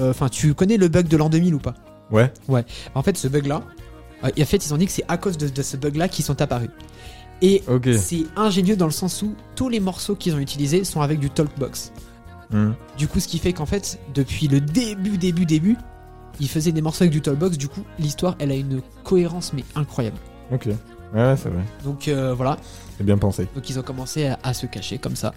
Enfin, 0.01 0.29
tu 0.29 0.55
connais 0.55 0.77
le 0.77 0.89
bug 0.89 1.07
de 1.07 1.17
l'an 1.17 1.29
2000 1.29 1.55
ou 1.55 1.59
pas? 1.59 1.75
Ouais, 2.13 2.65
en 2.95 3.03
fait, 3.03 3.17
ce 3.17 3.27
bug-là, 3.29 3.63
euh, 4.25 4.31
en 4.39 4.45
fait, 4.45 4.65
ils 4.67 4.73
ont 4.75 4.77
dit 4.77 4.87
que 4.87 4.93
c'est 4.93 5.05
à 5.09 5.17
cause 5.17 5.37
de, 5.39 5.49
de 5.49 5.63
ce 5.63 5.77
bug-là 5.77 6.09
qu'ils 6.09 6.25
sont 6.25 6.41
apparus. 6.41 6.71
Et 7.41 7.63
c'est 7.99 8.25
ingénieux 8.37 8.77
dans 8.77 8.87
le 8.87 8.93
sens 8.93 9.21
où 9.23 9.35
tous 9.57 9.69
les 9.69 9.81
morceaux 9.81 10.15
qu'ils 10.15 10.35
ont 10.35 10.39
utilisés 10.39 10.85
sont 10.85 11.01
avec 11.01 11.19
du 11.19 11.29
talkbox. 11.29 11.93
Hmm. 12.51 12.73
Du 12.97 13.09
coup, 13.09 13.19
ce 13.19 13.27
qui 13.27 13.39
fait 13.39 13.53
qu'en 13.53 13.67
fait, 13.67 13.99
depuis 14.15 14.47
le 14.47 14.61
début, 14.61 15.19
début, 15.19 15.45
début, 15.47 15.77
ils 16.39 16.49
faisaient 16.49 16.71
des 16.71 16.83
morceaux 16.83 17.03
avec 17.03 17.13
du 17.13 17.21
talkbox. 17.21 17.59
Du 17.59 17.67
coup, 17.69 17.83
l'histoire, 17.99 18.37
elle 18.39 18.53
a 18.53 18.55
une 18.55 18.81
cohérence 19.03 19.53
mais 19.55 19.65
incroyable. 19.75 20.19
Ok. 20.53 20.67
Ouais, 20.67 21.35
c'est 21.37 21.49
vrai. 21.49 21.63
Donc 21.85 22.09
euh, 22.09 22.33
voilà, 22.33 22.57
C'est 22.97 23.05
bien 23.05 23.19
pensé. 23.19 23.47
donc 23.55 23.69
ils 23.69 23.79
ont 23.79 23.83
commencé 23.83 24.27
à, 24.29 24.39
à 24.43 24.55
se 24.55 24.65
cacher 24.67 24.97
comme 24.99 25.17
ça. 25.17 25.35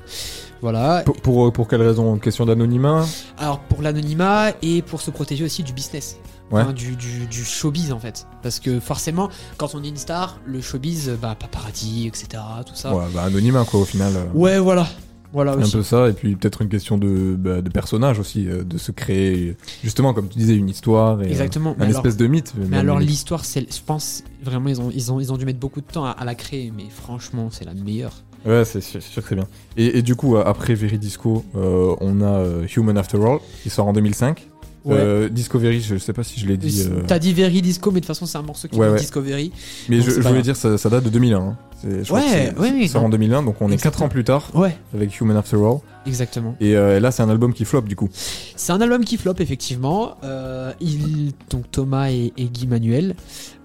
Voilà. 0.62 1.02
Pour, 1.06 1.16
pour, 1.18 1.52
pour 1.52 1.68
quelle 1.68 1.82
raison? 1.82 2.18
Question 2.18 2.46
d'anonymat? 2.46 3.06
Alors 3.38 3.60
pour 3.60 3.82
l'anonymat 3.82 4.52
et 4.62 4.82
pour 4.82 5.02
se 5.02 5.12
protéger 5.12 5.44
aussi 5.44 5.64
du 5.64 5.74
business. 5.74 6.18
Ouais. 6.52 6.62
Hein, 6.62 6.74
du, 6.74 6.96
du, 6.96 7.26
du 7.26 7.44
showbiz 7.44 7.92
en 7.92 8.00
fait. 8.00 8.28
Parce 8.44 8.60
que 8.60 8.80
forcément, 8.80 9.30
quand 9.58 9.74
on 9.76 9.84
est 9.84 9.88
une 9.90 9.98
star, 9.98 10.40
le 10.46 10.62
showbiz, 10.62 11.12
bah 11.22 11.36
paparazzi, 11.40 12.06
etc. 12.08 12.42
Tout 12.66 12.76
ça. 12.76 12.96
Ouais, 12.96 13.06
bah 13.14 13.24
anonymat 13.24 13.66
quoi 13.66 13.80
au 13.82 13.86
final. 13.86 14.14
euh, 14.16 14.26
Ouais, 14.34 14.60
voilà. 14.60 14.88
Voilà 15.34 15.52
Un 15.54 15.58
aussi. 15.64 15.74
peu 15.74 15.84
ça, 15.84 16.08
et 16.08 16.14
puis 16.14 16.36
peut-être 16.38 16.62
une 16.62 16.70
question 16.70 16.98
de, 16.98 17.36
bah, 17.38 17.62
de 17.62 17.70
personnage 17.70 18.20
aussi, 18.20 18.48
euh, 18.48 18.64
de 18.64 18.78
se 18.78 18.94
créer, 18.94 19.58
justement, 19.84 20.14
comme 20.14 20.30
tu 20.30 20.38
disais, 20.38 20.56
une 20.56 20.70
histoire 20.70 21.22
et 21.22 21.26
euh, 21.26 21.30
Exactement. 21.30 21.72
un 21.72 21.76
Mais 21.78 21.86
alors- 21.88 21.98
espèce 21.98 22.16
de 22.16 22.28
mythe. 22.28 22.54
Mais 22.70 22.78
alors 22.78 23.00
l'histoire, 23.00 23.44
je 23.44 23.60
pense 23.86 24.24
vraiment 24.42 24.70
ils 24.70 24.80
ont, 24.80 24.92
ils 24.94 25.12
ont, 25.12 25.20
ils 25.20 25.34
ont 25.34 25.38
dû 25.38 25.44
mettre 25.46 25.60
beaucoup 25.60 25.82
de 25.82 25.88
temps 25.88 26.06
à, 26.06 26.12
à 26.12 26.24
la 26.24 26.36
créer, 26.36 26.72
mais 26.74 26.86
franchement 26.90 27.50
c'est 27.52 27.66
la 27.66 27.74
meilleure. 27.74 28.14
Ouais, 28.46 28.64
c'est 28.64 28.80
sûr, 28.80 29.02
que 29.02 29.28
c'est 29.28 29.36
bien. 29.36 29.48
Et, 29.76 29.98
et 29.98 30.02
du 30.04 30.16
coup, 30.16 30.36
euh, 30.38 30.44
après 30.46 30.76
Veridisco, 30.76 31.44
euh, 31.56 31.96
on 32.00 32.22
a 32.22 32.26
euh, 32.28 32.68
Human 32.78 32.96
After 32.98 33.18
All, 33.18 33.40
qui 33.64 33.72
sort 33.72 33.88
en 33.88 33.94
2005. 33.94 34.48
Ouais. 34.86 34.96
Euh, 35.00 35.30
Discovery, 35.30 35.82
je 35.82 35.98
sais 35.98 36.14
pas 36.14 36.24
si 36.24 36.40
je 36.40 36.46
l'ai 36.46 36.58
dit. 36.58 36.86
euh, 36.90 37.02
T'as 37.08 37.18
dit 37.20 37.34
Very 37.34 37.62
Disco, 37.62 37.90
mais 37.92 37.96
de 38.02 38.06
toute 38.06 38.08
façon 38.16 38.26
c'est 38.28 38.38
un 38.38 38.44
morceau 38.44 38.68
qui 38.68 38.78
Ouais, 38.78 38.88
est 38.88 38.92
ouais. 38.92 39.00
Discovery. 39.00 39.52
mais 39.90 40.00
je, 40.02 40.12
voulais 40.22 40.42
dire, 40.44 40.56
ça, 40.56 40.78
ça 40.78 40.90
date 40.90 41.04
de 41.04 41.10
2001. 41.10 41.38
hein. 41.40 41.58
Je 41.84 42.04
crois 42.06 42.20
Ouais, 42.20 42.26
que 42.26 42.32
c'est- 42.32 42.58
ouais, 42.60 42.72
oui, 42.74 42.88
Ça 42.88 43.00
en 43.00 43.10
2001, 43.10 43.44
donc 43.44 43.56
on 43.62 43.68
est 43.68 43.72
4 43.72 43.74
Exactement. 43.74 44.06
ans 44.06 44.10
plus 44.10 44.24
tard 44.24 44.50
Ouais, 44.56 44.78
avec 44.94 45.20
Human 45.20 45.36
After 45.38 45.58
All. 45.58 45.78
exactement. 46.06 46.56
Et 46.60 46.76
euh, 46.76 47.00
là, 47.00 47.12
c'est 47.12 47.22
un 47.24 47.30
album 47.30 47.54
qui 47.54 47.66
flop 47.66 47.82
du 47.82 47.96
coup. 47.96 48.10
C'est 48.56 48.72
un 48.72 48.82
album 48.82 49.04
qui 49.06 49.18
flop 49.18 49.34
effectivement. 49.40 50.16
Euh, 50.24 50.72
il, 50.82 51.34
donc 51.50 51.70
Thomas 51.72 52.10
et, 52.12 52.32
et 52.38 52.46
Guy 52.46 52.68
Manuel 52.68 53.16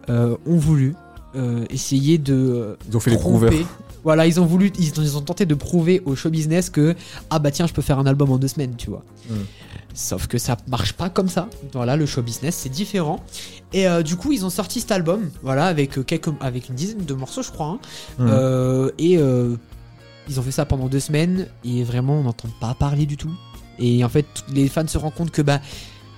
ont 0.08 0.38
voulu 0.46 0.94
essayer 1.70 2.18
de 2.18 2.76
Ils 2.88 2.96
ont 2.96 3.00
fait 3.00 3.10
les 3.10 3.16
tromper. 3.18 3.64
Voilà, 4.04 4.26
ils 4.26 4.40
ont 4.40 4.46
voulu, 4.46 4.72
ils 4.78 4.90
ont, 4.98 5.02
ils 5.02 5.16
ont 5.16 5.20
tenté 5.20 5.46
de 5.46 5.54
prouver 5.54 6.02
au 6.06 6.14
show 6.16 6.30
business 6.30 6.70
que 6.70 6.94
ah 7.30 7.38
bah 7.38 7.50
tiens, 7.50 7.66
je 7.66 7.72
peux 7.72 7.82
faire 7.82 7.98
un 7.98 8.06
album 8.06 8.30
en 8.32 8.38
deux 8.38 8.48
semaines, 8.48 8.74
tu 8.76 8.88
vois. 8.90 9.04
Sauf 9.92 10.26
que 10.28 10.38
ça 10.38 10.56
marche 10.68 10.92
pas 10.92 11.10
comme 11.10 11.28
ça. 11.28 11.48
Voilà, 11.72 11.96
le 11.96 12.06
show 12.06 12.22
business 12.22 12.54
c'est 12.56 12.68
différent. 12.68 13.20
Et 13.72 13.86
euh, 13.88 14.02
du 14.02 14.16
coup, 14.16 14.32
ils 14.32 14.44
ont 14.46 14.50
sorti 14.50 14.80
cet 14.80 14.92
album, 14.92 15.30
voilà, 15.42 15.66
avec 15.66 15.98
euh, 15.98 16.02
quelques, 16.02 16.30
avec 16.40 16.68
une 16.68 16.74
dizaine 16.76 17.04
de 17.04 17.14
morceaux, 17.14 17.42
je 17.42 17.50
crois. 17.50 17.66
hein. 17.66 17.78
Euh, 18.20 18.90
et 18.98 19.18
euh, 19.18 19.56
ils 20.28 20.38
ont 20.38 20.42
fait 20.42 20.52
ça 20.52 20.64
pendant 20.64 20.86
deux 20.88 21.00
semaines 21.00 21.46
et 21.64 21.82
vraiment 21.82 22.14
on 22.20 22.22
n'entend 22.22 22.48
pas 22.60 22.74
parler 22.74 23.04
du 23.06 23.16
tout. 23.16 23.32
Et 23.78 24.04
en 24.04 24.08
fait, 24.08 24.26
les 24.52 24.68
fans 24.68 24.86
se 24.86 24.98
rendent 24.98 25.14
compte 25.14 25.30
que 25.30 25.42
bah 25.42 25.60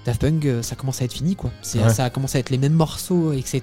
Daft 0.04 0.20
Punk, 0.20 0.44
euh, 0.46 0.62
ça 0.62 0.74
commence 0.74 1.00
à 1.00 1.04
être 1.04 1.12
fini 1.12 1.36
quoi. 1.36 1.50
Ouais. 1.74 1.88
Ça 1.90 2.04
a 2.04 2.10
commencé 2.10 2.36
à 2.36 2.40
être 2.40 2.50
les 2.50 2.58
mêmes 2.58 2.72
morceaux, 2.72 3.32
etc. 3.32 3.60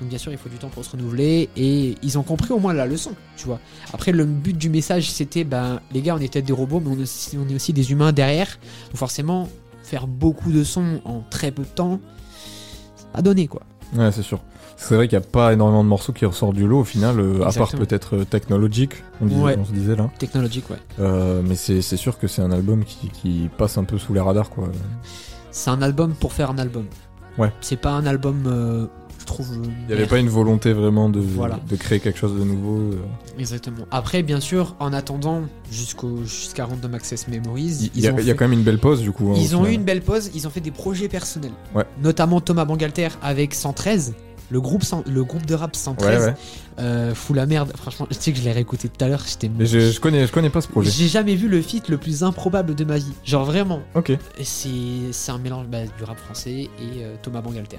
Donc 0.00 0.08
bien 0.08 0.18
sûr, 0.18 0.30
il 0.30 0.38
faut 0.38 0.48
du 0.48 0.56
temps 0.56 0.68
pour 0.68 0.84
se 0.84 0.90
renouveler 0.92 1.48
et 1.56 1.96
ils 2.02 2.18
ont 2.18 2.22
compris 2.22 2.52
au 2.52 2.58
moins 2.60 2.72
la 2.72 2.86
leçon, 2.86 3.12
tu 3.36 3.46
vois. 3.46 3.58
Après, 3.92 4.12
le 4.12 4.24
but 4.24 4.56
du 4.56 4.70
message 4.70 5.10
c'était, 5.10 5.42
ben 5.44 5.80
les 5.92 6.00
gars, 6.02 6.14
on 6.14 6.18
est 6.20 6.32
peut-être 6.32 6.44
des 6.46 6.52
robots, 6.52 6.80
mais 6.80 6.90
on 6.94 6.98
est 6.98 7.02
aussi, 7.02 7.36
on 7.36 7.48
est 7.48 7.54
aussi 7.56 7.72
des 7.72 7.90
humains 7.90 8.12
derrière. 8.12 8.58
Donc 8.88 8.96
forcément, 8.96 9.48
faire 9.82 10.06
beaucoup 10.06 10.52
de 10.52 10.62
sons 10.64 11.00
en 11.04 11.22
très 11.28 11.50
peu 11.50 11.62
de 11.62 11.68
temps, 11.68 11.98
c'est 12.96 13.08
pas 13.08 13.22
donné 13.22 13.48
quoi. 13.48 13.62
Ouais, 13.96 14.10
c'est 14.12 14.22
sûr. 14.22 14.40
C'est 14.76 14.96
vrai 14.96 15.06
qu'il 15.06 15.16
n'y 15.18 15.24
a 15.24 15.28
pas 15.28 15.52
énormément 15.52 15.84
de 15.84 15.88
morceaux 15.88 16.12
qui 16.12 16.24
ressortent 16.26 16.56
du 16.56 16.66
lot 16.66 16.80
au 16.80 16.84
final, 16.84 17.20
euh, 17.20 17.42
à 17.46 17.52
part 17.52 17.70
peut-être 17.70 18.16
euh, 18.16 18.24
Technologic, 18.24 18.90
on, 19.20 19.26
disait- 19.26 19.40
Ouais. 19.40 19.56
on 19.58 19.64
se 19.64 19.72
disait 19.72 19.94
là. 19.94 20.10
Technologique, 20.18 20.68
ouais. 20.70 20.78
Euh, 20.98 21.42
mais 21.46 21.54
c'est 21.54 21.80
c'est 21.80 21.96
sûr 21.96 22.18
que 22.18 22.26
c'est 22.26 22.42
un 22.42 22.50
album 22.50 22.84
qui, 22.84 23.08
qui 23.08 23.48
passe 23.56 23.78
un 23.78 23.84
peu 23.84 23.98
sous 23.98 24.14
les 24.14 24.20
radars 24.20 24.50
quoi. 24.50 24.68
C'est 25.54 25.70
un 25.70 25.80
album 25.82 26.14
pour 26.14 26.32
faire 26.32 26.50
un 26.50 26.58
album. 26.58 26.86
Ouais. 27.38 27.52
C'est 27.60 27.76
pas 27.76 27.92
un 27.92 28.06
album, 28.06 28.42
euh, 28.46 28.86
je 29.20 29.24
trouve. 29.24 29.46
euh, 29.52 29.66
Il 29.82 29.86
n'y 29.86 29.92
avait 29.92 30.06
pas 30.08 30.18
une 30.18 30.28
volonté 30.28 30.72
vraiment 30.72 31.08
de, 31.08 31.20
Voilà. 31.20 31.60
de 31.70 31.76
créer 31.76 32.00
quelque 32.00 32.18
chose 32.18 32.36
de 32.36 32.42
nouveau. 32.42 32.76
euh. 32.92 32.96
Exactement. 33.38 33.84
Après, 33.92 34.24
bien 34.24 34.40
sûr, 34.40 34.74
en 34.80 34.92
attendant 34.92 35.42
jusqu'au 35.70 36.24
jusqu'à 36.24 36.64
Random 36.64 36.92
Access 36.94 37.28
Memories, 37.28 37.90
Il 37.94 38.00
y, 38.02 38.08
a, 38.08 38.12
quand 38.34 38.44
même 38.48 38.52
une 38.52 38.64
belle 38.64 38.80
pause 38.80 39.00
du 39.00 39.12
coup. 39.12 39.30
hein, 39.30 39.36
ils 39.38 39.54
ont 39.54 39.64
eu 39.64 39.70
une 39.72 39.84
belle 39.84 40.02
pause. 40.02 40.30
Ils 40.34 40.44
ont 40.48 40.50
fait 40.50 40.60
des 40.60 40.72
projets 40.72 41.08
personnels. 41.08 41.52
Ouais. 41.72 41.84
Notamment 42.02 42.40
Thomas 42.40 42.64
Bangalter 42.64 43.08
avec 43.22 43.54
113. 43.54 44.14
Le 44.50 44.60
groupe, 44.60 44.82
le 45.06 45.24
groupe 45.24 45.46
de 45.46 45.54
rap 45.54 45.74
113 45.74 46.20
Ouais, 46.20 46.26
ouais. 46.26 46.34
euh, 46.78 47.14
fout 47.14 47.34
la 47.34 47.46
merde. 47.46 47.72
Franchement, 47.76 48.06
tu 48.08 48.14
sais 48.18 48.32
que 48.32 48.38
je 48.38 48.44
l'ai 48.44 48.52
réécouté 48.52 48.88
tout 48.88 49.04
à 49.04 49.08
l'heure. 49.08 49.22
J'étais. 49.26 49.48
Mais 49.48 49.66
je, 49.66 49.90
je 49.90 50.00
connais, 50.00 50.26
je 50.26 50.32
connais 50.32 50.50
pas 50.50 50.60
ce 50.60 50.68
projet. 50.68 50.90
J'ai 50.90 51.08
jamais 51.08 51.34
vu 51.34 51.48
le 51.48 51.60
feat 51.62 51.88
le 51.88 51.96
plus 51.98 52.22
improbable 52.22 52.74
de 52.74 52.84
ma 52.84 52.98
vie. 52.98 53.12
Genre 53.24 53.44
vraiment. 53.44 53.80
Ok. 53.94 54.12
C'est 54.42 55.32
un 55.32 55.38
mélange 55.38 55.66
bah, 55.66 55.78
du 55.96 56.04
rap 56.04 56.18
français 56.18 56.50
et 56.52 56.70
euh, 56.98 57.14
Thomas 57.22 57.40
Bangalter. 57.40 57.78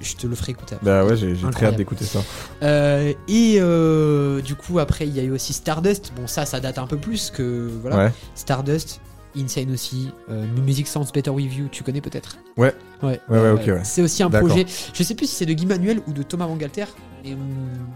Je 0.00 0.14
te 0.14 0.28
le 0.28 0.36
ferai 0.36 0.52
écouter. 0.52 0.76
après. 0.76 0.86
Bah 0.86 1.04
ouais, 1.04 1.16
j'ai 1.16 1.34
très 1.50 1.66
hâte 1.66 1.76
d'écouter 1.76 2.04
ça. 2.04 2.20
Euh, 2.62 3.12
et 3.26 3.56
euh, 3.58 4.40
du 4.40 4.54
coup, 4.54 4.78
après, 4.78 5.08
il 5.08 5.14
y 5.16 5.18
a 5.18 5.24
eu 5.24 5.32
aussi 5.32 5.52
Stardust. 5.52 6.12
Bon, 6.14 6.28
ça, 6.28 6.46
ça 6.46 6.60
date 6.60 6.78
un 6.78 6.86
peu 6.86 6.96
plus 6.96 7.30
que. 7.30 7.68
Voilà. 7.80 7.96
Ouais. 7.96 8.12
Stardust, 8.36 9.00
Insane 9.36 9.70
aussi. 9.72 10.10
Euh, 10.30 10.46
Music 10.64 10.86
Sounds 10.86 11.10
Better 11.12 11.30
With 11.30 11.54
You, 11.54 11.68
tu 11.70 11.82
connais 11.82 12.00
peut-être 12.00 12.36
Ouais. 12.56 12.74
Ouais, 13.02 13.20
Ouais, 13.28 13.40
ouais, 13.40 13.50
ok, 13.50 13.66
ouais. 13.66 13.80
C'est 13.84 14.02
aussi 14.02 14.22
un 14.22 14.30
projet. 14.30 14.66
Je 14.92 15.02
sais 15.02 15.14
plus 15.14 15.26
si 15.28 15.36
c'est 15.36 15.46
de 15.46 15.52
Guy 15.52 15.66
Manuel 15.66 16.00
ou 16.06 16.12
de 16.12 16.22
Thomas 16.22 16.46
Bangalter. 16.46 16.84
Mais 17.24 17.36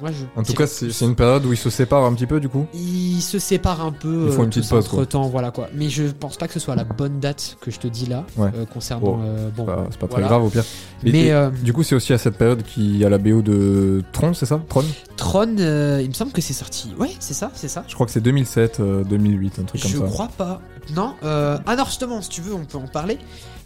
moi, 0.01 0.11
je. 0.13 0.25
En 0.39 0.43
tout 0.43 0.53
cas, 0.55 0.67
c'est 0.67 1.05
une 1.05 1.15
période 1.17 1.45
où 1.47 1.53
ils 1.53 1.57
se 1.59 1.71
séparent 1.71 2.05
un 2.05 2.15
petit 2.15 2.27
peu 2.27 2.39
du 2.41 2.49
coup. 2.49 2.67
Ils 2.75 3.21
se 3.21 3.39
séparent 3.39 3.85
un 3.85 3.93
peu. 3.93 4.27
Ils 4.29 4.33
font 4.33 4.45
une 4.45 4.51
petite 4.51 4.69
pause, 4.69 4.87
quoi. 4.89 5.01
Entre 5.01 5.09
temps, 5.09 5.29
voilà 5.29 5.51
quoi. 5.51 5.69
Mais 5.75 5.89
je 5.89 6.05
pense 6.05 6.37
pas 6.37 6.47
que 6.47 6.53
ce 6.53 6.61
soit 6.61 6.77
la 6.77 6.85
bonne 6.85 7.19
date 7.21 7.57
que 7.61 7.71
je 7.71 7.79
te 7.79 7.87
dis 7.89 8.07
là. 8.07 8.25
Ouais. 8.37 8.51
euh, 8.55 8.65
concernant. 8.67 9.01
Bon, 9.17 9.21
euh, 9.25 9.49
bon, 9.57 9.67
C'est 9.91 9.99
pas, 9.99 10.07
très 10.07 10.21
voilà. 10.21 10.29
grave 10.29 10.45
au 10.45 10.51
pire. 10.51 10.65
Mais 11.03 11.11
et 11.11 11.33
euh, 11.33 11.51
Du 11.51 11.73
coup, 11.73 11.83
c'est 11.83 11.95
aussi 11.95 12.13
à 12.13 12.19
cette 12.19 12.37
période 12.39 12.63
qu'il 12.63 12.97
y 12.97 13.05
a 13.05 13.09
la 13.09 13.19
BO 13.19 13.43
de 13.43 14.03
Tron, 14.13 14.33
c'est 14.35 14.47
ça? 14.47 14.61
Tron? 14.69 14.85
Tron, 15.17 15.57
euh, 15.59 16.01
il 16.03 16.09
me 16.09 16.15
semble 16.15 16.33
que 16.33 16.41
c'est 16.41 16.53
sorti. 16.53 16.93
Ouais, 16.99 17.11
c'est 17.19 17.35
ça, 17.35 17.51
c'est 17.55 17.69
ça. 17.69 17.85
Je 17.89 17.95
crois 17.95 18.07
que 18.07 18.13
c'est 18.13 18.21
2007, 18.21 18.81
euh, 18.81 19.03
2008, 19.05 19.59
un 19.61 19.63
truc 19.65 19.81
Je 19.85 19.97
comme 19.97 20.07
ça. 20.07 20.13
crois 20.13 20.29
pas. 20.37 20.61
Non. 20.95 21.15
Euh... 21.25 21.59
Ah 21.67 21.75
non, 21.75 21.85
justement, 21.85 22.23
si 22.23 22.29
tu 22.29 22.41
veux, 22.43 22.55
on 22.55 22.65
peut 22.65 22.79
en 22.79 22.87
parler. 22.87 23.19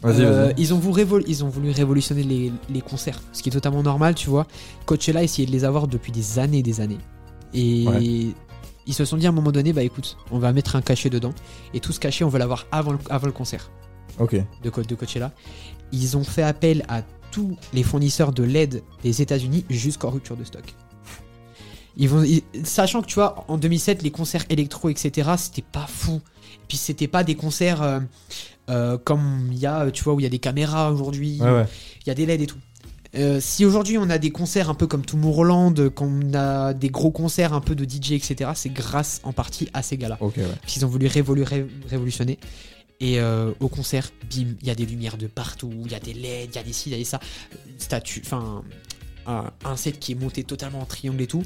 Euh, 0.05 0.53
ils, 0.57 0.73
ont 0.73 0.79
voulu 0.79 1.03
révol- 1.03 1.25
ils 1.27 1.45
ont 1.45 1.49
voulu 1.49 1.71
révolutionner 1.73 2.23
les, 2.23 2.53
les 2.71 2.81
concerts, 2.81 3.21
ce 3.33 3.43
qui 3.43 3.51
est 3.51 3.53
totalement 3.53 3.83
normal, 3.83 4.15
tu 4.15 4.31
vois. 4.31 4.47
Coachella 4.87 5.23
essayait 5.23 5.47
de 5.47 5.53
les 5.53 5.65
avoir 5.65 5.89
depuis 5.89 6.11
des 6.13 6.39
années 6.39 6.59
et 6.59 6.63
des 6.63 6.81
années. 6.81 6.99
Et 7.53 7.87
Ouais. 7.87 8.03
ils 8.87 8.95
se 8.95 9.05
sont 9.05 9.17
dit 9.19 9.27
à 9.27 9.29
un 9.29 9.33
moment 9.33 9.53
donné, 9.53 9.73
bah 9.75 9.83
écoute, 9.83 10.17
on 10.31 10.39
va 10.39 10.53
mettre 10.55 10.77
un 10.77 10.81
cachet 10.83 11.11
dedans. 11.11 11.35
Et 11.75 11.81
tout 11.81 11.93
ce 11.93 12.01
cachet, 12.01 12.25
on 12.25 12.29
veut 12.31 12.39
l'avoir 12.39 12.67
avant 12.73 12.93
le, 12.93 12.99
avant 13.11 13.27
le 13.27 13.33
concert 13.33 13.71
Ok. 14.19 14.37
de, 14.63 14.71
Co- 14.71 14.83
de 14.83 14.95
Coachella. 14.95 15.33
Ils 15.93 16.17
ont 16.17 16.25
fait 16.25 16.43
appel 16.43 16.85
à 16.89 17.03
tous 17.31 17.57
les 17.75 17.83
fournisseurs 17.83 18.33
de 18.33 18.43
LED 18.43 18.83
des 19.03 19.21
États-Unis 19.23 19.65
jusqu'en 19.69 20.11
rupture 20.11 20.37
de 20.37 20.45
stock. 20.45 20.75
Ils 21.97 22.09
vont, 22.09 22.23
ils- 22.23 22.43
sachant 22.65 23.03
que 23.03 23.07
tu 23.07 23.17
vois, 23.17 23.45
en 23.49 23.59
2007, 23.59 24.03
les 24.03 24.11
concerts 24.11 24.45
électro, 24.49 24.89
etc., 24.89 25.31
c'était 25.37 25.63
pas 25.63 25.87
fou. 25.87 26.21
Puis 26.69 26.77
c'était 26.79 27.09
pas 27.09 27.25
des 27.25 27.35
concerts 27.35 27.83
euh, 27.83 28.01
euh, 28.71 28.97
comme 28.97 29.51
il 29.53 29.59
y 29.59 29.67
a, 29.67 29.91
tu 29.91 30.03
vois, 30.05 30.15
où 30.15 30.21
il 30.21 30.23
y 30.23 30.27
a 30.27 30.31
des 30.31 30.39
caméras 30.39 30.91
aujourd'hui, 30.93 31.39
Ouais, 31.41 31.51
ouais. 31.51 31.67
il 32.05 32.09
y 32.09 32.11
a 32.11 32.15
des 32.15 32.25
LED 32.27 32.41
et 32.43 32.47
tout. 32.47 32.59
Euh, 33.17 33.41
si 33.41 33.65
aujourd'hui 33.65 33.99
on 33.99 34.09
a 34.09 34.19
des 34.19 34.31
concerts 34.31 34.71
un 34.71 34.75
peu 34.75 34.87
comme 34.87 35.05
Tomorrowland, 35.05 35.75
qu'on 35.91 36.33
a 36.33 36.73
des 36.75 36.91
gros 36.91 37.11
concerts 37.11 37.53
un 37.53 37.61
peu 37.61 37.75
de 37.75 37.85
DJ, 37.85 38.13
etc., 38.13 38.51
c'est 38.55 38.73
grâce 38.73 39.21
en 39.25 39.33
partie 39.33 39.69
à 39.75 39.83
ces 39.83 39.97
gars-là. 39.97 40.17
Ok, 40.21 40.37
ouais. 40.37 40.45
Parce 40.61 40.73
qu'ils 40.73 40.85
ont 40.87 40.89
voulu 40.89 41.07
révolu- 41.09 41.43
ré- 41.43 41.67
révolutionner. 41.89 42.39
Et 43.01 43.19
euh, 43.19 43.51
au 43.61 43.69
concert, 43.69 44.11
bim, 44.31 44.55
il 44.61 44.67
y 44.69 44.71
a 44.71 44.75
des 44.75 44.87
lumières 44.87 45.17
de 45.17 45.27
partout, 45.27 45.73
il 45.87 45.91
y 45.91 45.95
a 45.95 45.99
des 46.01 46.13
LED, 46.13 46.51
il 46.53 46.55
y 46.55 46.59
a 46.59 46.63
des 46.63 46.73
ci, 46.73 46.91
il 46.91 46.93
y 46.93 46.95
a 46.95 46.99
des 46.99 47.05
ça. 47.05 47.19
Statue, 47.79 48.23
enfin, 48.25 48.63
un, 49.31 49.45
un 49.65 49.77
set 49.77 49.99
qui 49.99 50.13
est 50.13 50.15
monté 50.15 50.45
totalement 50.45 50.81
en 50.81 50.85
triangle 50.85 51.23
et 51.23 51.27
tout. 51.27 51.43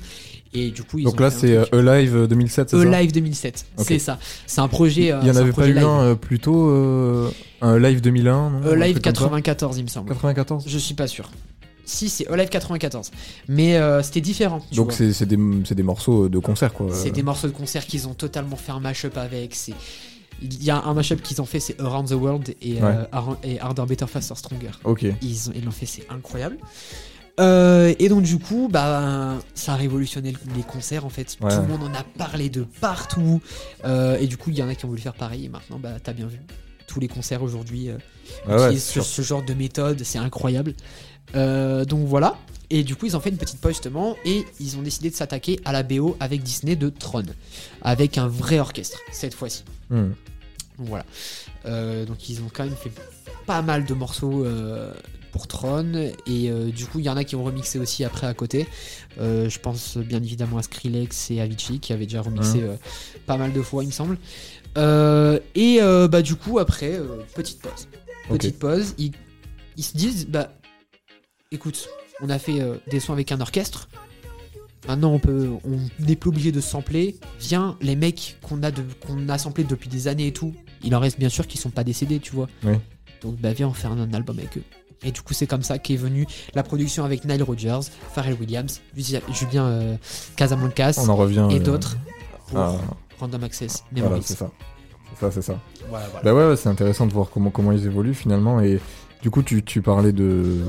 Et 0.52 0.70
du 0.70 0.82
coup, 0.82 0.98
ils 0.98 1.04
Donc 1.04 1.20
ont 1.20 1.22
là, 1.22 1.30
c'est 1.30 1.56
truc. 1.56 1.74
euh, 1.74 1.92
Alive 1.92 2.26
2007, 2.28 2.70
c'est 2.70 2.76
ça 2.76 2.82
Alive 2.96 3.12
2007, 3.12 3.66
Ok. 3.76 3.84
c'est 3.88 3.98
ça. 3.98 4.18
C'est 4.46 4.60
un 4.60 4.68
projet. 4.68 5.12
euh, 5.12 5.18
Il 5.22 5.26
y 5.28 5.30
en 5.30 5.34
c'est 5.34 5.38
un 5.38 5.42
avait 5.42 5.52
pas 5.52 5.68
eu 5.68 5.72
live. 5.74 5.84
un 5.84 6.00
euh, 6.00 6.14
plutôt 6.14 6.68
euh, 6.70 7.30
un 7.60 7.78
Live 7.78 8.00
2001 8.00 8.50
non 8.50 8.60
Euh, 8.64 8.72
Un 8.72 8.76
live 8.76 8.92
truc 9.00 9.04
comme 9.04 9.14
ça 9.14 9.20
94, 9.22 9.78
il 9.78 9.82
me 9.84 9.88
semble. 9.88 10.08
94 10.10 10.64
Je 10.66 10.78
suis 10.78 10.94
pas 10.94 11.06
sûr. 11.06 11.30
Si, 11.86 12.08
c'est 12.08 12.26
Alive 12.28 12.48
94. 12.48 13.10
Mais 13.48 13.76
euh, 13.76 14.02
c'était 14.02 14.20
différent. 14.22 14.60
Donc 14.74 14.92
c'est 14.92 15.26
des, 15.26 15.36
des 15.36 15.82
morceaux 15.82 16.28
de 16.30 16.38
concert 16.38 16.72
quoi. 16.72 16.86
C'est 16.92 17.10
des 17.10 17.22
morceaux 17.22 17.48
de 17.48 17.52
concert 17.52 17.84
qu'ils 17.86 18.08
ont 18.08 18.14
totalement 18.14 18.56
fait 18.56 18.72
un 18.72 18.80
mashup 18.80 19.16
avec. 19.18 19.54
Il 20.42 20.64
y 20.64 20.70
a 20.70 20.82
un 20.82 20.94
mashup 20.94 21.22
qu'ils 21.22 21.40
ont 21.40 21.44
fait, 21.46 21.60
c'est 21.60 21.80
Around 21.80 22.08
the 22.08 22.12
World 22.14 22.54
et, 22.60 22.82
euh, 22.82 23.04
et 23.44 23.60
Harder, 23.60 23.84
Better, 23.86 24.06
Faster, 24.08 24.34
Stronger. 24.34 24.70
Ok. 24.82 25.04
Ils 25.22 25.64
l'ont 25.64 25.70
fait, 25.70 25.86
c'est 25.86 26.06
incroyable. 26.10 26.56
Euh, 27.40 27.92
et 27.98 28.08
donc 28.08 28.22
du 28.22 28.38
coup, 28.38 28.68
bah, 28.70 29.38
ça 29.54 29.72
a 29.72 29.76
révolutionné 29.76 30.32
le- 30.32 30.54
les 30.54 30.62
concerts 30.62 31.04
en 31.04 31.08
fait. 31.08 31.36
Ouais. 31.40 31.54
Tout 31.54 31.62
le 31.62 31.68
monde 31.68 31.82
en 31.82 31.94
a 31.94 32.04
parlé 32.16 32.48
de 32.48 32.62
partout. 32.80 33.40
Euh, 33.84 34.16
et 34.18 34.26
du 34.26 34.36
coup, 34.36 34.50
il 34.50 34.56
y 34.58 34.62
en 34.62 34.68
a 34.68 34.74
qui 34.74 34.84
ont 34.84 34.88
voulu 34.88 35.00
faire 35.00 35.14
pareil. 35.14 35.46
Et 35.46 35.48
maintenant, 35.48 35.78
bah, 35.78 35.94
t'as 36.02 36.12
bien 36.12 36.26
vu. 36.26 36.38
Tous 36.86 37.00
les 37.00 37.08
concerts 37.08 37.42
aujourd'hui 37.42 37.88
euh, 37.88 37.98
Ah 38.48 38.66
utilisent 38.66 38.84
ce, 39.02 39.22
genre 39.22 39.42
de 39.42 39.54
méthode, 39.54 40.02
c'est 40.04 40.18
incroyable. 40.18 40.74
Euh, 41.34 41.84
donc 41.84 42.06
voilà. 42.06 42.36
Et 42.70 42.84
du 42.84 42.94
coup, 42.94 43.06
ils 43.06 43.16
ont 43.16 43.20
fait 43.20 43.30
une 43.30 43.36
petite 43.36 43.60
pause 43.60 43.72
justement 43.72 44.16
et 44.24 44.44
ils 44.60 44.76
ont 44.76 44.82
décidé 44.82 45.10
de 45.10 45.14
s'attaquer 45.14 45.60
à 45.64 45.72
la 45.72 45.82
BO 45.82 46.16
avec 46.20 46.42
Disney 46.42 46.76
de 46.76 46.88
Tron, 46.88 47.24
avec 47.82 48.16
un 48.16 48.28
vrai 48.28 48.58
orchestre 48.58 48.98
cette 49.12 49.34
fois-ci. 49.34 49.64
Hmm. 49.90 50.10
Donc 50.78 50.88
voilà. 50.88 51.04
Donc 52.06 52.28
ils 52.28 52.40
ont 52.40 52.50
quand 52.52 52.64
même 52.64 52.74
fait 52.76 52.92
pas 53.46 53.62
mal 53.62 53.84
de 53.84 53.94
morceaux, 53.94 54.44
pour 55.34 55.48
Tron. 55.48 55.92
Et 56.26 56.48
euh, 56.48 56.70
du 56.70 56.86
coup, 56.86 57.00
il 57.00 57.04
y 57.04 57.08
en 57.08 57.16
a 57.16 57.24
qui 57.24 57.34
ont 57.34 57.42
remixé 57.42 57.80
aussi 57.80 58.04
après 58.04 58.28
à 58.28 58.34
côté. 58.34 58.68
Euh, 59.20 59.50
je 59.50 59.58
pense 59.58 59.96
bien 59.96 60.22
évidemment 60.22 60.58
à 60.58 60.62
Skrillex 60.62 61.32
et 61.32 61.40
Avicii 61.40 61.80
qui 61.80 61.92
avaient 61.92 62.06
déjà 62.06 62.22
remixé 62.22 62.58
Mhm. 62.58 62.68
euh, 62.70 62.76
pas 63.26 63.36
mal 63.36 63.52
de 63.52 63.60
fois, 63.60 63.82
il 63.82 63.88
me 63.88 63.92
semble. 63.92 64.16
Et 65.56 65.80
bah, 66.08 66.22
du 66.22 66.36
coup, 66.36 66.60
après, 66.60 67.00
petite 67.34 67.60
pause. 67.60 67.88
Petite 68.28 68.58
pause. 68.60 68.94
Ils, 68.98 69.10
ils 69.76 69.82
se 69.82 69.96
disent 69.96 70.26
bah, 70.28 70.52
écoute, 71.50 71.88
on 72.22 72.30
a 72.30 72.38
fait 72.38 72.60
des 72.88 73.00
sons 73.00 73.12
avec 73.12 73.32
un 73.32 73.40
orchestre. 73.40 73.88
Maintenant, 74.86 75.12
on 75.14 75.18
peut, 75.18 75.48
on 75.64 75.78
n'est 76.04 76.14
plus 76.14 76.28
obligé 76.28 76.52
de 76.52 76.60
sampler. 76.60 77.16
Viens, 77.40 77.76
les 77.80 77.96
mecs 77.96 78.36
qu'on 78.42 78.62
a, 78.62 78.70
de- 78.70 78.84
qu'on 79.04 79.28
a 79.30 79.38
samplés 79.38 79.64
depuis 79.64 79.88
des 79.88 80.06
années 80.08 80.26
et 80.28 80.32
tout, 80.32 80.54
il 80.84 80.94
en 80.94 81.00
reste 81.00 81.18
bien 81.18 81.30
sûr 81.30 81.46
qui 81.48 81.56
sont 81.58 81.70
pas 81.70 81.84
décédés, 81.84 82.20
tu 82.20 82.32
vois. 82.36 82.48
Oui. 82.64 82.74
Donc, 83.22 83.36
bah, 83.40 83.52
viens, 83.54 83.68
on 83.68 83.72
fait 83.72 83.86
un, 83.88 83.98
un 83.98 84.12
album 84.12 84.38
avec 84.38 84.58
eux. 84.58 84.62
Et 85.04 85.12
du 85.12 85.20
coup, 85.22 85.34
c'est 85.34 85.46
comme 85.46 85.62
ça 85.62 85.78
qu'est 85.78 85.96
venue 85.96 86.26
la 86.54 86.62
production 86.62 87.04
avec 87.04 87.24
Nile 87.24 87.42
Rodgers, 87.42 87.80
Pharrell 88.14 88.36
Williams, 88.40 88.80
Julien 88.96 89.64
euh, 89.66 89.96
Casablancas 90.36 90.94
On 90.98 91.08
en 91.08 91.16
revient. 91.16 91.46
et 91.50 91.56
euh, 91.56 91.58
d'autres 91.60 91.96
pour 92.48 92.78
Random 93.20 93.44
Access 93.44 93.84
Voilà, 93.94 94.16
c'est 94.22 94.36
ça. 94.36 94.50
C'est 95.14 95.20
ça, 95.20 95.30
c'est 95.30 95.42
ça. 95.42 95.58
Voilà, 95.88 96.06
voilà. 96.08 96.24
Bah 96.24 96.34
ouais, 96.34 96.48
ouais, 96.50 96.56
c'est 96.56 96.68
intéressant 96.68 97.06
de 97.06 97.12
voir 97.12 97.28
comment, 97.32 97.50
comment 97.50 97.72
ils 97.72 97.86
évoluent 97.86 98.14
finalement. 98.14 98.60
Et 98.60 98.80
du 99.22 99.30
coup, 99.30 99.42
tu, 99.42 99.62
tu 99.62 99.80
parlais 99.82 100.12
de, 100.12 100.62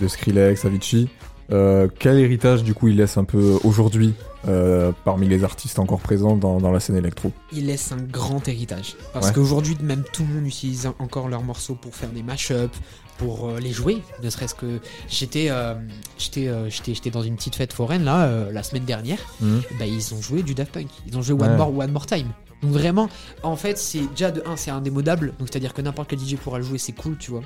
de 0.00 0.08
Skrillex, 0.08 0.64
Avicii. 0.64 1.08
Euh, 1.52 1.86
quel 2.00 2.18
héritage 2.18 2.64
du 2.64 2.74
coup 2.74 2.88
il 2.88 2.96
laisse 2.96 3.16
un 3.18 3.22
peu 3.24 3.56
aujourd'hui 3.62 4.14
euh, 4.48 4.90
parmi 5.04 5.28
les 5.28 5.44
artistes 5.44 5.78
encore 5.78 6.00
présents 6.00 6.36
dans, 6.36 6.58
dans 6.60 6.72
la 6.72 6.80
scène 6.80 6.96
électro? 6.96 7.30
Il 7.52 7.66
laisse 7.66 7.92
un 7.92 7.96
grand 8.02 8.46
héritage. 8.48 8.96
Parce 9.12 9.28
Ouais. 9.28 9.32
qu'aujourd'hui, 9.34 9.76
même 9.80 10.02
tout 10.12 10.24
le 10.28 10.34
monde 10.34 10.46
utilise 10.46 10.88
encore 10.98 11.28
leurs 11.28 11.44
morceaux 11.44 11.76
pour 11.76 11.94
faire 11.94 12.10
des 12.10 12.24
mash-ups, 12.24 12.76
pour 13.18 13.48
euh, 13.48 13.58
les 13.60 13.72
jouer. 13.72 14.02
Ne 14.22 14.30
serait-ce 14.30 14.54
que 14.54 14.80
j'étais 15.08 15.48
euh, 15.50 15.74
j'étais 16.18 16.48
euh, 16.48 16.68
j'étais 16.70 16.94
j'étais 16.94 17.10
dans 17.10 17.22
une 17.22 17.36
petite 17.36 17.54
fête 17.56 17.72
foraine 17.72 18.04
là 18.04 18.24
euh, 18.26 18.50
la 18.52 18.62
semaine 18.62 18.84
dernière. 18.84 19.18
Mhm. 19.40 19.62
Bah, 19.78 19.86
ils 19.86 20.14
ont 20.14 20.20
joué 20.22 20.42
du 20.42 20.54
Daft 20.54 20.72
Punk. 20.72 20.88
Ils 21.06 21.16
ont 21.16 21.22
joué 21.22 21.34
One 21.34 21.50
Ouais. 21.50 21.56
More 21.56 21.76
One 21.76 21.92
More 21.92 22.06
Time. 22.06 22.28
Donc 22.62 22.72
vraiment, 22.72 23.10
en 23.42 23.54
fait, 23.54 23.76
c'est 23.76 24.00
déjà 24.12 24.30
de 24.30 24.42
1, 24.46 24.56
c'est 24.56 24.70
indémodable. 24.70 25.34
Donc 25.38 25.48
c'est-à-dire 25.48 25.74
que 25.74 25.82
n'importe 25.82 26.08
quel 26.08 26.18
DJ 26.18 26.36
pourra 26.36 26.56
le 26.58 26.64
jouer, 26.64 26.78
c'est 26.78 26.92
cool, 26.92 27.18
tu 27.18 27.30
vois. 27.30 27.42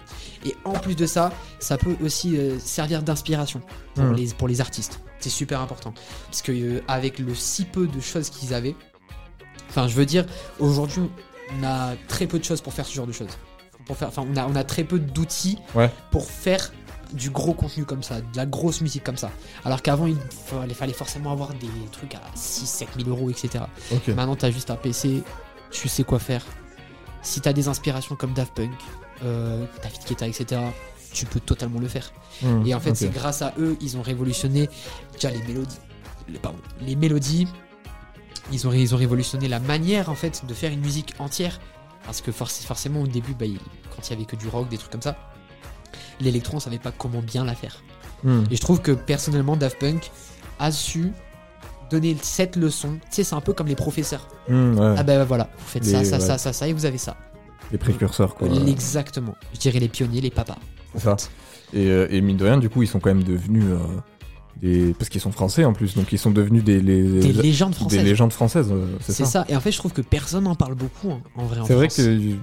Et 0.46 0.54
en 0.64 0.72
plus 0.74 0.94
de 0.94 1.04
ça, 1.04 1.32
ça 1.58 1.76
peut 1.76 1.96
aussi 2.04 2.38
servir 2.60 3.02
d'inspiration 3.02 3.60
pour, 3.96 4.04
Mhm. 4.04 4.14
les, 4.14 4.26
pour 4.28 4.46
les 4.46 4.60
artistes. 4.60 5.00
C'est 5.18 5.28
super 5.30 5.60
important. 5.60 5.92
Parce 6.26 6.42
que 6.42 6.80
avec 6.86 7.18
le 7.18 7.34
si 7.34 7.64
peu 7.64 7.88
de 7.88 8.00
choses 8.00 8.30
qu'ils 8.30 8.54
avaient, 8.54 8.76
enfin 9.68 9.88
je 9.88 9.94
veux 9.94 10.06
dire, 10.06 10.24
aujourd'hui 10.60 11.02
on 11.60 11.64
a 11.64 11.94
très 12.06 12.26
peu 12.28 12.38
de 12.38 12.44
choses 12.44 12.60
pour 12.60 12.72
faire 12.72 12.86
ce 12.86 12.94
genre 12.94 13.06
de 13.06 13.12
choses. 13.12 13.36
Pour 13.91 13.97
faire, 13.99 14.09
enfin 14.09 14.24
on 14.32 14.36
a, 14.36 14.47
on 14.47 14.55
a 14.55 14.62
très 14.62 14.84
peu 14.84 15.01
d'outils 15.01 15.59
Ouais. 15.74 15.91
pour 16.12 16.30
faire 16.30 16.70
du 17.12 17.30
gros 17.30 17.55
contenu 17.55 17.84
comme 17.84 18.05
ça, 18.05 18.20
de 18.20 18.36
la 18.36 18.47
grosse 18.47 18.82
musique 18.82 19.03
comme 19.03 19.16
ça. 19.16 19.32
Alors 19.64 19.82
qu'avant 19.82 20.07
il 20.07 20.16
fallait, 20.30 20.74
fallait 20.74 20.93
forcément 20.93 21.32
avoir 21.32 21.49
des 21.55 21.66
trucs 21.91 22.14
à 22.14 22.20
6-7 22.36 22.86
000 23.05 23.09
euros, 23.11 23.30
etc. 23.30 23.64
Maintenant, 24.14 24.36
t'as 24.36 24.53
juste 24.53 24.70
un 24.70 24.76
PC, 24.76 25.24
tu 25.72 25.88
sais 25.88 26.05
quoi 26.05 26.20
faire. 26.20 26.45
Si 27.22 27.41
t'as 27.41 27.53
des 27.53 27.66
inspirations 27.66 28.14
comme 28.14 28.32
Daft 28.32 28.55
Punk, 28.55 28.70
euh, 29.24 29.66
David 29.82 30.01
Guetta, 30.09 30.28
etc., 30.28 30.61
tu 31.12 31.26
peux 31.26 31.41
totalement 31.41 31.80
le 31.80 31.88
faire. 31.88 32.12
Mhm, 32.43 32.64
Et 32.64 32.74
en 32.76 32.78
fait, 32.80 32.95
c'est 32.95 33.09
grâce 33.12 33.43
à 33.43 33.53
eux, 33.59 33.76
ils 33.80 33.97
ont 33.97 34.03
révolutionné 34.03 34.70
déjà 35.14 35.30
les 35.32 35.43
mélodies. 35.43 35.78
les- 36.28 36.38
pardon, 36.38 36.59
les 36.80 36.95
mélodies. 36.95 37.49
Ils 38.53 38.68
ont, 38.68 38.72
ils 38.72 38.95
ont 38.95 38.99
révolutionné 38.99 39.49
la 39.49 39.59
manière 39.59 40.11
en 40.11 40.14
fait 40.14 40.45
de 40.47 40.55
faire 40.55 40.70
une 40.72 40.80
musique 40.80 41.14
entière. 41.18 41.59
Parce 42.11 42.22
que 42.22 42.32
forc- 42.32 42.64
forcément, 42.66 43.02
au 43.02 43.06
début, 43.06 43.34
bah, 43.34 43.46
quand 43.94 44.08
il 44.08 44.11
y 44.11 44.16
avait 44.16 44.24
que 44.24 44.34
du 44.34 44.48
rock, 44.48 44.68
des 44.68 44.78
trucs 44.78 44.90
comme 44.90 45.00
ça, 45.00 45.16
l'électron, 46.20 46.56
on 46.56 46.61
savait 46.61 46.80
pas 46.80 46.90
comment 46.90 47.22
bien 47.22 47.44
la 47.44 47.54
faire. 47.54 47.84
Mhm. 48.24 48.46
Et 48.50 48.56
je 48.56 48.61
trouve 48.61 48.80
que 48.80 48.90
personnellement, 48.90 49.56
Daft 49.56 49.78
Punk 49.78 50.11
a 50.58 50.72
su 50.72 51.12
donner 51.88 52.16
cette 52.20 52.56
leçon. 52.56 52.94
Tu 53.04 53.08
sais, 53.12 53.22
c'est 53.22 53.36
un 53.36 53.40
peu 53.40 53.52
comme 53.52 53.68
les 53.68 53.76
professeurs. 53.76 54.26
Ouais. 54.48 54.94
Ah 54.98 55.04
ben 55.04 55.22
voilà, 55.22 55.50
vous 55.56 55.64
faites 55.68 55.84
ça, 55.84 56.00
Les- 56.00 56.04
ça, 56.04 56.16
ouais. 56.18 56.20
ça, 56.24 56.36
ça, 56.36 56.52
ça, 56.52 56.66
et 56.66 56.72
vous 56.72 56.84
avez 56.84 56.98
ça. 56.98 57.16
Les 57.70 57.78
précurseurs 57.78 58.34
quoi. 58.34 58.48
Exactement. 58.48 59.36
Je 59.54 59.61
dirais 59.61 59.78
les 59.78 59.88
pionniers, 59.88 60.20
les 60.20 60.30
papas. 60.30 60.58
C'est 60.94 61.02
ça. 61.02 61.16
Et, 61.72 61.86
euh, 61.86 62.08
et 62.11 62.20
mine 62.20 62.36
de 62.36 62.44
rien, 62.44 62.58
du 62.58 62.68
coup, 62.68 62.82
ils 62.82 62.88
sont 62.88 62.98
quand 62.98 63.11
même 63.11 63.22
devenus 63.22 63.62
euh, 63.68 63.78
des. 64.61 64.94
Parce 64.98 65.08
qu'ils 65.08 65.20
sont 65.20 65.32
français 65.32 65.64
en 65.64 65.72
plus, 65.72 65.94
donc 65.94 66.12
ils 66.12 66.18
sont 66.18 66.30
devenus 66.30 66.62
des. 66.64 66.80
les- 66.80 67.20
Des 67.20 67.32
légendes 67.32 67.70
des 67.70 67.76
françaises. 67.76 68.04
légendes 68.04 68.32
françaises, 68.32 68.68
euh, 68.70 68.86
c'est 69.00 69.12
ça. 69.12 69.24
ça. 69.24 69.44
Et 69.48 69.56
en 69.56 69.61
fait, 69.61 69.72
je 69.72 69.78
trouve 69.78 69.92
que 69.92 70.02
personne 70.02 70.44
n'en 70.44 70.54
parle 70.54 70.74
beaucoup, 70.74 71.11
hein, 71.11 71.20
en 71.36 71.44
vrai. 71.46 71.61
C'est 71.66 71.74
vrai 71.74 71.88
qu'ils 71.88 72.36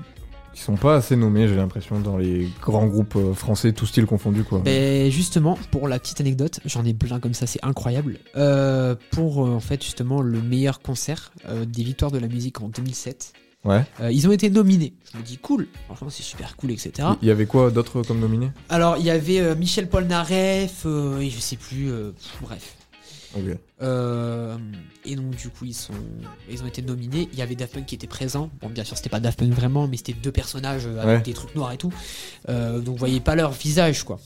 ils 0.53 0.59
sont 0.59 0.75
pas 0.75 0.95
assez 0.95 1.15
nommés, 1.15 1.47
j'ai 1.47 1.55
l'impression, 1.55 1.99
dans 1.99 2.17
les 2.17 2.49
grands 2.63 2.87
groupes 2.87 3.15
euh, 3.15 3.35
français, 3.35 3.73
tout 3.73 3.85
style 3.85 4.07
confondu, 4.07 4.43
quoi. 4.43 4.59
Ben 4.65 5.11
justement, 5.11 5.55
pour 5.69 5.87
la 5.87 5.99
petite 5.99 6.19
anecdote, 6.19 6.59
j'en 6.65 6.83
ai 6.83 6.95
plein 6.95 7.19
comme 7.19 7.35
ça, 7.35 7.45
c'est 7.45 7.63
incroyable. 7.63 8.17
Euh, 8.37 8.95
pour 9.11 9.45
euh, 9.45 9.51
en 9.51 9.59
fait 9.59 9.83
justement 9.83 10.19
le 10.23 10.41
meilleur 10.41 10.79
concert 10.81 11.31
euh, 11.47 11.63
des 11.65 11.83
Victoires 11.83 12.09
de 12.11 12.17
la 12.17 12.27
musique 12.27 12.59
en 12.59 12.69
2007, 12.69 13.33
Ouais. 13.67 13.83
euh, 14.01 14.11
ils 14.11 14.27
ont 14.27 14.31
été 14.31 14.49
nominés. 14.49 14.93
Je 15.13 15.17
me 15.17 15.23
dis 15.23 15.37
cool, 15.37 15.67
franchement 15.85 16.09
c'est 16.09 16.23
super 16.23 16.55
cool, 16.55 16.71
etc. 16.71 17.09
Il 17.21 17.27
y 17.27 17.31
avait 17.31 17.45
quoi 17.45 17.69
d'autre 17.69 18.01
comme 18.03 18.19
nominé 18.19 18.49
Alors 18.69 18.97
il 18.97 19.03
y 19.05 19.09
avait 19.09 19.39
euh, 19.39 19.55
Michel 19.55 19.89
Polnareff 19.89 20.83
euh, 20.85 21.19
et 21.19 21.29
je 21.29 21.39
sais 21.39 21.57
plus, 21.57 21.91
euh, 21.91 22.11
pff, 22.11 22.37
bref. 22.41 22.75
Ok. 23.35 23.57
Euh, 23.81 24.57
et 25.05 25.15
donc 25.17 25.35
du 25.35 25.49
coup 25.49 25.65
ils 25.65 25.73
sont 25.73 25.93
ils 26.49 26.63
ont 26.63 26.65
été 26.67 26.81
nominés. 26.81 27.27
Il 27.33 27.37
y 27.37 27.41
avait 27.41 27.55
Daft 27.55 27.73
Punk 27.73 27.85
qui 27.85 27.95
était 27.95 28.07
présent. 28.07 28.49
Bon 28.61 28.69
bien 28.69 28.83
sûr 28.85 28.95
c'était 28.97 29.09
pas 29.09 29.19
Daft 29.19 29.37
Punk 29.39 29.51
vraiment, 29.51 29.87
mais 29.87 29.97
c'était 29.97 30.13
deux 30.13 30.31
personnages 30.31 30.85
avec 30.87 31.05
Ouais. 31.05 31.21
des 31.21 31.33
trucs 31.33 31.53
noirs 31.53 31.73
et 31.73 31.77
tout. 31.77 31.91
Donc 32.47 32.85
vous 32.87 32.95
voyez 32.95 33.19
pas 33.19 33.35
leur 33.35 33.51
visage 33.51 34.03
quoi. 34.03 34.19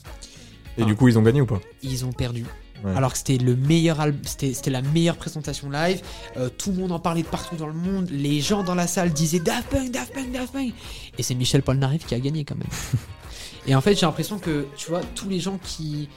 Et 0.77 0.85
du 0.85 0.95
coup, 0.95 1.09
ils 1.09 1.19
ont 1.19 1.21
gagné 1.21 1.41
ou 1.41 1.45
pas? 1.45 1.59
Ils 1.83 2.05
ont 2.05 2.13
perdu. 2.13 2.45
Ouais. 2.83 2.95
Alors 2.95 3.11
que 3.11 3.17
c'était 3.17 3.37
le 3.37 3.55
meilleur 3.55 3.99
album, 3.99 4.21
c'était 4.25 4.53
c'était 4.53 4.71
la 4.71 4.81
meilleure 4.81 5.17
présentation 5.17 5.69
live. 5.69 6.01
Euh, 6.37 6.49
tout 6.49 6.71
le 6.71 6.77
monde 6.77 6.91
en 6.91 6.99
parlait 6.99 7.21
de 7.21 7.27
partout 7.27 7.55
dans 7.55 7.67
le 7.67 7.73
monde. 7.73 8.09
Les 8.09 8.41
gens 8.41 8.63
dans 8.63 8.75
la 8.75 8.87
salle 8.87 9.11
disaient 9.11 9.39
Daft 9.39 9.69
Punk, 9.69 9.91
Daft 9.91 10.13
Punk, 10.13 10.31
Daft 10.31 10.53
Punk. 10.53 10.73
Et 11.17 11.23
c'est 11.23 11.35
Michel 11.35 11.61
Polnareff 11.61 12.05
qui 12.05 12.15
a 12.15 12.19
gagné 12.19 12.43
quand 12.43 12.55
même. 12.55 12.67
et 13.67 13.75
en 13.75 13.81
fait 13.81 13.95
j'ai 13.95 14.05
l'impression 14.05 14.39
que 14.39 14.65
tu 14.75 14.89
vois 14.89 15.01
tous 15.15 15.29
les 15.29 15.39
gens 15.39 15.59
qui 15.63 16.09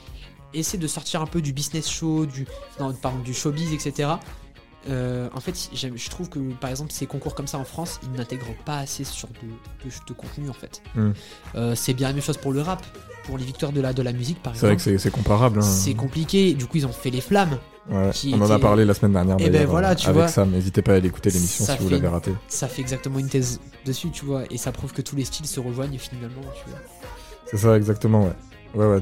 essaient 0.53 0.77
de 0.77 0.87
sortir 0.87 1.21
un 1.21 1.27
peu 1.27 1.41
du 1.41 1.53
business 1.53 1.89
show, 1.89 2.25
du 2.25 2.47
non, 2.79 2.93
pardon, 2.93 3.19
du 3.19 3.33
showbiz, 3.33 3.73
etc. 3.73 4.09
euh, 4.89 5.29
en 5.33 5.39
fait, 5.39 5.69
je 5.73 6.09
trouve 6.09 6.29
que 6.29 6.39
par 6.55 6.69
exemple 6.69 6.91
ces 6.91 7.05
concours 7.05 7.35
comme 7.35 7.47
ça 7.47 7.57
en 7.57 7.65
France, 7.65 7.99
ils 8.03 8.11
n'intègrent 8.11 8.55
pas 8.65 8.77
assez 8.77 9.03
ce 9.03 9.19
genre 9.19 9.31
de, 9.41 9.47
de, 9.89 9.93
de 10.07 10.13
contenu 10.13 10.49
en 10.49 10.53
fait. 10.53 10.81
Hmm. 10.95 11.11
Euh, 11.55 11.75
c'est 11.75 11.93
bien 11.93 12.07
la 12.07 12.13
même 12.13 12.23
chose 12.23 12.37
pour 12.37 12.51
le 12.51 12.61
rap, 12.61 12.85
pour 13.25 13.37
les 13.37 13.45
victoires 13.45 13.71
de 13.71 13.81
la, 13.81 13.93
de 13.93 14.01
la 14.01 14.13
musique 14.13 14.41
par 14.41 14.53
C'est 14.55 14.65
vrai 14.65 14.73
exemple. 14.73 14.95
que 14.97 15.01
c'est 15.01 15.11
comparable. 15.11 15.59
hein. 15.59 15.61
C'est 15.61 15.93
compliqué, 15.93 16.53
du 16.53 16.65
coup 16.65 16.77
ils 16.77 16.85
ont 16.85 16.91
fait 16.91 17.09
les 17.09 17.21
flammes. 17.21 17.57
Ouais. 17.89 18.09
qui 18.13 18.33
On 18.35 18.41
en 18.41 18.49
a 18.49 18.57
parlé 18.57 18.83
la 18.83 18.95
semaine 18.95 19.11
dernière. 19.13 19.37
Eh 19.39 19.47
ben 19.51 19.67
voilà, 19.67 19.93
tu 19.93 20.07
avec 20.07 20.17
vois. 20.17 20.27
ça, 20.27 20.43
n'hésitez 20.43 20.81
pas 20.81 20.93
à 20.93 20.95
aller 20.95 21.07
écouter 21.07 21.29
l'émission 21.29 21.65
si 21.65 21.77
vous 21.79 21.89
l'avez 21.89 22.07
raté. 22.07 22.31
Ça 22.47 22.67
fait 22.67 22.81
exactement 22.81 23.19
une 23.19 23.29
thèse 23.29 23.59
dessus, 23.85 24.09
tu 24.09 24.25
vois, 24.25 24.43
et 24.49 24.57
ça 24.57 24.71
prouve 24.71 24.91
que 24.91 25.03
tous 25.03 25.15
les 25.15 25.23
styles 25.25 25.45
se 25.45 25.59
rejoignent 25.59 25.97
finalement, 25.99 26.41
tu 26.63 26.69
vois. 26.71 26.79
C'est 27.45 27.57
ça, 27.57 27.77
exactement, 27.77 28.23
ouais. 28.23 28.33
Ouais, 28.75 28.85
ouais, 28.85 29.01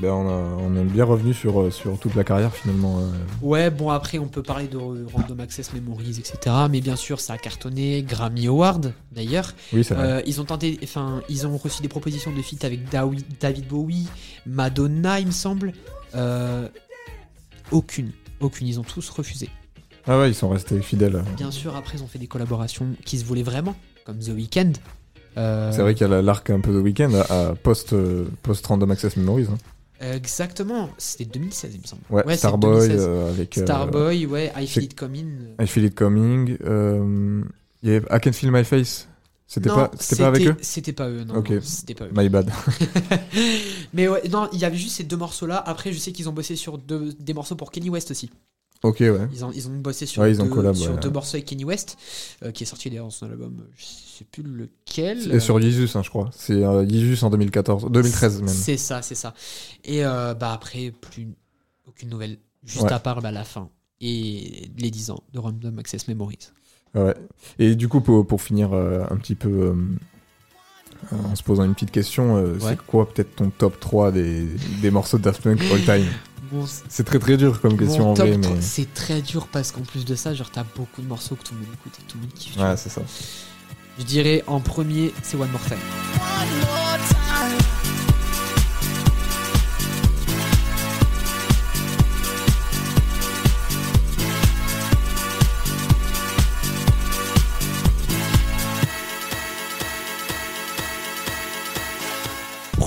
ben, 0.00 0.10
on, 0.12 0.28
a- 0.28 0.56
on 0.62 0.76
est 0.76 0.84
bien 0.84 1.04
revenu 1.04 1.34
sur, 1.34 1.60
euh, 1.60 1.70
sur 1.72 1.98
toute 1.98 2.14
la 2.14 2.22
carrière 2.22 2.54
finalement. 2.54 3.00
euh. 3.00 3.10
Ouais, 3.42 3.68
bon 3.70 3.90
après 3.90 4.18
on 4.18 4.28
peut 4.28 4.42
parler 4.44 4.68
de 4.68 4.76
Random 4.76 5.40
Access 5.40 5.72
Memories, 5.72 6.18
etc. 6.20 6.38
Mais 6.70 6.80
bien 6.80 6.94
sûr 6.96 7.18
ça 7.20 7.32
a 7.32 7.38
cartonné, 7.38 8.02
Grammy 8.02 8.46
Award 8.46 8.94
d'ailleurs. 9.10 9.54
Oui, 9.72 9.82
c'est 9.82 9.94
vrai. 9.94 10.06
Euh, 10.06 10.22
ils 10.24 10.40
ont 10.40 10.44
tenté, 10.44 10.78
enfin 10.84 11.20
ils 11.28 11.46
ont 11.46 11.56
reçu 11.56 11.82
des 11.82 11.88
propositions 11.88 12.32
de 12.32 12.40
feat 12.42 12.64
avec 12.64 12.88
Dawi- 12.90 13.24
David 13.40 13.66
Bowie, 13.66 14.06
Madonna 14.46 15.18
il 15.18 15.26
me 15.26 15.32
semble. 15.32 15.72
Euh, 16.14 16.68
aucune, 17.70 18.12
aucune, 18.40 18.66
ils 18.68 18.78
ont 18.78 18.84
tous 18.84 19.08
refusé. 19.10 19.48
Ah 20.06 20.18
ouais, 20.18 20.30
ils 20.30 20.34
sont 20.34 20.48
restés 20.48 20.80
fidèles. 20.80 21.24
Bien 21.36 21.50
sûr 21.50 21.74
après 21.76 21.98
ils 21.98 22.02
ont 22.04 22.08
fait 22.08 22.18
des 22.18 22.26
collaborations 22.28 22.86
qui 23.04 23.18
se 23.18 23.24
voulaient 23.24 23.42
vraiment, 23.42 23.74
comme 24.04 24.18
The 24.18 24.28
Weeknd. 24.28 24.72
Euh, 25.36 25.72
C'est 25.72 25.82
vrai 25.82 25.94
qu'il 25.94 26.02
y 26.06 26.10
a 26.10 26.12
la- 26.14 26.22
l'arc 26.22 26.50
un 26.50 26.60
peu 26.60 26.72
de 26.72 26.78
week-end 26.78 27.12
à, 27.28 27.54
post, 27.62 27.92
euh, 27.92 28.26
post 28.42 28.66
Random 28.66 28.90
Access 28.90 29.16
Memories. 29.16 29.46
hein. 29.52 29.58
Exactement, 30.14 30.90
c'était 30.98 31.26
2016 31.26 31.70
il 31.76 31.80
me 31.80 31.86
semble. 31.86 32.02
Ouais, 32.10 32.36
Starboy 32.36 32.88
2016. 32.88 33.06
euh, 33.08 33.30
avec. 33.30 33.56
euh, 33.58 33.62
Starboy, 33.64 34.26
ouais, 34.26 34.52
I 34.56 34.66
Feel 34.66 34.84
It 34.84 34.96
Coming. 34.98 35.28
I 35.60 35.66
Feel 35.68 35.84
It 35.84 35.94
Coming. 35.94 36.56
euh, 36.64 37.42
Il 37.84 37.88
y 37.90 37.94
avait 37.94 38.06
I 38.10 38.20
Can 38.20 38.32
Feel 38.32 38.50
My 38.50 38.64
Face. 38.64 39.06
C'était 39.46 39.68
pas, 39.68 39.90
c'était 40.00 40.22
pas 40.22 40.28
avec 40.28 40.46
eux? 40.46 40.56
C'était 40.62 40.92
pas 40.92 41.08
eux, 41.10 41.24
non. 41.24 41.34
Ok. 41.36 41.52
c'était 41.62 41.94
pas 41.94 42.06
eux. 42.06 42.10
My 42.16 42.28
bad. 42.30 42.50
Mais 43.92 44.08
ouais, 44.08 44.22
non, 44.30 44.48
il 44.52 44.58
y 44.58 44.64
avait 44.64 44.76
juste 44.76 44.96
ces 44.96 45.04
deux 45.04 45.16
morceaux-là. 45.16 45.62
Après, 45.66 45.92
je 45.92 45.98
sais 45.98 46.12
qu'ils 46.12 46.28
ont 46.28 46.32
bossé 46.32 46.56
sur 46.56 46.78
deux, 46.78 47.12
des 47.20 47.34
morceaux 47.34 47.54
pour 47.54 47.70
Kenny 47.70 47.90
West 47.90 48.10
aussi. 48.10 48.30
Ok, 48.82 49.00
ouais. 49.00 49.28
Ils 49.32 49.44
ont, 49.44 49.52
ils 49.52 49.68
ont 49.68 49.76
bossé 49.78 50.06
sur, 50.06 50.22
Ouais, 50.22 50.30
ils 50.30 50.40
ont 50.40 50.44
deux, 50.44 50.50
collab, 50.50 50.74
sur 50.74 50.92
ouais. 50.92 51.00
deux 51.00 51.10
morceaux 51.10 51.36
avec 51.36 51.46
Kenny 51.46 51.64
West, 51.64 51.96
euh, 52.44 52.50
qui 52.52 52.62
est 52.64 52.66
sorti 52.66 52.90
d'ailleurs 52.90 53.06
dans 53.06 53.10
son 53.10 53.26
album, 53.26 53.56
euh, 53.60 53.70
je 53.76 53.84
sais 53.84 54.24
plus 54.24 54.42
lequel. 54.42 55.32
Et 55.34 55.40
sur 55.40 55.60
Jesus, 55.60 55.96
hein, 55.96 56.02
je 56.02 56.10
crois. 56.10 56.30
C'est 56.32 56.64
euh, 56.64 56.88
Jesus 56.88 57.24
en 57.24 57.30
2014, 57.30 57.90
2013 57.90 58.40
même. 58.40 58.48
C'est 58.48 58.76
ça, 58.76 59.02
c'est 59.02 59.14
ça. 59.14 59.34
Et 59.84 60.04
euh, 60.04 60.34
bah 60.34 60.52
après, 60.52 60.92
plus 61.00 61.28
aucune 61.86 62.08
nouvelle. 62.10 62.38
Juste 62.64 62.90
à 62.92 62.98
part 63.00 63.20
bah, 63.22 63.32
la 63.32 63.44
fin 63.44 63.68
et 64.00 64.68
les 64.78 64.90
10 64.90 65.10
ans 65.10 65.22
de 65.32 65.38
Random 65.38 65.78
Access 65.78 66.06
Memories. 66.08 66.50
Ouais. 66.94 67.14
Et 67.58 67.74
du 67.74 67.88
coup, 67.88 68.00
pour, 68.00 68.26
pour 68.26 68.40
finir 68.42 68.72
un 68.72 69.16
petit 69.16 69.34
peu 69.34 69.74
en 71.10 71.34
se 71.34 71.42
posant 71.42 71.64
une 71.64 71.74
petite 71.74 71.90
question. 71.90 72.36
euh, 72.36 72.52
Ouais. 72.54 72.70
C'est 72.70 72.82
quoi 72.86 73.08
peut-être 73.08 73.34
ton 73.36 73.50
top 73.50 73.80
3 73.80 74.12
des, 74.12 74.46
des 74.80 74.90
morceaux 74.90 75.18
de 75.18 75.22
Daft 75.24 75.42
Punk 75.42 75.60
all 75.72 75.80
time? 75.84 76.06
Bon, 76.52 76.66
C'est 76.88 77.04
très 77.04 77.18
très 77.18 77.38
dur 77.38 77.60
comme 77.62 77.78
question 77.78 78.10
en 78.10 78.14
vrai, 78.14 78.36
mais. 78.36 78.60
C'est 78.60 78.92
très 78.92 79.22
dur 79.22 79.48
parce 79.50 79.72
qu'en 79.72 79.80
plus 79.80 80.04
de 80.04 80.14
ça, 80.14 80.34
genre, 80.34 80.50
t'as 80.50 80.64
beaucoup 80.76 81.00
de 81.00 81.08
morceaux 81.08 81.34
que 81.34 81.44
tout 81.44 81.54
le 81.54 81.60
monde 81.60 81.74
écoute 81.74 81.94
et 81.98 82.02
tout 82.10 82.18
le 82.18 82.22
monde 82.24 82.34
kiffe. 82.34 82.56
Ouais, 82.58 82.76
c'est 82.76 82.90
ça. 82.90 83.00
Je 83.98 84.04
dirais 84.04 84.44
en 84.46 84.60
premier, 84.60 85.14
c'est 85.22 85.36
One 85.36 85.50
More 85.50 85.62
Time. 85.62 85.78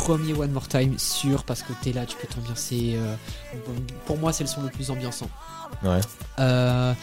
Premier 0.05 0.33
One 0.33 0.51
More 0.51 0.67
Time, 0.67 0.99
sûr, 0.99 1.43
parce 1.45 1.63
que 1.63 1.73
t'es 1.81 1.91
là, 1.91 2.05
tu 2.05 2.15
peux 2.15 2.27
t'ambiancer. 2.27 2.93
euh, 2.95 3.15
pour 4.05 4.19
moi, 4.19 4.31
c'est 4.31 4.43
le 4.43 4.47
son 4.49 4.61
le 4.61 4.69
plus 4.69 4.91
ambiançant. 4.91 5.27
Ouais. 5.83 5.99
Euh, 6.37 6.93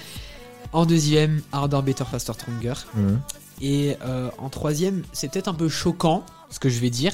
en 0.73 0.87
deuxième, 0.87 1.43
Harder, 1.51 1.81
Better, 1.83 2.05
Faster, 2.05 2.33
Stronger. 2.33 2.75
Mhm. 2.95 3.21
Et 3.61 3.97
euh, 4.05 4.31
en 4.39 4.49
troisième, 4.51 5.03
c'est 5.13 5.33
peut-être 5.33 5.49
un 5.49 5.55
peu 5.55 5.69
choquant, 5.69 6.25
ce 6.49 6.61
que 6.61 6.69
je 6.69 6.79
vais 6.79 6.91
dire. 6.91 7.13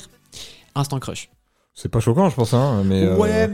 Instant 0.74 0.99
Crush. 1.01 1.30
C'est 1.81 1.89
pas 1.89 2.01
choquant, 2.01 2.29
je 2.29 2.35
pense, 2.35 2.55
hein, 2.55 2.83
mais. 2.85 3.05
euh, 3.05 3.16
Ouais, 3.16 3.49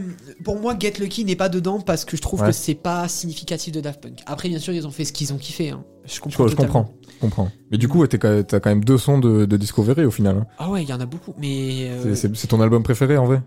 pour 0.44 0.58
moi, 0.58 0.74
Get 0.80 0.94
Lucky 0.98 1.26
n'est 1.26 1.36
pas 1.36 1.50
dedans 1.50 1.78
parce 1.78 2.06
que 2.06 2.16
je 2.16 2.22
trouve 2.22 2.40
Ouais. 2.40 2.46
que 2.46 2.52
c'est 2.52 2.74
pas 2.74 3.06
significatif 3.06 3.70
de 3.70 3.82
Daft 3.82 4.00
Punk. 4.00 4.20
Après, 4.24 4.48
bien 4.48 4.58
sûr, 4.58 4.72
ils 4.72 4.86
ont 4.86 4.90
fait 4.90 5.04
ce 5.04 5.12
qu'ils 5.12 5.34
ont 5.34 5.36
kiffé. 5.36 5.68
hein. 5.68 5.84
Je 6.06 6.20
comprends. 6.20 6.48
je 6.48 6.56
comprends. 6.56 6.88
je 7.16 7.20
comprends. 7.20 7.50
Mais 7.70 7.76
du 7.76 7.86
coup, 7.86 8.06
t'as 8.06 8.16
quand 8.18 8.66
même 8.70 8.82
deux 8.82 8.96
sons 8.96 9.18
de, 9.18 9.44
de 9.44 9.56
Discovery 9.58 10.06
au 10.06 10.10
final. 10.10 10.38
hein. 10.38 10.46
Ah 10.58 10.70
ouais, 10.70 10.82
il 10.82 10.88
y 10.88 10.92
en 10.94 11.00
a 11.00 11.04
beaucoup. 11.06 11.34
Mais. 11.38 11.90
euh, 11.90 12.14
C'est- 12.14 12.46
ton 12.46 12.62
album 12.62 12.82
préféré 12.82 13.18
en 13.18 13.26
vrai? 13.26 13.42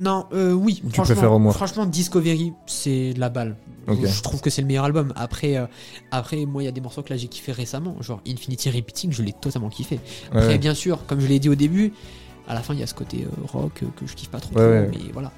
Non, 0.00 0.26
euh, 0.32 0.54
oui. 0.54 0.80
Ou 0.84 0.88
tu 0.88 0.94
franchement, 0.94 1.14
préfères 1.14 1.32
au 1.32 1.38
moins 1.38 1.52
Franchement, 1.52 1.86
Discovery, 1.86 2.52
c'est 2.66 3.12
de 3.14 3.20
la 3.20 3.28
balle. 3.28 3.58
Je 3.86 4.22
trouve 4.22 4.40
que 4.40 4.50
c'est 4.50 4.62
le 4.62 4.66
meilleur 4.66 4.84
album. 4.86 5.12
Après, 5.14 5.56
euh, 5.56 5.66
après 6.10 6.44
moi, 6.46 6.62
il 6.62 6.66
y 6.66 6.68
a 6.68 6.72
des 6.72 6.80
morceaux 6.80 7.02
que 7.02 7.10
là 7.10 7.16
j'ai 7.16 7.28
kiffé 7.28 7.52
récemment. 7.52 7.94
Genre 8.00 8.20
Infinity 8.26 8.70
Repeating, 8.70 9.12
je 9.12 9.22
l'ai 9.22 9.32
totalement 9.32 9.68
kiffé. 9.68 10.00
Après, 10.32 10.46
Ouais. 10.48 10.58
bien 10.58 10.74
sûr, 10.74 10.98
comme 11.06 11.20
je 11.20 11.26
l'ai 11.28 11.38
dit 11.38 11.48
au 11.48 11.54
début, 11.54 11.92
à 12.50 12.54
la 12.54 12.60
fin, 12.60 12.74
il 12.74 12.80
y 12.80 12.82
a 12.82 12.86
ce 12.86 12.94
côté 12.94 13.24
euh, 13.26 13.46
rock 13.52 13.80
euh, 13.82 13.86
que 13.98 14.06
je 14.06 14.14
kiffe 14.14 14.28
pas 14.30 14.40
trop. 14.40 14.50
Ouais, 14.56 14.62
trop, 14.62 14.70
ouais. 14.72 14.90
Mais 14.92 15.12
voilà. 15.12 15.30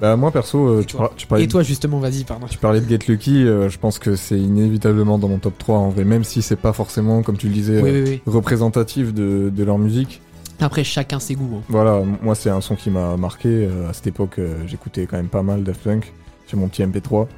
Bah, 0.00 0.14
moi 0.16 0.30
perso, 0.30 0.66
euh, 0.68 0.84
tu, 0.86 0.96
par- 0.96 1.14
tu 1.16 1.26
parlais 1.26 1.44
Et 1.44 1.48
toi, 1.48 1.62
justement, 1.62 1.98
vas-y, 1.98 2.22
pardon. 2.24 2.46
Tu 2.48 2.56
parlais 2.58 2.80
de 2.80 2.88
Get 2.88 3.00
Lucky, 3.08 3.44
euh, 3.44 3.68
je 3.68 3.78
pense 3.78 3.98
que 3.98 4.14
c'est 4.14 4.38
inévitablement 4.38 5.18
dans 5.18 5.26
mon 5.28 5.38
top 5.38 5.58
3 5.58 5.76
en 5.78 5.88
vrai, 5.88 6.04
même 6.04 6.22
si 6.24 6.40
c'est 6.40 6.54
pas 6.56 6.72
forcément, 6.72 7.22
comme 7.22 7.36
tu 7.36 7.48
le 7.48 7.52
disais, 7.52 7.80
Oui, 7.82 7.90
oui, 7.90 8.02
oui. 8.06 8.22
représentatif 8.26 9.12
de, 9.12 9.50
de 9.54 9.64
leur 9.64 9.76
musique. 9.78 10.20
Après, 10.60 10.84
chacun 10.84 11.18
ses 11.18 11.34
goûts. 11.34 11.56
hein. 11.58 11.62
Voilà, 11.68 12.02
moi 12.22 12.34
c'est 12.34 12.50
un 12.50 12.60
son 12.60 12.74
qui 12.76 12.90
m'a 12.90 13.16
marqué. 13.16 13.68
à 13.88 13.92
cette 13.92 14.06
époque, 14.08 14.40
j'écoutais 14.66 15.06
quand 15.06 15.16
même 15.16 15.28
pas 15.28 15.42
mal 15.42 15.62
Daft 15.64 15.80
Punk 15.82 16.12
sur 16.46 16.58
mon 16.58 16.68
petit 16.68 16.82
MP3. 16.82 17.26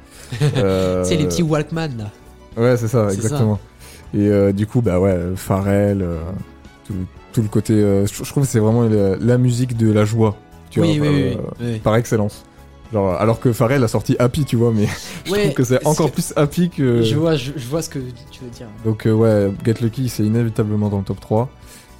Euh, 0.57 1.03
C'est 1.03 1.17
les 1.17 1.25
petits 1.25 1.43
Walkman 1.43 1.89
là. 1.97 2.11
Ouais, 2.55 2.77
c'est 2.77 2.87
ça, 2.87 3.11
exactement. 3.11 3.59
Et 4.13 4.27
euh, 4.27 4.51
du 4.53 4.65
coup, 4.67 4.81
bah 4.81 4.99
ouais, 4.99 5.17
Pharrell, 5.35 6.05
tout, 6.85 6.93
tout 7.31 7.41
le 7.41 7.47
côté. 7.49 7.73
euh, 7.73 8.05
je 8.07 8.23
je 8.23 8.29
trouve 8.29 8.43
que 8.43 8.49
c'est 8.49 8.59
vraiment 8.59 8.83
la, 8.83 9.15
la 9.17 9.37
musique 9.37 9.77
de 9.77 9.91
la 9.91 10.05
joie, 10.05 10.35
tu 10.69 10.81
oui, 10.81 10.97
vois, 10.99 11.07
oui, 11.07 11.37
euh, 11.37 11.41
oui, 11.59 11.79
par 11.79 11.95
excellence. 11.95 12.43
Genre, 12.93 13.13
alors 13.15 13.39
que 13.39 13.53
Pharrell 13.53 13.83
a 13.83 13.87
sorti 13.87 14.15
Happy, 14.19 14.43
tu 14.45 14.57
vois, 14.57 14.71
mais 14.73 14.87
je 15.25 15.31
Ouais, 15.31 15.39
trouve 15.43 15.53
que 15.53 15.63
c'est 15.63 15.85
encore 15.85 16.11
plus 16.11 16.33
Happy 16.35 16.69
que. 16.69 17.01
Je 17.01 17.15
vois, 17.15 17.35
je, 17.35 17.53
je 17.55 17.67
vois 17.67 17.81
ce 17.81 17.89
que 17.89 17.99
tu 18.31 18.43
veux 18.43 18.49
dire. 18.49 18.67
Donc 18.83 19.05
euh, 19.07 19.13
ouais, 19.13 19.51
Get 19.63 19.75
Lucky, 19.81 20.09
c'est 20.09 20.23
inévitablement 20.23 20.89
dans 20.89 20.97
le 20.99 21.03
top 21.05 21.19
3. 21.19 21.49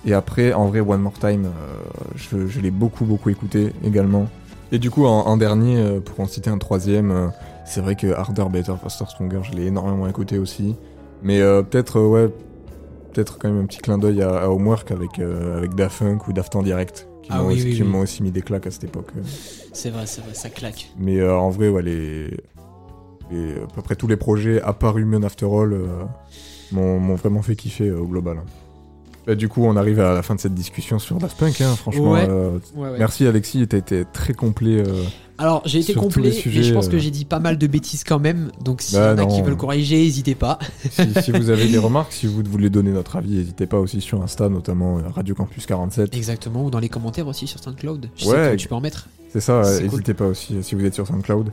Et 0.05 0.13
après, 0.13 0.53
en 0.53 0.67
vrai, 0.67 0.79
One 0.81 1.01
More 1.01 1.13
Time, 1.19 1.45
euh, 1.45 1.83
je, 2.15 2.47
je 2.47 2.59
l'ai 2.59 2.71
beaucoup, 2.71 3.05
beaucoup 3.05 3.29
écouté 3.29 3.73
également. 3.83 4.27
Et 4.71 4.79
du 4.79 4.89
coup, 4.89 5.05
en, 5.05 5.27
en 5.27 5.37
dernier, 5.37 5.99
pour 6.03 6.19
en 6.21 6.27
citer 6.27 6.49
un 6.49 6.57
troisième, 6.57 7.31
c'est 7.65 7.81
vrai 7.81 7.95
que 7.95 8.07
Harder, 8.13 8.45
Better, 8.49 8.73
Faster, 8.81 9.05
Stronger, 9.09 9.41
je 9.43 9.51
l'ai 9.55 9.65
énormément 9.67 10.07
écouté 10.07 10.39
aussi. 10.39 10.75
Mais 11.21 11.39
euh, 11.41 11.61
peut-être, 11.61 11.99
ouais, 12.01 12.29
peut-être 13.11 13.37
quand 13.39 13.49
même 13.49 13.61
un 13.61 13.65
petit 13.65 13.79
clin 13.79 13.97
d'œil 13.97 14.21
à, 14.21 14.41
à 14.43 14.47
Homework 14.49 14.91
avec, 14.91 15.19
euh, 15.19 15.57
avec 15.57 15.75
Daft 15.75 15.99
Punk 15.99 16.27
ou 16.27 16.33
Daft 16.33 16.55
en 16.55 16.63
direct, 16.63 17.07
qui 17.23 17.29
Ah 17.33 17.39
m'ont 17.41 17.47
oui, 17.49 17.55
aussi, 17.55 17.65
oui, 17.65 17.75
qui 17.75 17.83
oui. 17.83 17.87
m'ont 17.89 17.99
aussi 17.99 18.23
mis 18.23 18.31
des 18.31 18.41
claques 18.41 18.67
à 18.67 18.71
cette 18.71 18.83
époque. 18.85 19.09
euh. 19.17 19.21
C'est 19.73 19.89
vrai, 19.89 20.05
c'est 20.05 20.21
vrai, 20.21 20.33
ça 20.33 20.49
claque. 20.49 20.89
Mais 20.97 21.19
euh, 21.19 21.35
en 21.35 21.49
vrai, 21.49 21.69
ouais, 21.69 21.81
les, 21.81 22.27
les- 23.31 23.53
à 23.55 23.67
peu 23.73 23.81
près 23.81 23.95
tous 23.95 24.07
les 24.07 24.17
projets, 24.17 24.61
à 24.61 24.73
part 24.73 24.97
Human 24.97 25.23
After 25.23 25.45
All, 25.45 25.73
euh, 25.73 25.87
m'ont 26.71 27.15
vraiment 27.15 27.41
fait 27.41 27.55
kiffer 27.55 27.91
au 27.91 28.05
global. 28.05 28.37
Bah, 29.27 29.35
du 29.35 29.47
coup, 29.49 29.63
on 29.65 29.75
arrive 29.75 29.99
à 29.99 30.13
la 30.15 30.23
fin 30.23 30.33
de 30.35 30.39
cette 30.39 30.55
discussion 30.55 30.97
sur 30.97 31.17
Daft 31.17 31.37
Punk. 31.37 31.61
hein, 31.61 31.75
franchement, 31.75 32.13
Ouais. 32.13 32.27
Ouais, 32.27 32.89
ouais. 32.89 32.97
merci 32.97 33.27
Alexis, 33.27 33.67
t'as 33.67 33.77
été 33.77 34.03
très 34.11 34.33
complet. 34.33 34.83
Alors, 35.41 35.63
j'ai 35.65 35.79
été 35.79 35.93
complet, 35.95 36.31
mais 36.45 36.63
je 36.63 36.71
pense 36.73 36.87
que 36.87 36.97
euh, 36.97 36.99
j'ai 36.99 37.09
dit 37.09 37.25
pas 37.25 37.39
mal 37.39 37.57
de 37.57 37.65
bêtises 37.65 38.03
quand 38.03 38.19
même. 38.19 38.51
Donc, 38.63 38.81
s'il 38.83 38.97
y 38.97 39.01
Bah 39.01 39.15
en 39.15 39.17
a 39.17 39.25
qui 39.25 39.41
veulent 39.41 39.57
corriger, 39.57 39.97
n'hésitez 39.97 40.35
pas. 40.35 40.59
si, 40.91 41.01
si 41.23 41.31
vous 41.33 41.49
avez 41.49 41.67
des 41.67 41.79
remarques, 41.79 42.13
si 42.13 42.27
vous 42.27 42.43
voulez 42.47 42.69
donner 42.69 42.91
notre 42.91 43.15
avis, 43.15 43.37
n'hésitez 43.37 43.65
pas 43.65 43.79
aussi 43.79 44.01
sur 44.01 44.21
Insta, 44.21 44.49
notamment 44.49 44.99
euh, 44.99 45.01
Radio 45.09 45.33
Campus 45.33 45.65
47. 45.65 46.15
Exactement, 46.15 46.63
ou 46.65 46.69
dans 46.69 46.77
les 46.79 46.89
commentaires 46.89 47.25
aussi 47.27 47.47
sur 47.47 47.59
SoundCloud. 47.63 48.09
Je 48.15 48.27
Ouais. 48.27 48.35
sais 48.35 48.51
que 48.51 48.55
tu 48.61 48.67
peux 48.67 48.75
en 48.75 48.81
mettre. 48.81 49.07
C'est 49.33 49.39
ça, 49.41 49.63
n'hésitez 49.81 50.13
pas 50.13 50.25
aussi 50.27 50.55
euh, 50.57 50.61
si 50.61 50.75
vous 50.75 50.85
êtes 50.85 50.93
sur 50.93 51.07
SoundCloud. 51.07 51.51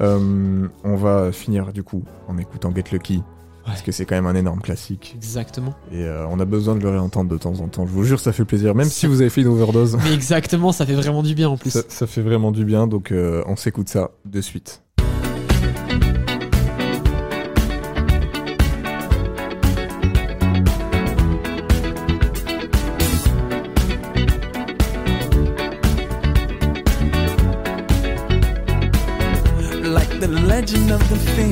Euh, 0.00 0.66
on 0.84 0.96
va 0.96 1.32
finir 1.32 1.72
du 1.72 1.82
coup 1.82 2.02
en 2.28 2.36
écoutant 2.38 2.70
Get 2.74 2.84
Lucky, 2.92 3.22
parce 3.64 3.82
que 3.82 3.92
c'est 3.92 4.04
quand 4.04 4.14
même 4.14 4.26
un 4.26 4.34
énorme 4.34 4.60
classique. 4.60 5.12
Exactement. 5.16 5.74
Et 5.90 6.04
euh, 6.04 6.26
on 6.28 6.40
a 6.40 6.44
besoin 6.44 6.74
de 6.74 6.80
le 6.82 6.88
réentendre 6.90 7.30
de 7.30 7.36
temps 7.38 7.60
en 7.60 7.68
temps. 7.68 7.86
Je 7.86 7.92
vous 7.92 8.04
jure, 8.04 8.20
ça 8.20 8.32
fait 8.32 8.44
plaisir. 8.44 8.74
Même 8.74 8.88
si 8.88 9.06
vous 9.06 9.20
avez 9.20 9.30
fait 9.30 9.42
une 9.42 9.48
overdose, 9.48 9.98
Mais 10.04 10.12
exactement, 10.12 10.72
ça 10.72 10.86
fait 10.86 10.94
vraiment 10.94 11.22
du 11.22 11.34
bien 11.34 11.48
en 11.48 11.56
plus. 11.56 11.70
ça, 11.70 11.82
ça 11.88 12.06
fait 12.06 12.22
vraiment 12.22 12.52
du 12.52 12.64
bien. 12.64 12.86
Donc 12.86 13.12
euh, 13.12 13.42
on 13.46 13.56
s'écoute 13.56 13.88
ça 13.88 14.10
de 14.24 14.40
suite. 14.40 14.82
like 29.82 30.20
the 30.20 30.28
legend 30.28 30.90
of 30.90 31.00
the 31.10 31.16
phoenix. 31.34 31.51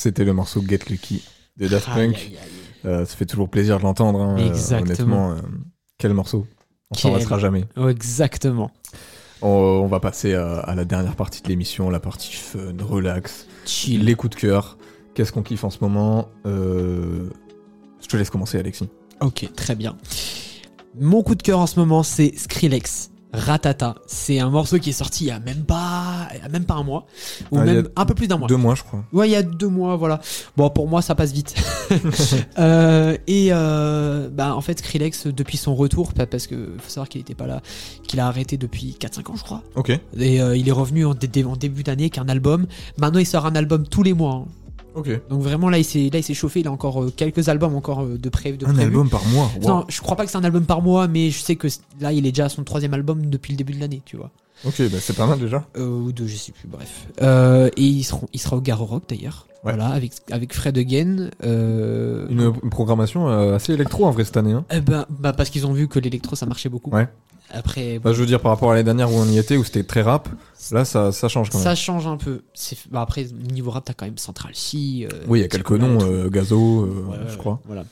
C'était 0.00 0.24
le 0.24 0.32
morceau 0.32 0.62
Get 0.66 0.80
Lucky 0.88 1.22
de 1.58 1.68
Daft 1.68 1.84
Punk. 1.86 2.16
aïe, 2.16 2.16
aïe. 2.16 2.36
Euh, 2.86 3.04
ça 3.04 3.14
fait 3.16 3.26
toujours 3.26 3.50
plaisir 3.50 3.76
de 3.76 3.82
l'entendre. 3.82 4.18
hein, 4.22 4.36
euh, 4.38 4.46
Exactement. 4.48 5.28
honnêtement, 5.28 5.32
euh, 5.32 5.36
quel 5.98 6.14
morceau. 6.14 6.46
On 6.90 6.94
s'en 6.96 7.12
lassera 7.12 7.38
jamais. 7.38 7.66
Oh, 7.76 7.88
exactement. 7.88 8.70
On, 9.42 9.48
on 9.48 9.86
va 9.88 10.00
passer 10.00 10.32
à, 10.32 10.60
à 10.60 10.74
la 10.74 10.86
dernière 10.86 11.16
partie 11.16 11.42
de 11.42 11.48
l'émission, 11.48 11.90
la 11.90 12.00
partie 12.00 12.32
fun, 12.32 12.72
relax, 12.80 13.46
Chill. 13.66 14.02
les 14.04 14.14
coups 14.14 14.34
de 14.36 14.40
cœur. 14.40 14.78
Qu'est-ce 15.14 15.32
qu'on 15.32 15.42
kiffe 15.42 15.64
en 15.64 15.70
ce 15.70 15.78
moment 15.82 16.28
Euh, 16.46 17.28
Je 18.00 18.06
te 18.08 18.16
laisse 18.16 18.30
commencer, 18.30 18.58
Alexis. 18.58 18.88
Ok, 19.20 19.50
très 19.54 19.74
bien. 19.74 19.98
Mon 20.98 21.22
coup 21.22 21.34
de 21.34 21.42
cœur 21.42 21.58
en 21.58 21.66
ce 21.66 21.78
moment, 21.78 22.02
c'est 22.02 22.32
Skrillex. 22.38 23.09
Ratata. 23.32 23.94
C'est 24.06 24.40
un 24.40 24.50
morceau 24.50 24.78
qui 24.78 24.90
est 24.90 24.94
sorti 24.94 25.24
il 25.24 25.28
y 25.28 25.30
a 25.30 25.38
même 25.40 25.64
pas, 25.64 26.28
il 26.34 26.40
y 26.40 26.44
a 26.44 26.48
même 26.48 26.64
pas 26.64 26.74
un 26.74 26.82
mois. 26.82 27.06
Ou 27.52 27.58
Ah, 27.58 27.64
même 27.64 27.88
un 27.96 28.04
peu 28.06 28.14
plus 28.14 28.26
d'un 28.26 28.38
mois. 28.38 28.48
Deux 28.48 28.56
mois, 28.56 28.74
je 28.74 28.82
crois. 28.82 29.04
Ouais, 29.12 29.28
il 29.28 29.32
y 29.32 29.36
a 29.36 29.42
deux 29.42 29.68
mois, 29.68 29.96
voilà. 29.96 30.20
Bon, 30.56 30.68
pour 30.70 30.88
moi, 30.88 31.00
ça 31.02 31.14
passe 31.14 31.32
vite. 31.32 31.54
Euh, 32.58 33.16
et 33.26 33.48
euh, 33.50 34.28
bah, 34.30 34.54
en 34.54 34.60
fait, 34.60 34.78
Skrillex, 34.78 35.26
depuis 35.28 35.56
son 35.56 35.74
retour, 35.74 36.12
pa- 36.12 36.26
parce 36.26 36.46
que 36.46 36.74
faut 36.78 36.88
savoir 36.88 37.08
qu'il 37.08 37.20
était 37.20 37.34
pas 37.34 37.46
là, 37.46 37.62
qu'il 38.06 38.20
a 38.20 38.26
arrêté 38.26 38.56
depuis 38.56 38.96
4-5 39.00 39.30
ans, 39.30 39.36
je 39.36 39.42
crois. 39.42 39.62
Ok. 39.74 39.90
Et 40.18 40.40
euh, 40.40 40.56
il 40.56 40.68
est 40.68 40.72
revenu 40.72 41.04
en, 41.06 41.14
dé- 41.14 41.44
en 41.44 41.56
début 41.56 41.82
d'année 41.82 42.04
avec 42.04 42.18
un 42.18 42.28
album. 42.28 42.66
Maintenant, 42.98 43.18
il 43.18 43.26
sort 43.26 43.46
un 43.46 43.54
album 43.56 43.86
tous 43.88 44.02
les 44.02 44.12
mois. 44.14 44.34
hein. 44.34 44.48
Donc 44.94 45.42
vraiment, 45.42 45.68
là, 45.70 45.78
il 45.78 45.84
s'est 45.84 46.10
là, 46.12 46.18
il 46.18 46.22
s'est 46.22 46.34
chauffé. 46.34 46.60
Il 46.60 46.68
a 46.68 46.72
encore 46.72 47.02
euh, 47.02 47.12
quelques 47.14 47.48
albums 47.48 47.74
encore 47.74 48.02
euh, 48.02 48.18
de, 48.18 48.28
pré 48.28 48.52
de 48.52 48.66
Un 48.66 48.78
album 48.78 49.08
par 49.08 49.24
mois. 49.26 49.50
wow. 49.60 49.68
Non, 49.68 49.84
je 49.88 50.00
crois 50.00 50.16
pas 50.16 50.24
que 50.24 50.30
c'est 50.30 50.38
un 50.38 50.44
album 50.44 50.64
par 50.64 50.82
mois, 50.82 51.08
mais 51.08 51.30
je 51.30 51.40
sais 51.40 51.56
que 51.56 51.68
là, 52.00 52.12
il 52.12 52.26
est 52.26 52.32
déjà 52.32 52.46
à 52.46 52.48
son 52.48 52.64
troisième 52.64 52.94
album 52.94 53.26
depuis 53.26 53.52
le 53.52 53.56
début 53.56 53.72
de 53.72 53.80
l'année, 53.80 54.02
tu 54.04 54.16
vois. 54.16 54.30
Ok, 54.64 54.82
bah 54.90 54.98
c'est 55.00 55.16
pas 55.16 55.26
mal 55.26 55.38
déjà. 55.38 55.64
Euh, 55.76 55.86
ou 55.86 56.12
deux, 56.12 56.26
je 56.26 56.36
sais 56.36 56.52
plus, 56.52 56.68
bref. 56.68 57.06
Et 57.76 57.82
il 57.82 58.02
sera, 58.04 58.20
il 58.32 58.40
sera 58.40 58.56
au 58.56 58.60
Garo 58.60 58.84
Rock 58.84 59.04
d'ailleurs. 59.08 59.46
Ouais. 59.62 59.72
Voilà, 59.74 59.88
avec, 59.88 60.12
avec 60.30 60.54
Fred 60.54 60.78
Again. 60.78 61.28
Euh, 61.44 62.26
Une, 62.30 62.52
une 62.62 62.70
programmation 62.70 63.28
euh, 63.28 63.54
assez 63.56 63.74
électro 63.74 64.06
en 64.06 64.10
vrai 64.10 64.24
cette 64.24 64.36
année. 64.38 64.52
Hein. 64.52 64.64
bah, 65.10 65.32
parce 65.34 65.50
qu'ils 65.50 65.66
ont 65.66 65.72
vu 65.72 65.86
que 65.88 65.98
l'électro 65.98 66.34
ça 66.36 66.46
marchait 66.46 66.68
beaucoup. 66.70 66.90
Ouais. 66.90 67.08
Après, 67.52 67.98
Bah, 67.98 68.12
je 68.12 68.20
veux 68.20 68.26
dire, 68.26 68.40
par 68.40 68.52
rapport 68.52 68.70
à 68.70 68.74
l'année 68.74 68.84
dernière 68.84 69.10
où 69.12 69.16
on 69.16 69.26
y 69.26 69.36
était, 69.36 69.56
où 69.56 69.64
c'était 69.64 69.82
très 69.82 70.02
rap, 70.02 70.28
là 70.70 70.84
ça, 70.84 71.10
ça 71.12 71.28
change 71.28 71.50
quand 71.50 71.58
même. 71.58 71.64
ça 71.64 71.74
change 71.74 72.06
un 72.06 72.16
peu. 72.16 72.42
Bah, 72.90 73.02
après, 73.02 73.26
niveau 73.52 73.70
rap, 73.72 73.84
t'as 73.84 73.92
quand 73.92 74.06
même 74.06 74.18
Central 74.18 74.54
C. 74.54 75.08
euh, 75.12 75.24
oui, 75.26 75.40
il 75.40 75.42
y 75.42 75.44
a 75.44 75.48
quelques 75.48 75.72
noms, 75.72 75.98
euh, 76.02 76.28
Gazo, 76.30 76.84
euh, 76.84 77.04
Ouais, 77.10 77.16
je 77.28 77.36
crois. 77.36 77.60
Voilà. 77.66 77.84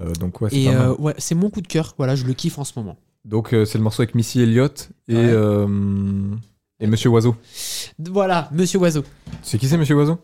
Euh, 0.00 0.12
donc 0.14 0.40
ouais, 0.40 0.48
Et 0.52 0.68
euh, 0.70 0.94
ouais, 0.96 1.14
c'est 1.18 1.34
mon 1.36 1.50
coup 1.50 1.60
de 1.60 1.68
cœur. 1.68 1.94
Voilà, 1.98 2.16
je 2.16 2.24
le 2.24 2.32
kiffe 2.32 2.58
en 2.58 2.64
ce 2.64 2.72
moment. 2.76 2.96
Donc 3.24 3.52
euh, 3.54 3.64
c'est 3.64 3.78
le 3.78 3.84
morceau 3.84 4.02
avec 4.02 4.14
Missy 4.14 4.40
Elliott 4.40 4.88
et, 5.06 5.14
euh, 5.16 5.66
et 6.80 6.86
Monsieur 6.86 7.10
Oiseau. 7.10 7.36
Voilà, 7.98 8.48
Monsieur 8.52 8.78
Oiseau. 8.80 9.04
C'est 9.42 9.58
qui 9.58 9.68
c'est 9.68 9.76
Monsieur 9.78 9.94
Oiseau? 9.96 10.18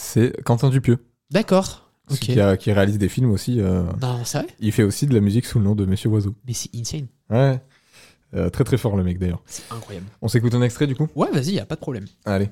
C'est 0.00 0.32
Quentin 0.44 0.70
Dupieux. 0.70 1.04
D'accord. 1.32 1.90
Qui, 2.20 2.40
a- 2.40 2.56
qui 2.56 2.72
réalise 2.72 2.98
des 2.98 3.08
films 3.08 3.32
aussi. 3.32 3.60
euh, 3.60 3.82
Non, 4.00 4.20
c'est 4.24 4.38
vrai 4.38 4.46
il 4.60 4.70
fait 4.72 4.84
aussi 4.84 5.06
de 5.08 5.12
la 5.12 5.20
musique 5.20 5.44
sous 5.44 5.58
le 5.58 5.64
nom 5.64 5.74
de 5.74 5.84
Monsieur 5.84 6.08
Oiseau. 6.08 6.34
Mais 6.46 6.54
c'est 6.54 6.70
insane. 6.74 7.08
Ouais. 7.28 7.60
Euh, 8.34 8.48
très 8.48 8.62
très 8.62 8.78
fort 8.78 8.96
le 8.96 9.02
mec 9.02 9.18
d'ailleurs. 9.18 9.42
C'est 9.44 9.64
incroyable. 9.70 10.06
On 10.22 10.28
s'écoute 10.28 10.54
un 10.54 10.62
extrait 10.62 10.86
du 10.86 10.94
coup? 10.94 11.08
Ouais, 11.16 11.28
vas-y, 11.32 11.54
y 11.54 11.58
a 11.60 11.66
pas 11.66 11.74
de 11.74 11.80
problème. 11.80 12.06
Allez. 12.24 12.48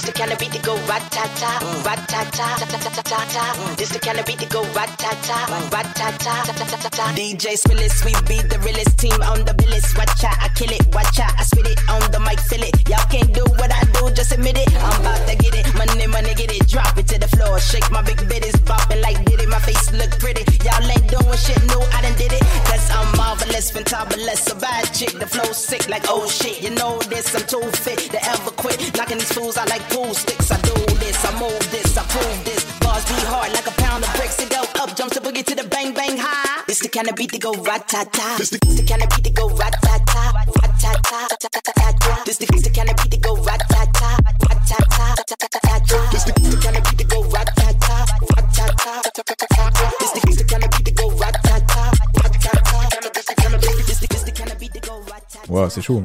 This 0.00 0.08
the 0.08 0.16
kind 0.16 0.32
of 0.32 0.38
beat 0.38 0.52
that 0.56 0.64
go 0.64 0.80
rat-ta-ta, 0.88 1.60
rat-ta-ta, 1.84 2.56
ta-ta-ta-ta-ta. 2.56 3.76
This 3.76 3.92
the 3.92 3.98
kind 4.00 4.16
of 4.16 4.24
beat 4.24 4.40
that 4.40 4.48
go 4.48 4.64
rat-ta-ta, 4.72 5.68
rat-ta-ta, 5.68 6.40
ta-ta-ta-ta. 6.48 7.12
DJ 7.12 7.60
Spillis, 7.60 8.00
we 8.00 8.16
be 8.24 8.40
the 8.48 8.56
realest 8.64 8.96
team 8.96 9.20
on 9.28 9.44
the 9.44 9.52
billis. 9.52 9.92
Watch 10.00 10.24
out, 10.24 10.40
I 10.40 10.48
kill 10.56 10.72
it, 10.72 10.88
watch 10.96 11.20
out, 11.20 11.36
I 11.36 11.44
spit 11.44 11.68
it 11.68 11.76
on 11.92 12.00
the 12.16 12.20
mic, 12.24 12.40
feel 12.40 12.64
it. 12.64 12.72
Y'all 12.88 13.04
can't 13.12 13.28
do 13.36 13.44
what 13.60 13.68
I 13.68 13.84
do, 13.92 14.08
just 14.16 14.32
admit 14.32 14.56
it. 14.56 14.72
I'm 14.80 15.04
about 15.04 15.20
to 15.28 15.36
get 15.36 15.52
it, 15.52 15.68
money, 15.76 16.06
money, 16.08 16.32
get 16.32 16.48
it, 16.48 16.64
drop 16.64 16.96
it 16.96 17.04
to 17.12 17.20
the 17.20 17.28
floor. 17.36 17.60
Shake 17.60 17.84
my 17.92 18.00
big 18.00 18.24
bitties, 18.24 18.56
bopping 18.64 19.04
like 19.04 19.20
did 19.28 19.44
it. 19.44 19.52
My 19.52 19.60
face 19.60 19.92
look 19.92 20.16
pretty. 20.16 20.48
Y'all 20.64 20.80
ain't 20.80 21.12
doing 21.12 21.36
shit 21.36 21.60
new, 21.68 21.82
I 21.92 22.00
done 22.00 22.16
did 22.16 22.32
it. 22.32 22.40
Cause 22.64 22.88
I'm 22.88 23.04
marvelous. 23.20 23.68
fantabulous. 23.68 24.48
A 24.48 24.56
bad 24.56 24.88
chick, 24.96 25.12
the 25.20 25.28
flow 25.28 25.52
sick 25.52 25.92
like 25.92 26.08
oh 26.08 26.24
shit. 26.24 26.64
You 26.64 26.72
know 26.72 26.96
this, 27.12 27.36
I'm 27.36 27.44
too 27.44 27.60
fit 27.76 28.00
to 28.16 28.18
ever 28.32 28.50
quit. 28.56 28.80
Knocking 28.96 29.20
these 29.20 29.32
fools 29.32 29.60
out 29.60 29.68
like 29.68 29.84
pool 29.90 30.14
sticks. 30.14 30.50
I 30.50 30.56
do 30.62 30.74
this, 31.02 31.18
I 31.24 31.30
move 31.38 31.64
this, 31.70 31.96
I 31.96 32.02
prove 32.14 32.44
this. 32.44 32.64
Bars 32.80 33.04
be 33.04 33.18
hard 33.26 33.52
like 33.52 33.66
a 33.66 33.74
pound 33.82 34.04
of 34.04 34.12
bricks. 34.14 34.38
It 34.40 34.50
go 34.50 34.62
up, 34.80 34.96
jumps 34.96 35.14
the 35.16 35.20
boogie 35.20 35.44
to 35.44 35.54
the 35.54 35.66
bang 35.68 35.92
bang 35.92 36.16
high. 36.16 36.62
This 36.66 36.80
the 36.80 36.88
kind 36.88 37.08
of 37.08 37.16
beat 37.16 37.32
that 37.32 37.42
go 37.42 37.52
rat 37.68 37.88
ta 37.88 38.04
ta. 38.04 38.36
This 38.38 38.50
the 38.50 38.58
kind 38.88 39.02
of 39.02 39.08
beat 39.10 39.24
that 39.24 39.34
go 39.34 39.48
rat 39.60 39.74
ta 39.82 39.98
ta, 40.06 40.22
rat 40.62 40.72
ta 40.82 40.92
ta, 41.08 41.18
ta 41.28 41.48
ta 41.54 41.60
ta 41.64 41.92
ta. 42.02 42.22
This 42.24 42.38
the 42.38 42.46
kind 42.46 42.90
of 42.90 42.96
beat 42.96 43.10
that 43.10 43.22
go 43.22 43.36
rat 43.42 43.62
ta 43.68 43.82
ta, 43.98 44.10
rat 44.46 44.60
ta 44.68 44.78
ta, 44.96 45.06
ta 45.28 45.34
ta 45.42 45.48
ta 45.50 45.78
ta. 45.88 45.98
This 46.12 46.24
the 46.24 46.32
kind 46.62 46.76
of 46.76 46.82
beat 46.86 46.98
that 46.98 47.08
go 47.10 47.20
rat 47.34 47.48
ta 47.58 47.68
ta, 47.84 47.96
rat 48.30 48.46
ta 48.54 48.66
ta, 48.78 49.12
ta 49.16 49.22
ta 49.26 49.36
ta 49.36 49.56
ta. 49.70 49.90
This 50.00 50.12
the 50.14 50.44
kind 50.44 50.64
of 50.64 50.70
beat 50.70 50.84
that 50.86 50.96
go 50.96 51.10
rat 51.18 51.36
ta 51.42 51.56
ta, 51.72 51.82
rat 52.22 52.34
ta 52.40 52.52
ta. 52.68 52.80
This 53.14 53.26
the 53.26 53.34
kind 53.34 53.54
this 53.60 54.22
the 54.24 54.32
kind 54.32 54.52
of 54.52 54.58
beat 54.58 54.72
that 54.72 54.84
go 54.86 55.00
rat 55.10 55.24
ta 55.30 55.38
ta. 55.40 55.52
Ouais, 55.52 55.68
c'est 55.70 55.82
chaud. 55.82 56.02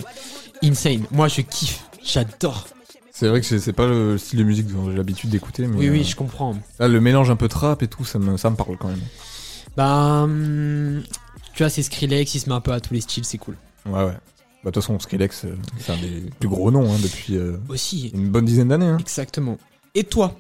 Insane. 0.62 1.06
Moi, 1.12 1.28
je 1.28 1.42
kiffe. 1.42 1.82
J'adore. 2.04 2.75
C'est 3.18 3.30
vrai 3.30 3.40
que 3.40 3.46
c'est 3.60 3.72
pas 3.74 3.88
le 3.88 4.18
style 4.18 4.40
de 4.40 4.44
musique 4.44 4.68
dont 4.68 4.92
j'ai 4.92 4.98
l'habitude 4.98 5.30
d'écouter, 5.30 5.66
mais 5.68 5.78
Oui, 5.78 5.88
euh, 5.88 5.92
oui, 5.92 6.04
je 6.04 6.18
comprends. 6.18 6.54
là, 6.80 6.90
le 6.90 7.00
mélange 7.00 7.30
un 7.30 7.38
peu 7.38 7.48
trap 7.48 7.82
et 7.82 7.88
tout, 7.88 8.04
ça 8.04 8.20
me, 8.20 8.36
ça 8.36 8.50
me 8.50 8.58
parle 8.58 8.76
quand 8.78 8.90
même. 8.90 9.00
Bah, 9.78 10.24
hum, 10.24 11.02
tu 11.54 11.64
vois, 11.64 11.70
c'est 11.70 11.82
Skrillex, 11.82 12.36
il 12.36 12.40
se 12.42 12.50
met 12.50 12.56
un 12.56 12.60
peu 12.60 12.74
à 12.74 12.82
tous 12.82 12.94
les 12.94 13.00
styles, 13.00 13.24
c'est 13.24 13.38
cool. 13.38 13.56
Ouais, 13.86 13.94
ouais. 14.04 14.08
Bah, 14.12 14.12
de 14.66 14.72
toute 14.72 14.84
façon, 14.84 15.00
Skrillex, 15.00 15.46
euh, 15.46 15.56
c'est 15.80 15.94
un 15.94 15.98
des 15.98 16.24
plus 16.40 16.50
gros 16.50 16.72
noms 16.72 16.92
hein, 16.92 16.98
depuis 17.02 17.38
euh, 17.38 17.58
Aussi. 17.70 18.12
une 18.14 18.28
bonne 18.30 18.44
dizaine 18.46 18.68
d'années. 18.68 18.86
Hein. 18.88 18.98
Exactement. 19.00 19.58
Et 19.94 20.04
toi, 20.04 20.36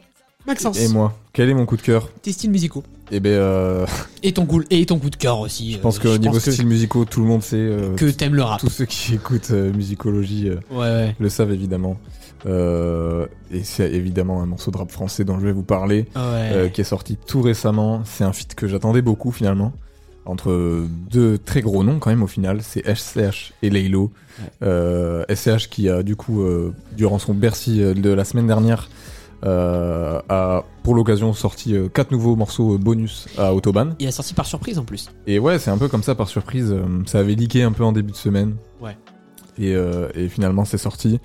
Maxence, 0.45 0.77
Et 0.77 0.89
moi, 0.89 1.17
quel 1.31 1.49
est 1.49 1.53
mon 1.53 1.65
coup 1.65 1.77
de 1.77 1.81
cœur? 1.81 2.09
Tes 2.21 2.33
styles 2.33 2.51
musicaux 2.51 2.83
Eh 3.09 3.19
ben, 3.21 3.29
euh, 3.31 3.85
et 4.21 4.33
ton 4.33 4.45
coup 4.45 4.61
et 4.69 4.85
ton 4.85 4.99
coup 4.99 5.09
de 5.09 5.15
cœur 5.15 5.39
aussi. 5.39 5.71
je 5.73 5.77
pense 5.79 5.97
qu'au 5.97 6.17
niveau 6.17 6.39
style 6.41 6.67
musicaux, 6.67 7.05
tout 7.05 7.21
le 7.21 7.27
monde 7.27 7.41
sait. 7.41 7.55
euh, 7.55 7.95
que 7.95 8.05
t'aimes 8.11 8.35
le 8.35 8.43
rap. 8.43 8.59
tous 8.59 8.69
ceux 8.69 8.85
qui 8.85 9.13
écoutent 9.15 9.49
musicologie 9.51 10.49
Ouais, 10.71 10.77
ouais. 10.77 11.15
le 11.17 11.29
savent 11.29 11.51
évidemment. 11.53 11.97
Euh, 12.45 13.25
et 13.51 13.63
c'est 13.63 13.91
évidemment 13.91 14.41
un 14.41 14.45
morceau 14.45 14.69
de 14.71 14.77
rap 14.77 14.91
français 14.91 15.23
dont 15.23 15.39
je 15.39 15.45
vais 15.45 15.51
vous 15.51 15.63
parler, 15.63 16.05
Ah 16.15 16.31
ouais. 16.33 16.49
euh, 16.53 16.69
qui 16.69 16.81
est 16.81 16.85
sorti 16.85 17.17
tout 17.17 17.41
récemment. 17.41 18.01
C'est 18.05 18.23
un 18.23 18.33
feat 18.33 18.53
que 18.55 18.67
j'attendais 18.67 19.01
beaucoup 19.01 19.31
finalement. 19.31 19.73
Entre 20.27 20.85
deux 21.11 21.37
très 21.37 21.61
gros 21.61 21.83
noms 21.83 21.99
quand 21.99 22.09
même 22.09 22.23
au 22.23 22.27
final, 22.27 22.61
c'est 22.63 22.83
SCH 22.87 23.53
et 23.61 23.69
Laylo. 23.69 24.11
Euh, 24.63 25.23
SCH 25.33 25.69
qui 25.69 25.87
a 25.89 26.01
du 26.03 26.15
coup, 26.15 26.41
euh, 26.41 26.73
durant 26.97 27.19
son 27.19 27.33
Bercy 27.35 27.81
euh, 27.83 27.93
de 27.93 28.09
la 28.09 28.25
semaine 28.25 28.47
dernière, 28.47 28.89
euh, 29.43 30.19
a 30.29 30.63
pour 30.83 30.95
l'occasion 30.95 31.33
sorti 31.33 31.75
euh, 31.75 31.89
quatre 31.89 32.09
nouveaux 32.11 32.35
morceaux 32.35 32.77
bonus 32.79 33.27
à 33.37 33.53
Autobahn. 33.53 33.95
Il 33.99 34.07
a 34.07 34.11
sorti 34.11 34.33
par 34.33 34.47
surprise 34.47 34.79
en 34.79 34.83
plus. 34.83 35.11
Et 35.27 35.37
ouais, 35.37 35.59
c'est 35.59 35.69
un 35.69 35.77
peu 35.77 35.87
comme 35.89 36.01
ça 36.03 36.15
par 36.15 36.27
surprise. 36.27 36.71
euh, 36.71 36.83
Ça 37.05 37.19
avait 37.19 37.35
leaké 37.35 37.61
un 37.61 37.71
peu 37.71 37.83
en 37.83 37.91
début 37.91 38.11
de 38.11 38.17
semaine. 38.17 38.55
Ouais. 38.81 38.97
Et, 39.59 39.75
euh, 39.75 40.09
et 40.15 40.27
finalement, 40.27 40.65
c'est 40.65 40.79
sorti. 40.79 41.19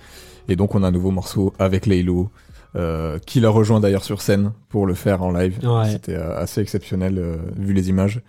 Et 0.50 0.56
donc, 0.56 0.74
on 0.74 0.82
a 0.82 0.88
un 0.88 0.90
nouveau 0.90 1.12
morceau 1.12 1.54
avec 1.60 1.86
Laylo, 1.86 2.28
euh, 2.74 3.20
qui 3.20 3.38
l'a 3.38 3.50
rejoint 3.50 3.78
d'ailleurs 3.78 4.02
sur 4.02 4.20
scène 4.20 4.52
pour 4.68 4.84
le 4.84 4.94
faire 4.94 5.22
en 5.22 5.30
live. 5.30 5.60
Ouais. 5.62 5.90
C'était 5.90 6.16
euh, 6.16 6.36
assez 6.36 6.60
exceptionnel 6.60 7.18
euh, 7.18 7.36
vu 7.56 7.72
les 7.72 7.88
images. 7.88 8.20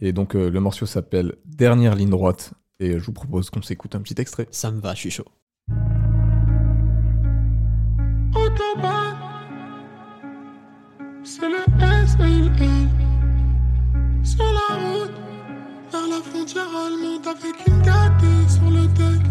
Et 0.00 0.12
donc, 0.12 0.34
euh, 0.34 0.50
le 0.50 0.58
morceau 0.58 0.84
s'appelle 0.84 1.36
Dernière 1.44 1.94
ligne 1.94 2.10
droite. 2.10 2.54
Et 2.80 2.98
je 2.98 3.04
vous 3.04 3.12
propose 3.12 3.50
qu'on 3.50 3.62
s'écoute 3.62 3.94
un 3.94 4.00
petit 4.00 4.20
extrait. 4.20 4.48
Ça 4.50 4.72
me 4.72 4.80
va, 4.80 4.94
je 4.94 4.98
suis 4.98 5.10
chaud. 5.12 5.26
Autobahn, 8.34 9.16
c'est 11.22 11.48
le 11.48 11.62
SLL. 12.06 12.88
Sur 14.24 14.44
la 14.44 14.76
route, 14.76 15.12
vers 15.92 16.08
la 16.08 16.20
frontière 16.20 16.64
allemande 16.64 17.26
avec 17.28 17.68
une 17.68 17.82
gâtée 17.82 18.48
sur 18.48 18.70
le 18.70 18.88
deck. 18.88 19.29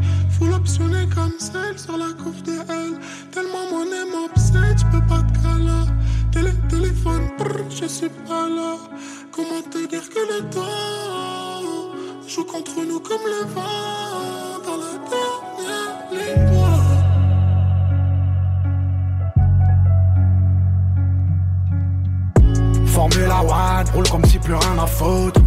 Full 0.59 0.83
optionné 0.83 1.07
comme 1.15 1.39
celle 1.39 1.79
sur 1.79 1.97
la 1.97 2.11
couve 2.21 2.41
de 2.43 2.51
L. 2.51 2.99
Tellement 3.31 3.69
mon 3.71 3.85
aime 3.85 4.11
m'obsède, 4.11 4.77
je 4.77 4.85
peux 4.91 5.05
pas 5.07 5.21
te 5.21 5.31
caler. 5.41 5.87
Télé, 6.31 6.51
téléphone, 6.67 7.29
brr, 7.37 7.69
je 7.69 7.85
suis 7.85 8.09
pas 8.27 8.49
là. 8.49 8.75
Comment 9.31 9.61
te 9.71 9.87
dire 9.87 10.09
que 10.09 10.19
le 10.19 10.49
temps 10.49 11.93
joue 12.27 12.43
contre 12.43 12.83
nous 12.85 12.99
comme 12.99 13.25
le 13.25 13.45
vent 13.53 14.59
dans 14.65 14.77
la 14.77 14.97
dernière 15.09 15.95
ligne 16.11 16.45
droite? 16.51 16.99
Formula 22.85 23.41
One, 23.43 23.89
roule 23.93 24.09
comme 24.09 24.25
si 24.25 24.39
plus 24.39 24.55
rien 24.55 24.77
à 24.77 24.87
foutre. 24.87 25.39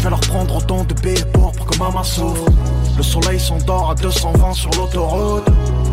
Je 0.00 0.04
vais 0.04 0.10
leur 0.10 0.20
prendre 0.20 0.56
autant 0.56 0.82
de 0.84 0.94
billets 0.94 1.26
pour 1.26 1.52
pour 1.52 1.66
que 1.66 1.78
maman. 1.78 2.00
Le 2.96 3.02
soleil 3.02 3.38
s'endort 3.38 3.90
à 3.90 3.94
220 3.94 4.54
sur 4.54 4.70
l'autoroute. 4.70 5.46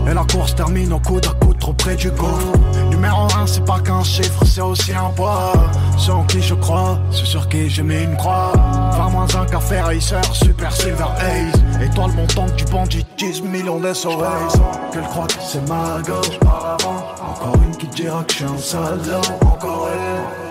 Et 0.09 0.13
la 0.13 0.23
course 0.23 0.55
termine 0.55 0.93
au 0.93 0.99
coude 0.99 1.25
à 1.25 1.45
coude 1.45 1.59
trop 1.59 1.73
près 1.73 1.97
du 1.97 2.09
gouffre. 2.11 2.53
Numéro 2.89 3.23
1, 3.37 3.47
c'est 3.47 3.65
pas 3.65 3.81
qu'un 3.81 4.05
chiffre, 4.05 4.45
c'est 4.45 4.61
aussi 4.61 4.93
un 4.93 5.09
poids. 5.09 5.51
Ceux 5.97 6.13
en 6.13 6.23
qui 6.23 6.41
je 6.41 6.53
crois, 6.53 6.97
ceux 7.11 7.25
sur 7.25 7.49
qui 7.49 7.69
j'ai 7.69 7.83
mis 7.83 8.01
une 8.01 8.15
croix. 8.15 8.53
20 8.97 9.09
moins 9.09 9.27
un 9.35 9.45
café 9.45 9.81
racer, 9.81 10.23
super 10.33 10.71
silver 10.71 11.03
haze. 11.19 11.81
Étoile 11.81 12.13
montante 12.13 12.55
du 12.55 12.63
bandit, 12.63 13.05
10 13.17 13.41
millions 13.41 13.81
d'SOS. 13.81 14.53
Qu'elle 14.93 15.03
croit 15.03 15.27
que 15.27 15.33
c'est 15.45 15.67
ma 15.67 16.01
gauche. 16.01 16.39
Encore 16.45 17.61
une 17.61 17.75
qui 17.75 17.87
dira 17.87 18.23
que 18.23 18.31
je 18.31 18.37
suis 18.37 18.45
un 18.45 18.57
salaud. 18.57 19.21
Encore 19.41 19.89
elle. 19.91 20.46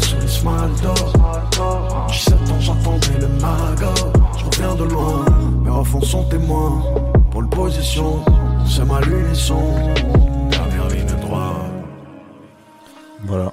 Sur 0.00 0.18
le 0.20 0.26
smaldo 0.28 0.94
17 2.08 2.34
ans 2.34 2.60
j'attendais 2.60 3.18
le 3.20 3.28
mago 3.28 4.12
Je 4.38 4.44
reviens 4.44 4.74
de 4.74 4.84
loin 4.84 5.24
Mes 5.62 5.70
refs 5.70 6.04
sont 6.04 6.24
témoins 6.28 6.82
Pour 7.30 7.48
position 7.48 8.24
C'est 8.66 8.84
ma 8.84 9.00
lunisson 9.00 9.60
Dernière 10.50 10.88
ligne 10.88 11.20
droite 11.20 11.56
Voilà. 13.24 13.52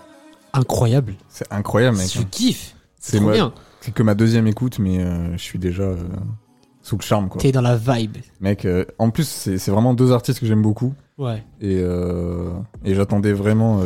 Incroyable. 0.53 1.13
C'est 1.29 1.51
incroyable, 1.51 1.97
mec. 1.97 2.11
Je 2.11 2.21
kiffe. 2.23 2.75
C'est 2.99 3.17
trop 3.17 3.25
moi- 3.25 3.33
bien. 3.33 3.53
C'est 3.81 3.93
que 3.93 4.01
ma 4.01 4.15
deuxième 4.15 4.47
écoute, 4.47 4.79
mais 4.79 4.99
euh, 5.03 5.33
je 5.33 5.37
suis 5.43 5.59
déjà 5.59 5.83
euh, 5.83 5.97
sous 6.81 6.97
le 6.97 7.03
charme, 7.03 7.29
quoi. 7.29 7.39
T'es 7.39 7.51
dans 7.51 7.61
la 7.61 7.75
vibe. 7.77 8.17
Mec, 8.41 8.65
euh, 8.65 8.83
en 8.97 9.11
plus, 9.11 9.27
c'est 9.27 9.69
vraiment 9.69 9.93
deux 9.93 10.11
artistes 10.11 10.39
que 10.39 10.47
j'aime 10.47 10.63
beaucoup. 10.63 10.93
Ouais. 11.17 11.43
Et, 11.61 11.79
euh, 11.81 12.49
et 12.85 12.93
j'attendais 12.93 13.33
vraiment 13.33 13.81
euh, 13.81 13.85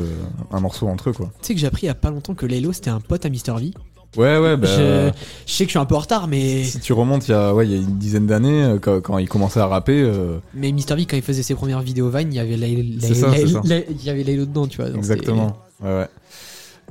un 0.52 0.60
morceau 0.60 0.88
entre 0.88 1.10
eux, 1.10 1.14
quoi. 1.14 1.28
Tu 1.42 1.48
sais 1.48 1.54
que 1.54 1.60
j'ai 1.60 1.68
appris 1.68 1.84
il 1.84 1.88
y 1.88 1.90
a 1.90 1.96
pas 1.96 2.10
longtemps 2.12 2.34
que 2.36 2.46
Laylo 2.46 2.74
c'était 2.74 2.90
un 2.90 3.00
pote 3.00 3.26
à 3.26 3.30
Mr 3.30 3.58
V. 3.58 3.72
Ouais, 4.18 4.38
ouais, 4.38 4.58
bah. 4.58 4.68
je... 4.68 5.10
je 5.46 5.54
sais 5.54 5.64
que 5.64 5.70
je 5.70 5.72
suis 5.72 5.80
un 5.80 5.86
peu 5.86 5.96
en 5.96 6.00
retard, 6.00 6.28
mais. 6.28 6.66
Si 6.66 6.80
tu 6.82 6.92
remontes 6.92 7.30
il 7.30 7.32
y 7.32 7.34
a, 7.34 7.54
ouais, 7.56 7.66
il 7.66 7.72
y 7.72 7.76
a 7.76 7.78
une 7.78 7.98
dizaine 7.98 8.28
d'années, 8.28 8.64
euh, 8.64 8.78
quand, 8.78 9.00
quand 9.00 9.18
il 9.20 9.30
commençait 9.30 9.62
à 9.62 9.68
rapper, 9.68 10.02
euh, 10.02 10.40
Mais 10.54 10.74
Mr 10.74 10.96
V, 10.98 11.06
quand 11.06 11.16
il 11.16 11.22
faisait 11.22 11.44
ses 11.44 11.56
premières 11.56 11.80
vidéos 11.82 12.10
Vine, 12.10 12.28
il 12.34 12.36
y 12.36 12.40
avait 12.40 12.58
Laylo, 12.58 13.00
C'est 13.00 13.14
ça, 13.14 13.32
c'est 13.34 13.48
ça. 13.48 13.62
il 13.66 14.04
y 14.04 14.10
avait 14.10 14.24
Laylo 14.24 14.46
dedans, 14.46 14.68
tu 14.68 14.78
vois. 14.82 14.88
donc 14.90 14.98
exactement. 14.98 15.56
Ouais, 15.82 15.90
ouais. 15.90 16.08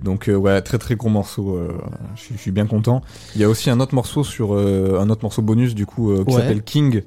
Donc, 0.02 0.30
euh, 0.30 0.34
ouais, 0.34 0.62
très 0.62 0.78
très 0.78 0.96
gros 0.96 1.10
morceau. 1.10 1.56
euh, 1.56 1.76
je 2.16 2.20
suis- 2.22 2.34
je 2.36 2.40
suis 2.40 2.50
bien 2.52 2.66
content. 2.66 3.02
Il 3.34 3.42
y 3.42 3.44
a 3.44 3.48
aussi 3.50 3.68
un 3.68 3.80
autre 3.80 3.94
morceau 3.94 4.24
sur 4.24 4.54
euh, 4.54 4.98
un 4.98 5.10
autre 5.10 5.20
morceau 5.22 5.42
bonus, 5.42 5.74
du 5.74 5.84
coup, 5.84 6.12
euh, 6.12 6.24
qui 6.24 6.34
Ouais. 6.34 6.40
s'appelle 6.40 6.62
King, 6.62 7.02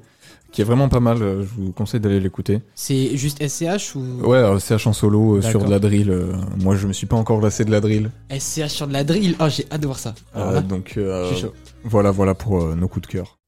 qui 0.54 0.60
est 0.60 0.64
vraiment 0.64 0.88
pas 0.88 1.00
mal. 1.00 1.20
euh, 1.20 1.42
je 1.42 1.48
vous 1.62 1.72
conseille 1.72 2.00
d'aller 2.00 2.20
l'écouter. 2.20 2.60
C'est 2.74 3.16
juste 3.16 3.46
SCH 3.46 3.96
ou? 3.96 4.00
Ouais, 4.22 4.38
euh, 4.38 4.58
CH 4.58 4.86
en 4.86 4.92
solo 4.92 5.36
euh, 5.36 5.40
sur 5.42 5.54
D'accord. 5.60 5.64
de 5.66 5.70
la 5.70 5.78
drill. 5.80 6.10
euh, 6.10 6.32
moi, 6.62 6.76
je 6.76 6.86
me 6.86 6.92
suis 6.92 7.06
pas 7.06 7.16
encore 7.16 7.40
lassé 7.40 7.64
de 7.64 7.70
la 7.72 7.80
drill. 7.80 8.10
SCH 8.30 8.68
sur 8.68 8.86
de 8.86 8.92
la 8.92 9.02
drill. 9.04 9.34
Oh, 9.40 9.46
j'ai 9.48 9.66
hâte 9.70 9.80
de 9.80 9.86
voir 9.86 9.98
ça. 9.98 10.14
Alors 10.34 10.48
Euh, 10.50 10.54
là, 10.54 10.60
donc, 10.62 10.94
euh, 10.96 11.28
je 11.30 11.34
suis 11.34 11.42
chaud. 11.46 11.52
voilà, 11.84 12.10
voilà 12.12 12.34
pour 12.34 12.62
euh, 12.62 12.74
nos 12.76 12.86
coups 12.88 13.08
de 13.08 13.12
cœur. 13.12 13.38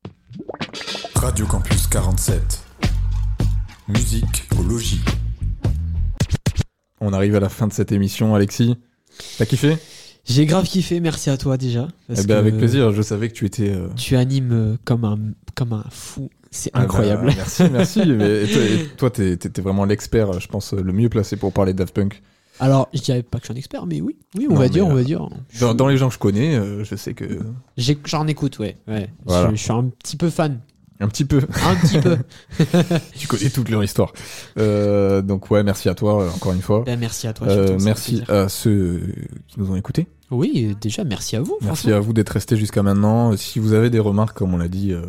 Radio 1.15 1.47
Campus 1.47 1.87
47. 1.87 2.61
Musique 3.89 4.49
au 4.59 4.63
logis. 4.65 5.01
On 7.01 7.13
arrive 7.13 7.37
à 7.37 7.41
la 7.41 7.49
fin 7.49 7.67
de 7.69 7.73
cette 7.73 7.93
émission, 7.93 8.35
Alexis. 8.35 8.77
T'as 9.39 9.47
kiffé? 9.47 9.77
J'ai 10.25 10.45
grave 10.45 10.65
kiffé, 10.67 10.99
merci 10.99 11.31
à 11.31 11.37
toi 11.37 11.57
déjà. 11.57 11.87
parce 12.09 12.21
Eh 12.21 12.27
ben, 12.27 12.35
que 12.35 12.39
avec 12.41 12.57
plaisir. 12.59 12.91
Je 12.93 13.01
savais 13.03 13.29
que 13.29 13.35
tu 13.35 13.45
étais. 13.47 13.71
euh, 13.71 13.87
Tu 13.97 14.17
animes 14.17 14.53
euh, 14.53 14.77
comme 14.85 15.05
un, 15.05 15.19
comme 15.55 15.73
un 15.73 15.85
fou. 15.91 16.31
C'est 16.57 16.71
Ah 16.73 16.79
bah, 16.79 16.85
incroyable. 16.85 17.27
merci, 17.37 17.63
merci. 17.71 18.03
Mais 18.07 18.45
et 18.45 18.87
toi, 18.97 19.11
t'es- 19.11 19.39
vraiment 19.61 19.85
l'expert, 19.85 20.41
je 20.41 20.49
pense, 20.49 20.73
le 20.73 20.93
mieux 20.93 21.09
placé 21.09 21.37
pour 21.37 21.53
parler 21.53 21.73
de 21.73 21.79
Daft 21.79 21.95
Punk. 21.95 22.23
Alors, 22.59 22.89
je 22.95 23.01
dirais 23.01 23.23
pas 23.23 23.39
que 23.39 23.45
je 23.45 23.49
suis 23.49 23.55
un 23.55 23.59
expert, 23.59 23.85
mais 23.85 24.01
oui, 24.01 24.17
oui, 24.35 24.47
on 24.49 24.55
Non, 24.55 24.61
va 24.61 24.69
dire, 24.71 24.87
on 24.87 24.93
euh, 24.93 24.95
va 24.95 25.03
dire. 25.03 25.29
Dans, 25.61 25.75
dans 25.75 25.89
les 25.89 25.99
gens 25.99 26.09
que 26.09 26.15
je 26.15 26.19
connais, 26.19 26.55
euh, 26.57 26.85
je 26.85 26.97
sais 26.97 27.13
que 27.13 27.25
J'en 28.07 28.27
écoute, 28.27 28.59
ouais. 28.59 28.79
ouais. 28.89 29.11
Voilà. 29.27 29.51
Je, 29.51 29.57
je 29.57 29.63
suis 29.63 29.73
un 29.73 29.85
petit 29.85 30.17
peu 30.17 30.31
fan. 30.31 30.61
un 30.99 31.09
petit 31.09 31.27
peu, 31.27 31.43
Un 31.67 31.75
petit 31.77 31.99
peu. 32.01 32.17
tu 33.19 33.27
connais 33.29 33.51
toute 33.51 33.69
leur 33.69 33.85
histoire. 33.85 34.11
Euh, 34.59 35.21
donc 35.21 35.51
ouais, 35.51 35.63
merci 35.63 35.91
à 35.91 35.95
toi 35.95 36.23
euh, 36.23 36.31
encore 36.31 36.53
une 36.55 36.63
fois. 36.63 36.83
Ben, 36.87 36.99
merci 36.99 37.27
à 37.27 37.35
toi. 37.35 37.47
Euh, 37.49 37.77
merci 37.83 38.23
à 38.29 38.49
ceux 38.49 39.03
qui 39.49 39.61
nous 39.61 39.71
ont 39.71 39.77
écoutés. 39.77 40.07
Oui, 40.31 40.75
déjà, 40.81 41.05
merci 41.05 41.37
à 41.37 41.43
vous. 41.43 41.59
Merci 41.61 41.93
à 41.93 42.01
vous 42.01 42.15
d'être 42.15 42.31
restés 42.31 42.57
jusqu'à 42.57 42.83
maintenant. 42.83 43.33
Euh, 43.33 43.37
Si 43.37 43.59
vous 43.59 43.75
avez 43.75 43.91
des 43.91 44.01
remarques, 44.01 44.37
comme 44.37 44.55
on 44.55 44.59
l'a 44.59 44.69
dit, 44.69 44.93
euh, 44.93 45.03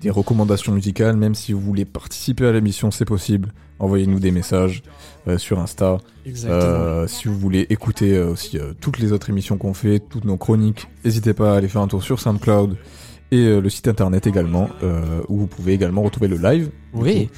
des 0.00 0.10
recommandations 0.10 0.72
musicales, 0.72 1.16
même 1.16 1.34
si 1.34 1.52
vous 1.52 1.60
voulez 1.60 1.84
participer 1.84 2.46
à 2.46 2.52
l'émission, 2.52 2.90
c'est 2.90 3.04
possible. 3.04 3.52
Envoyez-nous 3.78 4.18
des 4.18 4.30
messages 4.30 4.82
euh, 5.28 5.38
sur 5.38 5.58
Insta. 5.58 5.98
Euh, 6.44 7.06
si 7.06 7.28
vous 7.28 7.38
voulez 7.38 7.66
écouter 7.70 8.16
euh, 8.16 8.30
aussi 8.30 8.58
toutes 8.80 8.98
les 8.98 9.12
autres 9.12 9.30
émissions 9.30 9.56
qu'on 9.56 9.74
fait, 9.74 10.00
toutes 10.00 10.24
nos 10.24 10.36
chroniques, 10.36 10.88
n'hésitez 11.04 11.32
pas 11.32 11.54
à 11.54 11.56
aller 11.56 11.68
faire 11.68 11.82
un 11.82 11.88
tour 11.88 12.02
sur 12.02 12.20
SoundCloud 12.20 12.76
Et 13.30 13.60
le 13.60 13.68
site 13.68 13.88
internet 13.88 14.26
également, 14.26 14.68
où 15.28 15.38
vous 15.38 15.46
pouvez 15.46 15.74
également 15.74 16.02
retrouver 16.02 16.28
le 16.28 16.36
live, 16.36 16.70
Oui. 16.94 17.28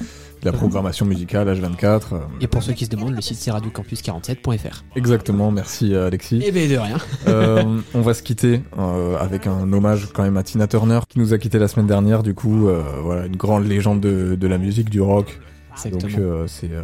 La 0.43 0.51
programmation 0.51 1.05
musicale 1.05 1.47
H24. 1.49 2.01
euh, 2.13 2.17
Et 2.41 2.47
pour 2.47 2.63
ceux 2.63 2.73
qui 2.73 2.85
se 2.85 2.89
demandent, 2.89 3.15
le 3.15 3.21
site 3.21 3.37
c'est 3.37 3.51
radiocampus47.fr. 3.51 4.83
exactement, 4.95 5.51
merci 5.51 5.93
euh, 5.93 6.07
Alexis. 6.07 6.41
Eh 6.45 6.51
ben 6.51 6.69
de 6.69 6.77
rien. 6.77 6.97
Euh, 7.27 7.79
on 7.93 8.01
va 8.01 8.13
se 8.13 8.23
quitter 8.23 8.61
euh, 8.77 9.17
avec 9.19 9.47
un 9.47 9.71
hommage 9.73 10.09
quand 10.13 10.23
même 10.23 10.37
à 10.37 10.43
Tina 10.43 10.67
Turner 10.67 10.99
qui 11.07 11.19
nous 11.19 11.33
a 11.33 11.37
quitté 11.37 11.59
la 11.59 11.67
semaine 11.67 11.87
dernière. 11.87 12.23
Du 12.23 12.33
coup, 12.33 12.67
euh, 12.67 12.81
voilà, 13.03 13.25
une 13.25 13.35
grande 13.35 13.67
légende 13.67 13.99
de, 14.01 14.35
de 14.35 14.47
la 14.47 14.57
musique, 14.57 14.89
du 14.89 15.01
rock. 15.01 15.39
Donc 15.85 15.93
Exactement. 15.95 16.17
euh, 16.27 16.45
c'est 16.47 16.71
euh, 16.71 16.81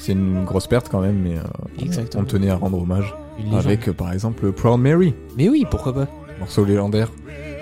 c'est 0.00 0.12
une 0.12 0.44
grosse 0.44 0.66
perte 0.66 0.88
quand 0.90 1.00
même, 1.00 1.16
mais 1.22 1.36
euh, 1.38 1.42
Exactement. 1.80 2.22
on 2.24 2.26
tenait 2.26 2.50
à 2.50 2.56
rendre 2.56 2.80
hommage 2.80 3.14
Une 3.38 3.44
légende. 3.46 3.60
avec 3.66 3.88
euh, 3.88 3.92
par 3.92 4.12
exemple 4.12 4.50
Proud 4.52 4.80
Mary, 4.80 5.14
Mais 5.36 5.48
oui, 5.48 5.64
pourquoi 5.70 5.92
pas. 5.94 6.06
morceau 6.40 6.64
légendaire. 6.64 7.10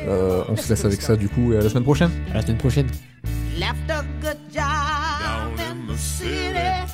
Euh, 0.08 0.42
on 0.48 0.56
se 0.56 0.68
laisse 0.70 0.84
avec 0.84 1.02
ça 1.02 1.16
du 1.16 1.28
coup 1.28 1.52
et 1.52 1.58
à 1.58 1.60
la 1.60 1.68
semaine 1.68 1.82
prochaine. 1.84 2.10
À 2.30 2.34
la 2.36 2.42
semaine 2.42 2.56
prochaine. 2.56 2.86
left 3.58 3.90
a 3.90 4.02
good 4.22 4.38
job 4.54 4.99
the 5.90 5.98
city, 5.98 6.92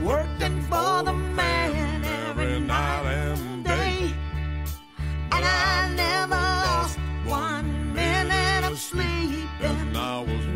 working 0.00 0.62
for 0.70 1.02
the 1.02 1.12
man 1.12 2.04
every 2.28 2.60
night 2.60 3.04
and 3.04 3.64
day. 3.64 4.14
And 5.32 5.44
I 5.44 5.92
never 5.96 6.42
lost 6.66 6.98
one 7.24 7.94
minute 7.94 8.64
of 8.70 8.78
sleep. 8.78 9.48
And 9.60 9.96
I 9.96 10.20
was 10.20 10.49